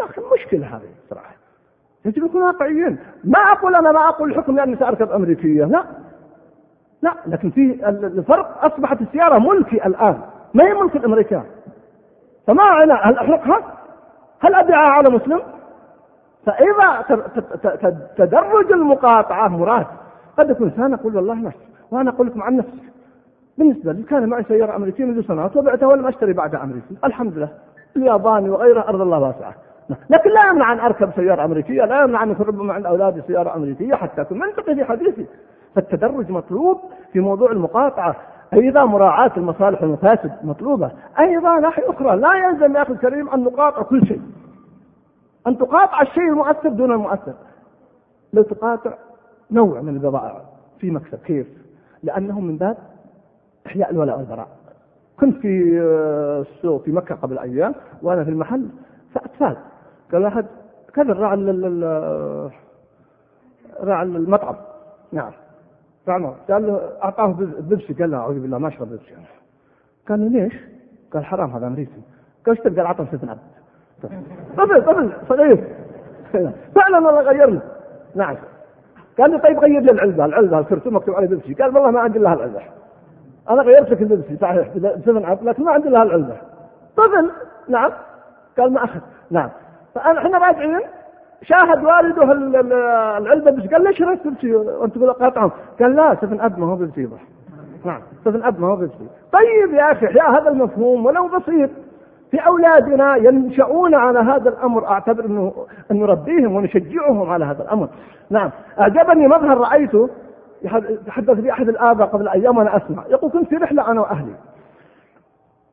يا 0.00 0.04
أخي 0.04 0.20
مشكلة 0.34 0.66
هذه 0.66 0.90
صراحة. 1.10 1.34
يجب 2.04 2.24
نكون 2.24 2.42
واقعيين. 2.42 2.98
ما 3.24 3.38
أقول 3.38 3.74
أنا 3.74 3.92
ما 3.92 4.08
أقول 4.08 4.30
الحكم 4.30 4.56
لأني 4.56 4.76
سأركب 4.76 5.10
أمريكية. 5.10 5.64
لا. 5.64 5.84
لا 7.02 7.14
لكن 7.26 7.50
في 7.50 7.88
الفرق 7.88 8.64
أصبحت 8.64 9.00
السيارة 9.00 9.38
ملكي 9.38 9.86
الآن. 9.86 10.20
ما 10.54 10.64
هي 10.64 10.74
ملك 10.74 10.96
الأمريكان؟ 10.96 11.44
فما 12.46 12.82
أنا 12.82 12.94
هل 12.94 13.18
أحرقها؟ 13.18 13.60
هل 14.40 14.54
أبيعها 14.54 14.90
على 14.90 15.10
مسلم؟ 15.10 15.42
فإذا 16.46 17.04
تدرج 18.16 18.72
المقاطعة 18.72 19.48
مراد. 19.48 19.86
قد 20.38 20.50
يكون 20.50 20.68
إنسان 20.68 20.92
يقول 20.92 21.16
والله 21.16 21.34
نفسي 21.34 21.73
وأنا 21.94 22.10
أقول 22.10 22.26
لكم 22.26 22.42
عن 22.42 22.56
نفسي. 22.56 22.82
بالنسبة 23.58 23.92
لي 23.92 24.02
كان 24.02 24.28
معي 24.28 24.44
سيارة 24.44 24.76
أمريكية 24.76 25.04
منذ 25.04 25.26
سنوات 25.26 25.56
وبعتها 25.56 25.86
ولم 25.86 26.06
أشتري 26.06 26.32
بعدها 26.32 26.62
أمريكي 26.62 26.96
الحمد 27.04 27.38
لله. 27.38 27.48
الياباني 27.96 28.50
وغيره 28.50 28.80
أرض 28.80 29.00
الله 29.00 29.18
واسعة. 29.18 29.54
لكن 30.10 30.30
لا 30.30 30.50
يمنع 30.50 30.72
أن 30.72 30.80
أركب 30.80 31.10
سيارة 31.16 31.44
أمريكية 31.44 31.84
لا 31.84 32.02
يمنع 32.02 32.22
أن 32.22 32.36
ربما 32.40 32.72
عند 32.72 32.86
أولادي 32.86 33.22
سيارة 33.26 33.56
أمريكية 33.56 33.94
حتى 33.94 34.20
أكون 34.20 34.38
منطقي 34.38 34.74
في 34.74 34.84
حديثي. 34.84 35.26
فالتدرج 35.74 36.30
مطلوب 36.30 36.80
في 37.12 37.20
موضوع 37.20 37.50
المقاطعة. 37.50 38.16
أيضا 38.54 38.84
مراعاة 38.84 39.32
المصالح 39.36 39.82
والمفاسد 39.82 40.32
مطلوبة. 40.42 40.90
أيضا 41.18 41.58
ناحية 41.58 41.90
أخرى 41.90 42.16
لا 42.16 42.34
يلزم 42.34 42.76
يا 42.76 42.82
أخي 42.82 42.92
الكريم 42.92 43.28
أن 43.28 43.44
نقاطع 43.44 43.82
كل 43.82 44.06
شيء. 44.06 44.20
أن 45.46 45.58
تقاطع 45.58 46.02
الشيء 46.02 46.28
المؤثر 46.28 46.68
دون 46.68 46.92
المؤثر. 46.92 47.34
لو 48.32 48.42
تقاطع 48.42 48.94
نوع 49.50 49.80
من 49.80 49.94
البضائع 49.94 50.40
في 50.78 50.90
مكسب 50.90 51.18
كيف؟ 51.18 51.46
لأنه 52.04 52.40
من 52.40 52.56
باب 52.56 52.76
إحياء 53.66 53.90
الولاء 53.90 54.18
والبراء. 54.18 54.48
كنت 55.20 55.36
في 55.36 55.80
آه، 55.80 56.40
السوق 56.40 56.82
في 56.82 56.92
مكة 56.92 57.14
قبل 57.14 57.38
أيام 57.38 57.74
وأنا 58.02 58.24
في 58.24 58.30
المحل 58.30 58.68
فأطفال 59.14 59.56
قال 60.12 60.24
أحد 60.24 60.46
كذا 60.94 61.12
راعي 61.12 61.34
راعي 63.80 64.02
المطعم. 64.02 64.56
نعم. 65.12 65.32
راعي 66.08 66.34
قال 66.50 66.66
له 66.66 66.90
أعطاه 67.02 67.32
بيبسي. 67.60 67.92
قال 67.92 68.10
له 68.10 68.16
أعوذ 68.16 68.40
بالله 68.40 68.58
ما 68.58 68.68
أشرب 68.68 68.88
بيبسي 68.88 69.14
قال 70.08 70.20
له 70.20 70.28
ليش؟ 70.28 70.54
قال 71.12 71.24
حرام 71.24 71.50
هذا 71.50 71.66
أمريكي 71.66 72.02
قال 72.46 72.56
إيش 72.56 72.76
قال 72.76 72.80
أعطاه 72.80 73.06
سيفن 73.10 73.28
أب 73.28 73.38
طفل 74.56 74.82
طفل 74.84 75.12
صغير 75.28 75.76
فعلا 76.74 76.98
الله 76.98 77.20
غير 77.20 77.50
له 77.50 77.62
نعم. 78.14 78.36
قال 79.18 79.30
لي 79.30 79.38
طيب 79.38 79.58
غير 79.58 79.80
لي 79.80 79.90
العلبة 79.90 80.24
العلبة 80.24 80.58
الكرتون 80.58 80.92
مكتوب 80.92 81.14
عليه 81.14 81.28
بيبسي 81.28 81.54
قال 81.54 81.74
والله 81.76 81.90
ما 81.90 82.00
عندي 82.00 82.18
لها 82.18 82.34
العلبة 82.34 82.60
أنا 83.50 83.62
غيرت 83.62 83.90
لك 83.90 84.02
اللبس 84.02 84.40
صحيح 84.40 84.68
سفن 85.06 85.24
اب 85.24 85.44
لكن 85.44 85.64
ما 85.64 85.72
عندي 85.72 85.88
لها 85.88 86.02
العلبه 86.02 86.36
طفل 86.96 87.30
نعم. 87.68 87.90
قال 88.58 88.72
ما 88.72 88.84
اخذ 88.84 89.00
نعم. 89.30 89.50
فأنا 89.94 90.18
إحنا 90.18 90.38
راجعين 90.38 90.80
شاهد 91.42 91.84
والده 91.84 92.32
العلبة 93.18 93.50
بس. 93.50 93.70
قال 93.72 93.84
ليش 93.84 93.98
شريت 93.98 94.24
بيبسي 94.26 94.54
وانت 94.54 94.94
تقول 94.94 95.12
قاطعهم. 95.12 95.50
قال 95.80 95.96
لا 95.96 96.14
سفن 96.14 96.40
أب 96.40 96.58
ما 96.58 96.66
هو 96.66 96.76
بيبسي 96.76 97.08
نعم 97.84 98.00
سفن 98.24 98.42
أب 98.42 98.60
ما 98.60 98.66
هو 98.68 98.76
بيبسي 98.76 99.08
طيب 99.32 99.74
يا 99.74 99.92
أخي 99.92 100.06
احياء 100.06 100.30
هذا 100.30 100.50
المفهوم 100.50 101.06
ولو 101.06 101.28
بسيط. 101.28 101.70
في 102.30 102.38
أولادنا 102.38 103.16
ينشؤون 103.16 103.94
على 103.94 104.18
هذا 104.18 104.48
الأمر. 104.48 104.86
أعتبر 104.86 105.24
انه 105.24 105.52
أن 105.90 106.00
نربيهم 106.00 106.56
ونشجعهم 106.56 107.30
على 107.30 107.44
هذا 107.44 107.62
الأمر. 107.62 107.88
نعم. 108.30 108.50
أعجبني 108.80 109.28
مظهر 109.28 109.58
رايته 109.58 110.08
يتحدث 110.62 111.38
لي 111.38 111.50
أحد 111.50 111.68
الآباء 111.68 112.06
قبل 112.08 112.28
أيام 112.28 112.56
وأنا 112.56 112.76
أسمع. 112.76 113.06
يقول 113.06 113.30
كنت 113.30 113.48
في 113.48 113.56
رحلة 113.56 113.90
أنا 113.90 114.00
وأهلي. 114.00 114.34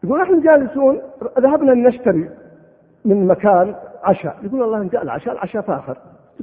يقول 0.04 0.22
نحن 0.22 0.42
جالسون 0.42 1.02
ذهبنا 1.40 1.74
نشتري 1.74 2.30
من 3.06 3.28
مكان 3.28 3.76
عشاء. 4.04 4.38
يقول 4.44 4.62
والله 4.62 4.84
جاء 4.84 5.04
العشاء 5.04 5.34
العشاء 5.34 5.62
فآخر. 5.62 5.98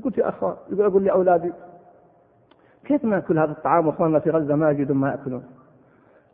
قلت 0.05 0.19
يا 0.19 0.29
أخوان. 0.29 0.55
يقول 0.71 0.87
أقول 0.87 1.05
لأولادي 1.05 1.53
كيف 2.85 3.05
ناكل 3.05 3.39
هذا 3.39 3.51
الطعام 3.51 3.87
وأخواننا 3.87 4.19
في 4.19 4.31
غزة 4.31 4.55
ما 4.55 4.71
يجدون 4.71 4.97
ما 4.97 5.11
يأكلون؟ 5.11 5.43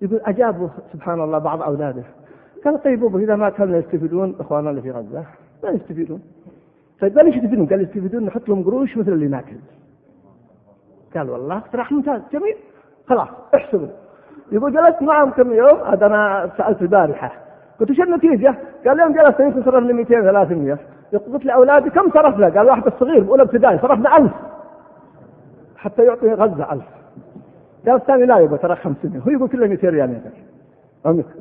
يقول 0.03 0.21
أجابوا 0.25 0.69
سبحان 0.93 1.21
الله 1.21 1.39
بعض 1.39 1.63
أولاده. 1.63 2.03
قال 2.65 2.83
طيب 2.83 3.05
ابو 3.05 3.19
إذا 3.19 3.37
ما 3.37 3.51
كانوا 3.51 3.77
يستفيدون 3.77 4.37
اخواننا 4.41 4.71
اللي 4.71 4.83
في 4.83 4.91
غزة 4.91 5.25
ما 5.65 5.71
يستفيدون. 5.71 6.23
طيب 7.01 7.19
ليش 7.19 7.37
يستفيدون؟ 7.37 7.67
قال 7.67 7.83
يستفيدون 7.83 8.25
نحط 8.25 8.49
لهم 8.49 8.65
قروش 8.65 8.97
مثل 8.97 9.13
اللي 9.13 9.29
ناكل. 9.29 9.57
قال 11.17 11.31
والله 11.31 11.57
اقتراح 11.57 11.93
ممتاز. 11.93 12.21
جميل. 12.33 12.55
خلاص 13.09 13.29
احسبوا. 13.55 13.89
يقول 14.53 14.73
جلست 14.73 15.03
معهم 15.03 15.31
كم 15.31 15.53
يوم؟ 15.53 15.79
هذا 15.79 16.07
أنا 16.07 16.51
سألت 16.59 16.83
البارحة. 16.83 17.33
قلت 17.81 17.91
إيش 17.91 18.01
النتيجة؟ 18.01 18.55
قال 18.87 19.01
يوم 19.01 19.13
جلست 19.13 19.41
يمكن 19.41 19.63
صرف 19.63 19.85
لي 19.85 19.93
200 19.93 20.23
300 20.23 20.79
قلت 21.33 21.45
لأولادي 21.45 21.91
كم 21.91 22.11
صرف 22.11 22.39
له؟ 22.39 22.49
قال 22.49 22.67
واحد 22.67 22.87
الصغير 22.87 23.21
بأولى 23.21 23.43
ابتدائي 23.43 23.79
صرفنا 23.79 24.17
1000 24.17 24.33
حتى 25.77 26.05
يعطي 26.05 26.33
غزة 26.33 26.73
1000 26.73 26.85
قال 27.87 27.97
الثاني 27.97 28.27
لا 28.27 28.39
يبغى 28.39 28.59
ترى 28.59 28.77
500 28.77 29.19
هو 29.19 29.31
يقول 29.31 29.49
كله 29.49 29.67
200 29.67 29.89
ريال 29.89 30.21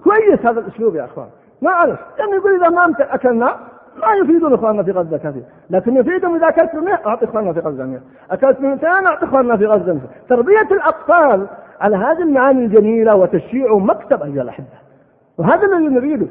كويس 0.04 0.46
هذا 0.46 0.60
الأسلوب 0.60 0.96
يا 0.96 1.06
أخوان 1.06 1.28
ما 1.62 1.70
أعرف 1.70 2.00
لأنه 2.20 2.36
يقول 2.36 2.56
إذا 2.56 2.70
ما 2.70 2.96
أكلنا 3.00 3.58
ما 3.98 4.14
يفيدون 4.24 4.54
إخواننا 4.54 4.84
في 4.84 4.92
غزة 4.92 5.18
كثير، 5.18 5.44
لكن 5.70 5.98
يفيدهم 5.98 6.36
إذا 6.36 6.48
أكلت 6.48 6.76
منه 6.76 7.00
أعطي 7.06 7.26
إخواننا 7.26 7.54
في 7.54 7.60
غزة 7.60 7.84
منه، 7.84 8.02
أكلت 8.32 8.60
من 8.62 8.78
ثاني 8.78 9.08
أعطي 9.08 9.26
إخواننا 9.26 9.58
في 9.58 9.66
غزة 9.66 9.94
منه. 9.94 10.08
تربية 10.30 10.68
الأطفال 10.72 11.48
على 11.82 11.96
هذه 11.96 12.22
المعاني 12.22 12.66
الجميلة 12.66 13.16
وتشجيعهم 13.16 13.90
مكتب 13.90 14.24
أيها 14.24 14.42
الأحبة. 14.42 14.68
وهذا 15.38 15.68
الذي 15.68 15.88
نريده. 15.88 16.28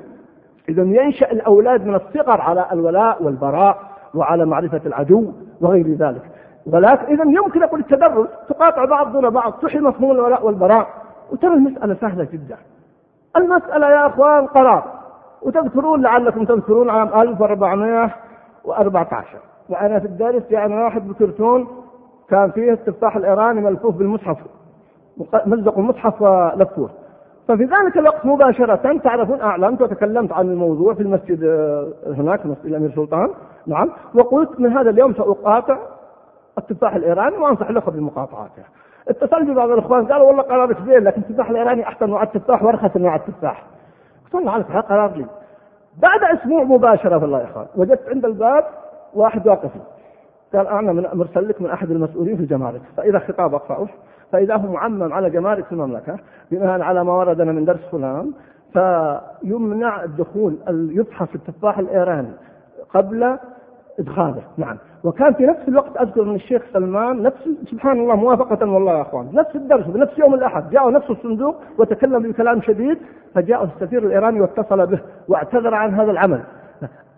إذا 0.69 0.83
ينشأ 0.83 1.33
الأولاد 1.33 1.87
من 1.87 1.95
الصغر 1.95 2.41
على 2.41 2.67
الولاء 2.73 3.23
والبراء 3.23 3.79
وعلى 4.15 4.47
معرفة 4.47 4.81
العدو 4.87 5.33
وغير 5.61 5.89
ذلك. 5.89 6.23
ولكن 6.67 7.07
إذا 7.07 7.25
يمكن 7.25 7.63
أقول 7.63 7.81
التدرج 7.81 8.27
تقاطع 8.49 8.85
بعض 8.85 9.13
دون 9.13 9.31
بعض 9.31 9.53
تحيي 9.53 9.81
مفهوم 9.81 10.11
الولاء 10.11 10.47
والبراء 10.47 10.89
وترى 11.33 11.55
المسألة 11.55 11.97
سهلة 12.01 12.29
جدا. 12.33 12.57
المسألة 13.37 13.91
يا 13.91 14.07
أخوان 14.07 14.47
قرار. 14.47 14.85
وتذكرون 15.43 16.03
لعلكم 16.03 16.45
تذكرون 16.45 16.91
عام 16.91 17.21
1414 17.21 19.27
وأنا 19.69 19.99
في 19.99 20.07
الدرس 20.07 20.43
جاءنا 20.51 20.85
واحد 20.85 21.09
بكرتون 21.09 21.69
كان 22.29 22.51
فيه 22.51 22.73
التفاح 22.73 23.17
الإيراني 23.17 23.61
ملفوف 23.61 23.97
بالمصحف 23.97 24.37
ملزق 25.47 25.79
المصحف 25.79 26.23
ولفوه 26.23 26.91
ففي 27.49 27.65
ذلك 27.65 27.99
الوقت 27.99 28.27
مباشرة 28.27 28.99
تعرفون 28.99 29.41
أعلمت 29.41 29.83
وتكلمت 29.83 30.33
عن 30.33 30.51
الموضوع 30.51 30.95
في 30.95 31.03
المسجد 31.03 31.45
آه، 31.45 31.89
هناك 32.07 32.47
مسجد 32.47 32.67
الأمير 32.67 32.95
سلطان. 32.95 33.31
نعم. 33.67 33.91
وقلت 34.15 34.61
من 34.61 34.77
هذا 34.77 34.91
اليوم 34.91 35.15
سأقاطع 35.15 35.79
التفاح 36.59 36.95
الإيراني 36.95 37.37
وأنصح 37.37 37.69
الأخوة 37.69 37.95
بمقاطعته 37.95 38.63
اتصل 39.09 39.45
ببعض 39.45 39.71
الإخوان 39.71 40.07
قالوا 40.07 40.27
والله 40.27 40.43
قرارك 40.43 40.77
زين 40.87 41.05
لكن 41.05 41.21
التفاح 41.21 41.51
الإيراني 41.51 41.83
أحسن 41.83 42.11
نوع 42.11 42.23
التفاح 42.23 42.63
وأرخص 42.63 42.97
نوع 42.97 43.17
التفاح 43.17 43.65
طلع 44.33 44.53
على 44.53 44.63
قرار 44.63 45.17
لي 45.17 45.27
بعد 45.99 46.39
أسبوع 46.39 46.63
مباشرة 46.63 47.19
في 47.19 47.25
الله 47.25 47.39
يا 47.39 47.45
أخوان 47.45 47.67
وجدت 47.77 48.09
عند 48.09 48.25
الباب 48.25 48.65
واحد 49.15 49.47
واقف 49.49 49.71
قال 50.55 50.67
أنا 50.67 50.93
من 50.93 51.07
مرسل 51.13 51.49
لك 51.49 51.63
من 51.63 51.71
أحد 51.71 51.91
المسؤولين 51.91 52.37
في 52.37 52.43
الجمارك 52.43 52.81
فإذا 52.97 53.19
خطاب 53.19 53.55
اقراه 53.55 53.89
فإذا 54.33 54.57
هو 54.57 54.73
معمم 54.73 55.13
على 55.13 55.31
جمارك 55.31 55.65
في 55.65 55.73
المملكة 55.73 56.19
بناء 56.51 56.81
على 56.81 57.05
ما 57.05 57.13
وردنا 57.13 57.53
من 57.53 57.65
درس 57.65 57.81
فلان 57.93 58.33
فيمنع 58.73 60.05
الدخول 60.05 60.59
يفحص 60.93 61.29
التفاح 61.35 61.79
الإيراني 61.79 62.33
قبل 62.95 63.39
إدخاله. 63.99 64.43
نعم. 64.57 64.79
وكان 65.05 65.33
في 65.33 65.47
نفس 65.47 65.69
الوقت 65.69 65.97
أذكر 65.97 66.23
ان 66.23 66.35
الشيخ 66.35 66.63
سلمان 66.73 67.23
نفس 67.23 67.49
سبحان 67.71 68.01
الله 68.01 68.15
موافقة 68.17 68.71
والله 68.71 68.93
يا 68.93 69.03
أخوان 69.03 69.29
نفس 69.33 69.57
الدرس 69.57 69.87
بنفس 69.87 70.19
يوم 70.19 70.35
الأحد 70.35 70.71
جاء 70.71 70.91
نفس 70.91 71.11
الصندوق 71.11 71.57
وتكلم 71.79 72.23
بكلام 72.23 72.63
شديد 72.63 72.99
فجاء 73.35 73.65
السفير 73.65 74.07
الإيراني 74.07 74.41
واتصل 74.41 74.87
به 74.87 74.99
واعتذر 75.29 75.75
عن 75.75 75.95
هذا 75.95 76.11
العمل. 76.11 76.41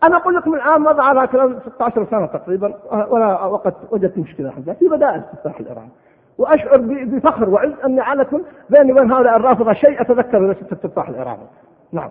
أنا 0.05 0.16
أقول 0.16 0.35
لكم 0.35 0.55
الآن 0.55 0.80
مضى 0.80 1.03
على 1.03 1.26
كلام 1.26 1.59
16 1.76 2.07
سنة 2.11 2.26
تقريبا 2.26 2.74
ولا 3.11 3.45
وقت 3.45 3.74
وجدت 3.91 4.18
مشكلة 4.18 4.49
الحمد 4.49 4.72
في 4.72 4.89
بدائل 4.89 5.22
التفاح 5.32 5.61
الإيراني. 5.61 5.91
وأشعر 6.39 6.76
بفخر 6.80 7.51
وعز 7.51 7.72
أني 7.85 8.01
على 8.01 8.26
بيني 8.70 8.93
وبين 8.93 9.12
هؤلاء 9.12 9.37
الرافضة 9.37 9.72
شيء 9.72 10.01
أتذكر 10.01 10.47
ليست 10.47 10.72
التفاح 10.72 11.09
الإيراني. 11.09 11.47
نعم. 11.93 12.11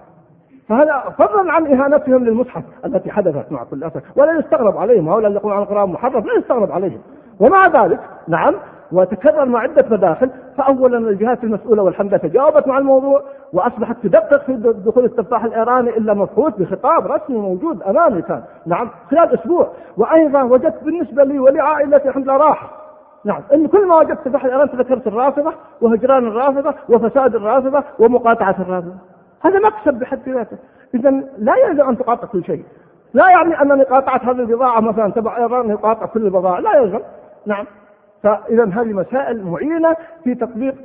فهذا 0.69 1.03
فضلا 1.17 1.51
عن 1.51 1.67
إهانتهم 1.67 2.23
للمصحف 2.25 2.63
التي 2.85 3.11
حدثت 3.11 3.51
مع 3.51 3.63
كل 3.63 3.83
أسف؟ 3.83 4.03
ولا 4.15 4.39
يستغرب 4.39 4.77
عليهم. 4.77 5.09
هؤلاء 5.09 5.27
اللي 5.27 5.39
يقولون 5.39 5.57
عن 5.57 5.63
القرآن 5.63 5.89
محرف 5.89 6.25
لا 6.25 6.33
يستغرب 6.37 6.71
عليهم. 6.71 7.01
ومع 7.39 7.67
ذلك 7.67 7.99
نعم 8.27 8.55
وتكرر 8.91 9.45
مع 9.45 9.59
عدة 9.59 9.85
مداخل. 9.89 10.29
فأولا 10.57 10.97
الجهات 10.97 11.43
المسؤولة 11.43 11.83
والحمد 11.83 12.07
لله 12.07 12.17
تجاوبت 12.17 12.67
مع 12.67 12.77
الموضوع 12.77 13.21
وأصبحت 13.53 13.95
تدقق 14.03 14.43
في 14.45 14.53
دخول 14.85 15.05
التفاح 15.05 15.43
الإيراني 15.43 15.89
إلا 15.89 16.13
مبحوث 16.13 16.53
بخطاب 16.57 17.07
رسمي 17.07 17.37
موجود 17.37 17.83
أمامي 17.83 18.21
كان. 18.21 18.43
نعم 18.65 18.89
خلال 19.11 19.33
أسبوع. 19.39 19.67
وأيضا 19.97 20.43
وجدت 20.43 20.83
بالنسبة 20.83 21.23
لي 21.23 21.39
ولعائلتي 21.39 22.09
الحمد 22.09 22.23
لله 22.23 22.37
راحة. 22.37 22.69
نعم 23.25 23.41
إن 23.53 23.67
كل 23.67 23.87
ما 23.87 23.95
وجدت 23.95 24.27
تفاح 24.27 24.45
الإيران 24.45 24.71
تذكرت 24.71 25.07
الرافضة 25.07 25.53
وهجران 25.81 26.27
الرافضة 26.27 26.73
وفساد 26.89 27.35
الرافضة 27.35 27.83
ومقاطعة 27.99 28.55
الرافضة. 28.59 29.12
هذا 29.45 29.59
مكسب 29.59 29.93
بحد 29.93 30.29
ذاته. 30.29 30.57
إذا 30.93 31.09
لا 31.37 31.53
يلزم 31.55 31.89
أن 31.89 31.97
تقاطع 31.97 32.27
كل 32.27 32.43
شيء. 32.43 32.65
لا 33.13 33.29
يعني 33.29 33.61
أنني 33.61 33.83
قاطعت 33.83 34.23
هذه 34.25 34.39
البضاعة 34.39 34.79
مثلا 34.79 35.11
تبع 35.11 35.37
إيران 35.37 35.69
يقاطع 35.69 36.05
كل 36.05 36.25
البضائع 36.25 36.59
لا 36.59 36.73
يلزم 36.79 36.99
نعم. 37.45 37.65
فإذا 38.23 38.63
هذه 38.63 38.93
مسائل 38.93 39.43
معينة 39.43 39.95
في 40.23 40.35
تطبيق 40.35 40.75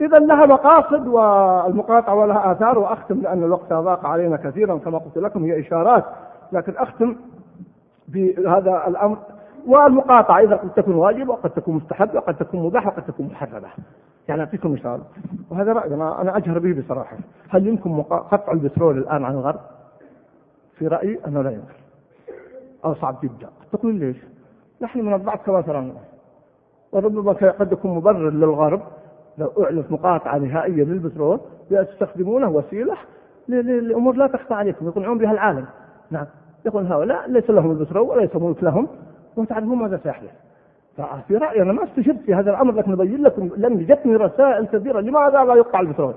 إذا 0.00 0.18
لها 0.18 0.46
مقاصد 0.46 1.06
والمقاطعة 1.06 2.14
ولها 2.14 2.52
آثار 2.52 2.78
وأختم 2.78 3.20
لأن 3.20 3.44
الوقت 3.44 3.72
ضاق 3.72 4.06
علينا 4.06 4.36
كثيرا 4.36 4.78
كما 4.78 4.98
قلت 4.98 5.18
لكم 5.18 5.44
هي 5.44 5.60
إشارات. 5.60 6.04
لكن 6.52 6.76
أختم 6.76 7.16
بهذا 8.08 8.84
الأمر. 8.86 9.18
والمقاطعة 9.66 10.40
إذا 10.40 10.56
قد 10.56 10.70
تكون 10.70 10.94
واجبة 10.94 11.32
وقد 11.32 11.50
تكون 11.50 11.74
مستحبة 11.74 12.18
وقد 12.18 12.36
تكون 12.36 12.60
مباحة 12.60 12.86
وقد 12.86 13.02
تكون 13.06 13.26
محرمة. 13.26 13.68
يعني 14.28 14.40
أعطيكم 14.40 14.72
مثال. 14.72 15.00
وهذا 15.50 15.72
رأي 15.72 15.94
أنا, 15.94 16.20
أنا 16.20 16.36
أجهر 16.36 16.58
به 16.58 16.82
بصراحة. 16.82 17.16
هل 17.48 17.66
يمكن 17.66 18.02
قطع 18.02 18.52
البترول 18.52 18.98
الآن 18.98 19.24
عن 19.24 19.34
الغرب؟ 19.34 19.60
في 20.78 20.88
رأيي 20.88 21.18
أنه 21.26 21.42
لا 21.42 21.50
يمكن. 21.50 21.74
أو 22.84 22.94
صعب 22.94 23.16
جدا. 23.22 23.48
تقول 23.72 23.94
ليش؟ 23.94 24.16
نحن 24.82 25.00
من 25.00 25.14
الضعف 25.14 25.46
كما 25.46 25.60
ترون 25.60 25.94
وربما 26.92 27.32
قد 27.32 27.72
يكون 27.72 27.90
مبرر 27.90 28.30
للغرب 28.30 28.80
لو 29.38 29.52
أعلنت 29.64 29.92
مقاطعة 29.92 30.38
نهائية 30.38 30.84
للبترول 30.84 31.40
يستخدمونه 31.70 32.48
وسيلة 32.48 32.96
لأمور 33.48 34.16
لا 34.16 34.26
تخفى 34.26 34.54
عليكم. 34.54 34.86
يقنعون 34.86 35.18
بها 35.18 35.32
العالم. 35.32 35.66
نعم. 36.10 36.26
يقول 36.66 36.86
هؤلاء 36.86 37.30
ليس 37.30 37.50
لهم 37.50 37.70
البترول 37.70 38.08
وليس 38.08 38.36
ملك 38.36 38.62
لهم. 38.62 38.88
وتعرفون 39.36 39.78
ماذا 39.78 40.00
سيحدث. 40.02 40.30
ففي 40.96 41.36
رأيي 41.36 41.62
أنا 41.62 41.72
ما 41.72 41.84
استشرت 41.84 42.20
في 42.20 42.34
هذا 42.34 42.50
الأمر 42.50 42.74
لكن 42.74 42.92
أبين 42.92 43.22
لكم 43.22 43.50
لأن 43.56 43.86
جتني 43.86 44.16
رسائل 44.16 44.66
كثيرة 44.66 45.00
لماذا 45.00 45.44
لا 45.44 45.54
يقطع 45.54 45.80
البترول. 45.80 46.14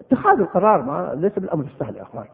اتخاذ 0.00 0.40
القرار 0.40 0.82
ما 0.82 1.12
ليس 1.14 1.38
بالأمر 1.38 1.64
السهل 1.64 1.96
يا 1.96 2.02
أخوان. 2.02 2.24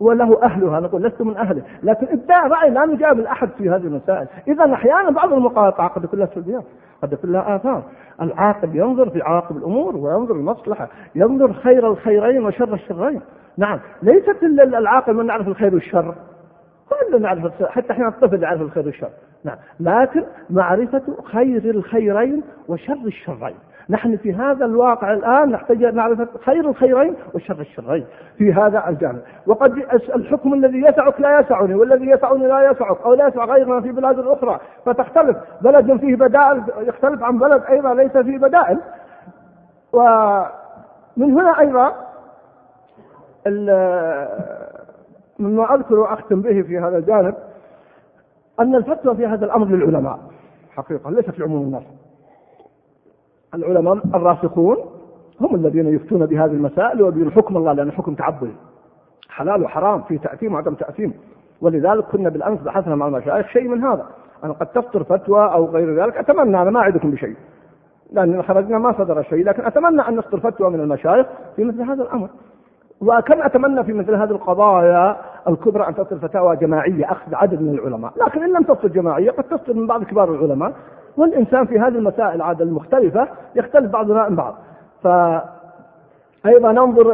وله 0.00 0.42
أهلها 0.42 0.80
نقول 0.80 1.02
لست 1.02 1.22
من 1.22 1.36
أهله. 1.36 1.62
لكن 1.82 2.06
إبداع 2.06 2.46
رأي 2.46 2.70
لا 2.70 2.86
نجامل 2.86 3.26
أحد 3.26 3.48
في 3.58 3.70
هذه 3.70 3.86
المسائل. 3.86 4.26
إذا 4.48 4.74
أحيانا 4.74 5.10
بعض 5.10 5.32
المقاطعة 5.32 5.88
قد 5.88 6.04
يكون 6.04 6.18
لها 6.18 6.28
سلبيات 6.34 6.64
قد 7.02 7.12
يكون 7.12 7.32
لها 7.32 7.56
آثار. 7.56 7.82
العاقل 8.22 8.76
ينظر 8.76 9.10
في 9.10 9.22
عواقب 9.22 9.56
الأمور 9.56 9.96
وينظر 9.96 10.34
المصلحة 10.34 10.88
ينظر 11.14 11.52
خير 11.52 11.86
الخيرين 11.86 12.44
وشر 12.44 12.74
الشرين. 12.74 13.20
نعم 13.56 13.80
ليست 14.02 14.42
العاقل 14.42 15.14
من 15.14 15.28
يعرف 15.28 15.48
الخير 15.48 15.74
والشر. 15.74 16.14
كلنا 16.90 17.18
نعرف 17.18 17.62
حتى 17.62 17.92
إحنا 17.92 18.08
الطفل 18.08 18.42
يعرف 18.42 18.60
الخير 18.60 18.86
والشر. 18.86 19.10
نعم. 19.44 19.56
لكن 19.80 20.24
معرفة 20.50 21.02
خير 21.24 21.64
الخيرين 21.64 22.42
وشر 22.68 22.98
الشرين. 23.06 23.56
نحن 23.90 24.16
في 24.16 24.34
هذا 24.34 24.64
الواقع 24.64 25.12
الآن 25.12 25.50
نحتاج 25.50 25.84
أن 25.84 25.94
نعرف 25.94 26.36
خير 26.44 26.70
الخيرين 26.70 27.14
وشر 27.34 27.60
الشرين. 27.60 28.06
في 28.38 28.52
هذا 28.52 28.88
الجانب. 28.88 29.22
وقد 29.46 29.72
الحكم 30.14 30.54
الذي 30.54 30.80
يسعك 30.80 31.20
لا 31.20 31.40
يسعني 31.40 31.74
والذي 31.74 32.10
يسعني 32.10 32.46
لا 32.46 32.70
يسعك 32.70 33.02
أو 33.04 33.14
لا 33.14 33.28
يسع 33.28 33.44
غيرنا 33.44 33.80
في 33.80 33.92
بلاد 33.92 34.18
أخرى. 34.18 34.60
فتختلف. 34.86 35.36
بلد 35.60 35.96
فيه 35.96 36.16
بدائل 36.16 36.62
يختلف 36.78 37.22
عن 37.22 37.38
بلد 37.38 37.62
أيضا 37.68 37.94
ليس 37.94 38.16
فيه 38.16 38.38
بدائل. 38.38 38.78
ومن 39.92 41.32
هنا 41.32 41.60
أيضا 41.60 41.92
مما 45.38 45.74
أذكر 45.74 45.94
وأختم 45.94 46.40
به 46.40 46.62
في 46.62 46.78
هذا 46.78 46.98
الجانب 46.98 47.34
أن 48.60 48.74
الفتوى 48.74 49.16
في 49.16 49.26
هذا 49.26 49.44
الأمر 49.44 49.66
للعلماء. 49.66 50.18
حقيقة 50.70 51.10
ليست 51.10 51.38
لعموم 51.38 51.62
الناس. 51.62 51.82
العلماء 53.54 53.94
الراسخون 54.14 54.76
هم 55.40 55.54
الذين 55.54 55.94
يفتون 55.94 56.26
بهذه 56.26 56.50
المسائل 56.50 57.02
ويبين 57.02 57.30
حكم 57.30 57.56
الله 57.56 57.72
لأنه 57.72 57.92
حكم 57.92 58.14
تعبدي. 58.14 58.52
حلال 59.28 59.62
وحرام 59.62 60.02
في 60.02 60.18
تأثيم 60.18 60.54
وعدم 60.54 60.74
تأثيم. 60.74 61.14
ولذلك 61.60 62.04
كنا 62.04 62.28
بالأمس 62.28 62.60
بحثنا 62.60 62.94
مع 62.94 63.06
المشايخ 63.06 63.46
شيء 63.48 63.68
من 63.68 63.84
هذا. 63.84 64.06
أنا 64.44 64.52
قد 64.52 64.66
تصدر 64.66 65.04
فتوى 65.04 65.52
أو 65.52 65.66
غير 65.66 66.02
ذلك 66.02 66.16
أتمنى 66.16 66.62
أنا 66.62 66.70
ما 66.70 66.80
أعدكم 66.80 67.10
بشيء. 67.10 67.36
لأن 68.12 68.42
خرجنا 68.42 68.78
ما 68.78 68.92
صدر 68.92 69.22
شيء 69.22 69.44
لكن 69.44 69.64
أتمنى 69.64 70.08
أن 70.08 70.16
نصدر 70.16 70.40
فتوى 70.40 70.70
من 70.70 70.80
المشايخ 70.80 71.26
في 71.56 71.64
مثل 71.64 71.82
هذا 71.82 72.02
الأمر. 72.02 72.28
وكم 73.00 73.42
أتمنى 73.42 73.84
في 73.84 73.92
مثل 73.92 74.14
هذه 74.14 74.30
القضايا 74.30 75.16
الكبرى 75.48 75.88
أن 75.88 75.94
تصدر 75.94 76.18
فتاوى 76.18 76.56
جماعية 76.56 77.12
أخذ 77.12 77.34
عدد 77.34 77.62
من 77.62 77.74
العلماء. 77.74 78.12
لكن 78.16 78.42
إن 78.42 78.52
لم 78.52 78.62
تصدر 78.62 78.88
جماعية 78.88 79.30
قد 79.30 79.44
تصدر 79.44 79.74
من 79.74 79.86
بعض 79.86 80.04
كبار 80.04 80.34
العلماء. 80.34 80.72
والإنسان 81.16 81.66
في 81.66 81.78
هذه 81.78 81.88
المسائل 81.88 82.42
عاد 82.42 82.62
المختلفة 82.62 83.28
يختلف 83.56 83.92
بعضنا 83.92 84.20
عن 84.20 84.36
بعض. 84.36 84.54
ف 85.02 85.08
أيضا 86.46 86.72
ننظر 86.72 87.12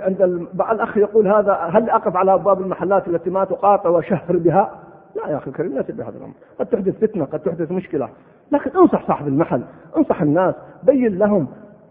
عند 0.00 0.22
الأخ 0.70 0.96
يقول 0.96 1.28
هذا 1.28 1.52
هل 1.52 1.90
أقف 1.90 2.16
على 2.16 2.34
أبواب 2.34 2.60
المحلات 2.60 3.08
التي 3.08 3.30
ما 3.30 3.44
تقاطع 3.44 3.90
وشهر 3.90 4.36
بها؟ 4.36 4.70
لا 5.16 5.32
يا 5.32 5.36
أخي 5.36 5.50
الكريم 5.50 5.72
لا 5.72 5.82
بهذا 5.88 6.16
الأمر. 6.16 6.34
قد 6.60 6.66
تحدث 6.66 6.98
فتنة 6.98 7.24
قد 7.24 7.40
تحدث 7.40 7.72
مشكلة. 7.72 8.08
لكن 8.52 8.70
انصح 8.78 9.06
صاحب 9.06 9.28
المحل 9.28 9.62
انصح 9.96 10.22
الناس 10.22 10.54
بين 10.82 11.18
لهم. 11.18 11.48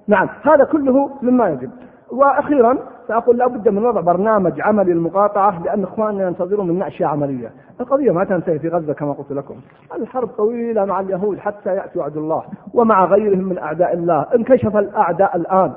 نعم 0.07 0.29
هذا 0.43 0.63
كله 0.63 1.09
مما 1.21 1.49
يجب. 1.49 1.69
وأخيرا 2.11 2.77
سأقول 3.07 3.37
لابد 3.37 3.69
من 3.69 3.85
وضع 3.85 4.01
برنامج 4.01 4.61
عملي 4.61 4.93
للمقاطعه 4.93 5.63
لأن 5.63 5.83
إخواننا 5.83 6.27
ينتظرون 6.27 6.67
منا 6.67 6.87
اشياء 6.87 7.09
عملية. 7.09 7.51
القضية 7.81 8.11
ما 8.11 8.23
تنتهي 8.23 8.59
في 8.59 8.69
غزة 8.69 8.93
كما 8.93 9.13
قلت 9.13 9.31
لكم. 9.31 9.55
الحرب 9.95 10.27
طويلة 10.27 10.85
مع 10.85 10.99
اليهود 10.99 11.39
حتى 11.39 11.75
يأتي 11.75 11.99
وعد 11.99 12.17
الله 12.17 12.43
ومع 12.73 13.05
غيرهم 13.05 13.43
من 13.43 13.57
أعداء 13.57 13.93
الله، 13.93 14.25
انكشف 14.35 14.77
الأعداء 14.77 15.35
الآن. 15.35 15.73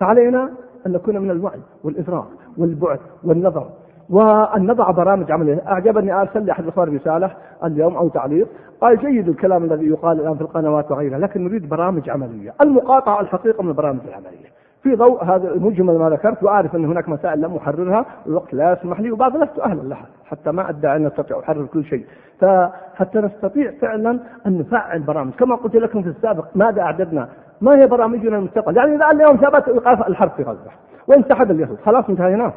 فعلينا 0.00 0.50
أن 0.86 0.92
نكون 0.92 1.18
من 1.18 1.30
الوعي 1.30 1.60
والإدراك 1.84 2.24
والبعد 2.58 2.98
والنظر 3.24 3.66
وأن 4.10 4.66
نضع 4.66 4.90
برامج 4.90 5.32
عملية 5.32 5.62
أعجبني 5.68 6.12
أرسل 6.12 6.42
لي 6.42 6.52
أحد 6.52 6.64
الإخوان 6.64 6.94
رسالة 6.96 7.30
اليوم 7.64 7.96
أو 7.96 8.08
تعليق 8.08 8.48
قال 8.80 8.98
جيد 8.98 9.28
الكلام 9.28 9.64
الذي 9.64 9.86
يقال 9.86 10.20
الآن 10.20 10.34
في 10.34 10.40
القنوات 10.40 10.90
وغيرها 10.90 11.18
لكن 11.18 11.44
نريد 11.44 11.68
برامج 11.68 12.10
عملية 12.10 12.54
المقاطعة 12.60 13.20
الحقيقة 13.20 13.62
من 13.62 13.68
البرامج 13.68 14.00
العملية 14.08 14.61
في 14.82 14.94
ضوء 14.94 15.24
هذا 15.24 15.48
المجمل 15.48 15.98
ما 15.98 16.10
ذكرت 16.10 16.42
وأعرف 16.42 16.76
أن 16.76 16.84
هناك 16.84 17.08
مسائل 17.08 17.40
لم 17.40 17.56
أحررها 17.56 18.06
والوقت 18.26 18.54
لا 18.54 18.72
يسمح 18.72 19.00
لي 19.00 19.10
وبعض 19.10 19.36
لست 19.36 19.58
أهلا 19.58 19.82
لها 19.82 20.06
حتى 20.24 20.50
ما 20.52 20.68
أدعي 20.70 20.96
أن 20.96 21.06
استطيع 21.06 21.38
أحرر 21.38 21.64
كل 21.64 21.84
شيء. 21.84 22.06
فحتى 22.40 23.18
نستطيع 23.18 23.70
فعلا 23.80 24.20
أن 24.46 24.58
نفعل 24.58 25.02
برامج. 25.02 25.32
كما 25.32 25.56
قلت 25.56 25.76
لكم 25.76 26.02
في 26.02 26.08
السابق 26.08 26.44
ماذا 26.54 26.82
أعددنا؟ 26.82 27.28
ما 27.60 27.78
هي 27.78 27.86
برامجنا 27.86 28.38
المستقبل؟ 28.38 28.76
يعني 28.76 28.96
إذا 28.96 29.10
اليوم 29.10 29.36
ثبت 29.36 29.68
إيقاف 29.68 30.08
الحرب 30.08 30.30
في 30.30 30.42
غزة 30.42 30.70
وانسحب 31.08 31.50
اليهود 31.50 31.78
خلاص 31.84 32.04
انتهينا. 32.08 32.52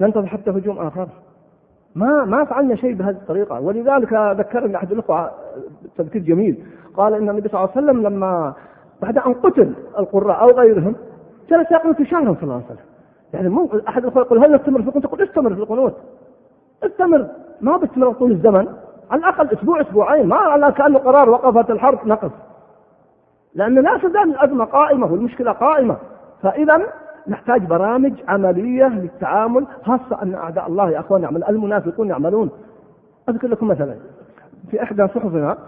ننتظر 0.00 0.26
حتى 0.26 0.50
هجوم 0.50 0.78
آخر. 0.78 1.08
ما 1.94 2.24
ما 2.24 2.44
فعلنا 2.44 2.74
شيء 2.74 2.94
بهذه 2.94 3.16
الطريقة. 3.16 3.60
ولذلك 3.60 4.12
ذكرني 4.12 4.76
أحد 4.76 4.92
الأخوة 4.92 5.30
تذكير 5.96 6.22
جميل 6.22 6.64
قال 6.96 7.14
إن 7.14 7.28
النبي 7.30 7.48
صلى 7.48 7.60
الله 7.60 7.70
عليه 7.76 7.86
وسلم 7.86 8.02
لما 8.02 8.54
بعد 9.02 9.18
أن 9.18 9.32
قتل 9.34 9.74
القراء 9.98 10.42
أو 10.42 10.50
غيرهم 10.50 10.94
جلس 11.50 11.72
يقنط 11.72 12.02
شهرا 12.02 12.34
صلى 12.34 12.42
الله 12.42 12.54
عليه 12.54 12.64
وسلم. 12.64 12.86
يعني 13.34 13.48
مو 13.48 13.70
أحد 13.88 14.02
الاخوه 14.02 14.22
يقول 14.22 14.44
هل 14.44 14.54
نستمر 14.54 14.82
في 14.82 14.88
القنوت؟ 14.88 15.06
تقول 15.06 15.22
استمر 15.22 15.54
في 15.54 15.60
القنوت. 15.60 15.94
استمر. 16.82 17.26
ما 17.60 17.76
بستمر 17.76 18.12
طول 18.12 18.30
الزمن. 18.30 18.66
على 19.10 19.20
الأقل 19.20 19.50
أسبوع 19.50 19.80
أسبوعين. 19.80 20.26
ما 20.26 20.36
على 20.36 20.72
كانه 20.72 20.98
قرار 20.98 21.30
وقفت 21.30 21.70
الحرب 21.70 22.06
نقف. 22.06 22.30
لأن 23.54 23.74
لا 23.74 23.98
تزال 23.98 24.30
الأزمة 24.30 24.64
قائمة 24.64 25.12
والمشكلة 25.12 25.52
قائمة. 25.52 25.96
فإذا 26.42 26.82
نحتاج 27.28 27.62
برامج 27.64 28.12
عملية 28.28 28.88
للتعامل 28.88 29.66
خاصة 29.84 30.22
أن 30.22 30.34
أعداء 30.34 30.66
الله 30.66 30.90
يا 30.90 31.00
أخوان 31.00 31.22
يعمل 31.22 31.44
المنافقون 31.44 32.08
يعملون. 32.08 32.50
أذكر 33.28 33.48
لكم 33.48 33.68
مثلا 33.68 33.94
في 34.70 34.82
إحدى 34.82 35.08
صحفنا 35.08 35.58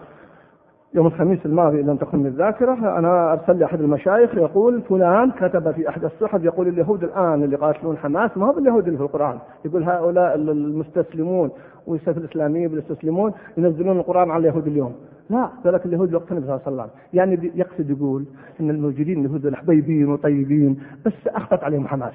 يوم 0.94 1.06
الخميس 1.06 1.46
الماضي 1.46 1.82
لم 1.82 1.96
تكن 1.96 2.26
الذاكرة 2.26 2.98
أنا 2.98 3.32
أرسل 3.32 3.56
لي 3.56 3.64
أحد 3.64 3.80
المشايخ 3.80 4.34
يقول 4.34 4.82
فلان 4.82 5.30
كتب 5.30 5.70
في 5.70 5.88
أحد 5.88 6.04
الصحف 6.04 6.44
يقول 6.44 6.68
اليهود 6.68 7.04
الآن 7.04 7.44
اللي 7.44 7.56
يقاتلون 7.56 7.96
حماس 7.96 8.36
ما 8.36 8.46
هو 8.46 8.52
باليهود 8.52 8.86
اللي 8.86 8.98
في 8.98 9.04
القرآن؟ 9.04 9.38
يقول 9.64 9.82
هؤلاء 9.82 10.34
المستسلمون 10.34 11.50
والسيف 11.86 12.18
الإسلامية 12.18 12.68
بالمستسلمون 12.68 13.32
ينزلون 13.56 13.96
القرآن 13.96 14.30
على 14.30 14.40
اليهود 14.40 14.66
اليوم. 14.66 14.94
لا 15.30 15.48
ذلك 15.64 15.86
اليهود 15.86 16.14
وقت 16.14 16.32
النبي 16.32 16.46
صلى 16.46 16.54
الله 16.56 16.66
عليه 16.66 16.76
وسلم. 16.76 16.90
يعني 17.14 17.52
يقصد 17.54 17.90
يقول 17.90 18.24
إن 18.60 18.70
الموجودين 18.70 19.24
اليهود 19.24 19.54
حبيبين 19.54 20.08
وطيبين 20.08 20.80
بس 21.06 21.12
اخطت 21.26 21.64
عليهم 21.64 21.88
حماس. 21.88 22.14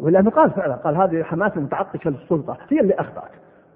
ولأنه 0.00 0.30
قال 0.30 0.50
فعلا 0.50 0.74
قال 0.74 0.96
هذه 0.96 1.22
حماس 1.22 1.56
متعطشة 1.56 2.10
للسلطة 2.10 2.56
هي 2.68 2.80
اللي 2.80 2.94
أخطأت. 2.94 3.30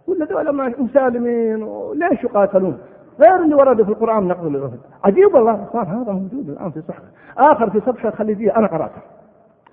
ولا 0.07 0.25
ذولا 0.25 0.53
مسالمين 0.79 1.63
وليش 1.63 2.25
يقاتلون؟ 2.25 2.79
غير 3.21 3.43
اللي 3.43 3.55
ورد 3.55 3.83
في 3.83 3.89
القرآن 3.89 4.29
نقض 4.29 4.47
العهد 4.47 4.81
عجيب 5.05 5.35
والله 5.35 5.67
صار 5.73 5.83
هذا 5.83 6.13
موجود 6.13 6.49
الآن 6.49 6.71
في 6.71 6.83
صحفة 6.89 7.05
آخر 7.39 7.71
في 7.71 7.81
صفحة 7.81 8.09
الخليجية 8.09 8.57
أنا 8.57 8.67
قرأته. 8.67 9.01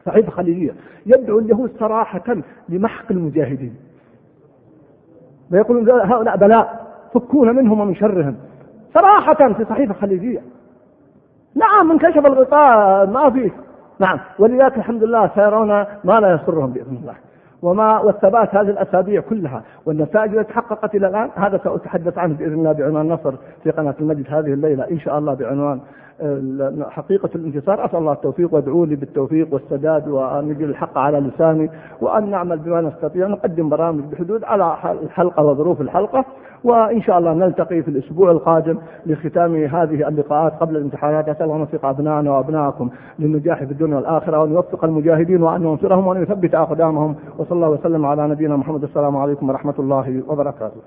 صحيفة 0.05 0.31
خليجية. 0.31 0.75
يدعو 1.05 1.39
اليهود 1.39 1.71
صراحة 1.79 2.37
لمحق 2.69 3.11
المجاهدين. 3.11 3.75
ويقولون 5.51 5.89
هؤلاء 5.89 6.37
بلاء 6.37 6.87
فكونا 7.13 7.51
منهم 7.51 7.79
ومن 7.79 7.95
شرهم. 7.95 8.35
صراحة 8.93 9.53
في 9.53 9.65
صحيفة 9.65 9.93
خليجية. 9.93 10.41
نعم 11.55 11.87
من 11.89 11.97
كشف 11.97 12.25
الغطاء 12.25 13.05
ما 13.05 13.29
فيه 13.29 13.51
نعم 13.99 14.19
ولذلك 14.39 14.77
الحمد 14.77 15.03
لله 15.03 15.31
سيرون 15.35 15.67
ما 16.03 16.19
لا 16.19 16.33
يسرهم 16.33 16.73
بإذن 16.73 16.97
الله. 17.01 17.15
وما 17.63 17.99
والثبات 17.99 18.55
هذه 18.55 18.69
الأسابيع 18.69 19.21
كلها 19.21 19.63
والنتائج 19.85 20.35
التي 20.35 20.53
تحققت 20.53 20.95
إلى 20.95 21.07
الآن 21.07 21.29
هذا 21.35 21.57
سأتحدث 21.63 22.17
عنه 22.17 22.33
بإذن 22.37 22.53
الله 22.53 22.71
بعنوان 22.71 23.07
نصر 23.07 23.33
في 23.63 23.71
قناة 23.71 23.95
المجد 23.99 24.25
هذه 24.29 24.53
الليلة 24.53 24.91
إن 24.91 24.99
شاء 24.99 25.17
الله 25.17 25.33
بعنوان. 25.33 25.79
حقيقة 26.89 27.29
الانتصار 27.35 27.85
أسأل 27.85 27.99
الله 27.99 28.13
التوفيق 28.13 28.53
وادعوا 28.53 28.85
لي 28.85 28.95
بالتوفيق 28.95 29.53
والسداد 29.53 30.07
وأن 30.07 30.49
يجل 30.49 30.69
الحق 30.69 30.97
على 30.97 31.19
لساني 31.19 31.69
وأن 32.01 32.29
نعمل 32.29 32.59
بما 32.59 32.81
نستطيع 32.81 33.27
نقدم 33.27 33.69
برامج 33.69 34.03
بحدود 34.03 34.43
على 34.43 34.77
الحلقة 35.03 35.43
وظروف 35.43 35.81
الحلقة 35.81 36.25
وإن 36.63 37.01
شاء 37.01 37.17
الله 37.17 37.33
نلتقي 37.33 37.81
في 37.81 37.87
الأسبوع 37.87 38.31
القادم 38.31 38.77
لختام 39.05 39.55
هذه 39.55 40.07
اللقاءات 40.07 40.53
قبل 40.53 40.77
الامتحانات 40.77 41.29
أسأل 41.29 41.43
الله 41.43 41.55
أن 41.55 41.59
يوفق 41.59 41.85
أبنائنا 41.85 42.31
وأبنائكم 42.31 42.89
للنجاح 43.19 43.63
في 43.63 43.71
الدنيا 43.71 43.95
والآخرة 43.95 44.39
وأن 44.41 44.51
يوفق 44.51 44.85
المجاهدين 44.85 45.43
وأن 45.43 45.63
ينصرهم 45.63 46.07
وأن 46.07 46.23
يثبت 46.23 46.55
أقدامهم 46.55 47.15
وصلى 47.37 47.55
الله 47.55 47.69
وسلم 47.69 48.05
على 48.05 48.27
نبينا 48.27 48.55
محمد. 48.55 48.83
السلام 48.83 49.17
عليكم 49.17 49.49
ورحمة 49.49 49.75
الله 49.79 50.23
وبركاته. 50.27 50.81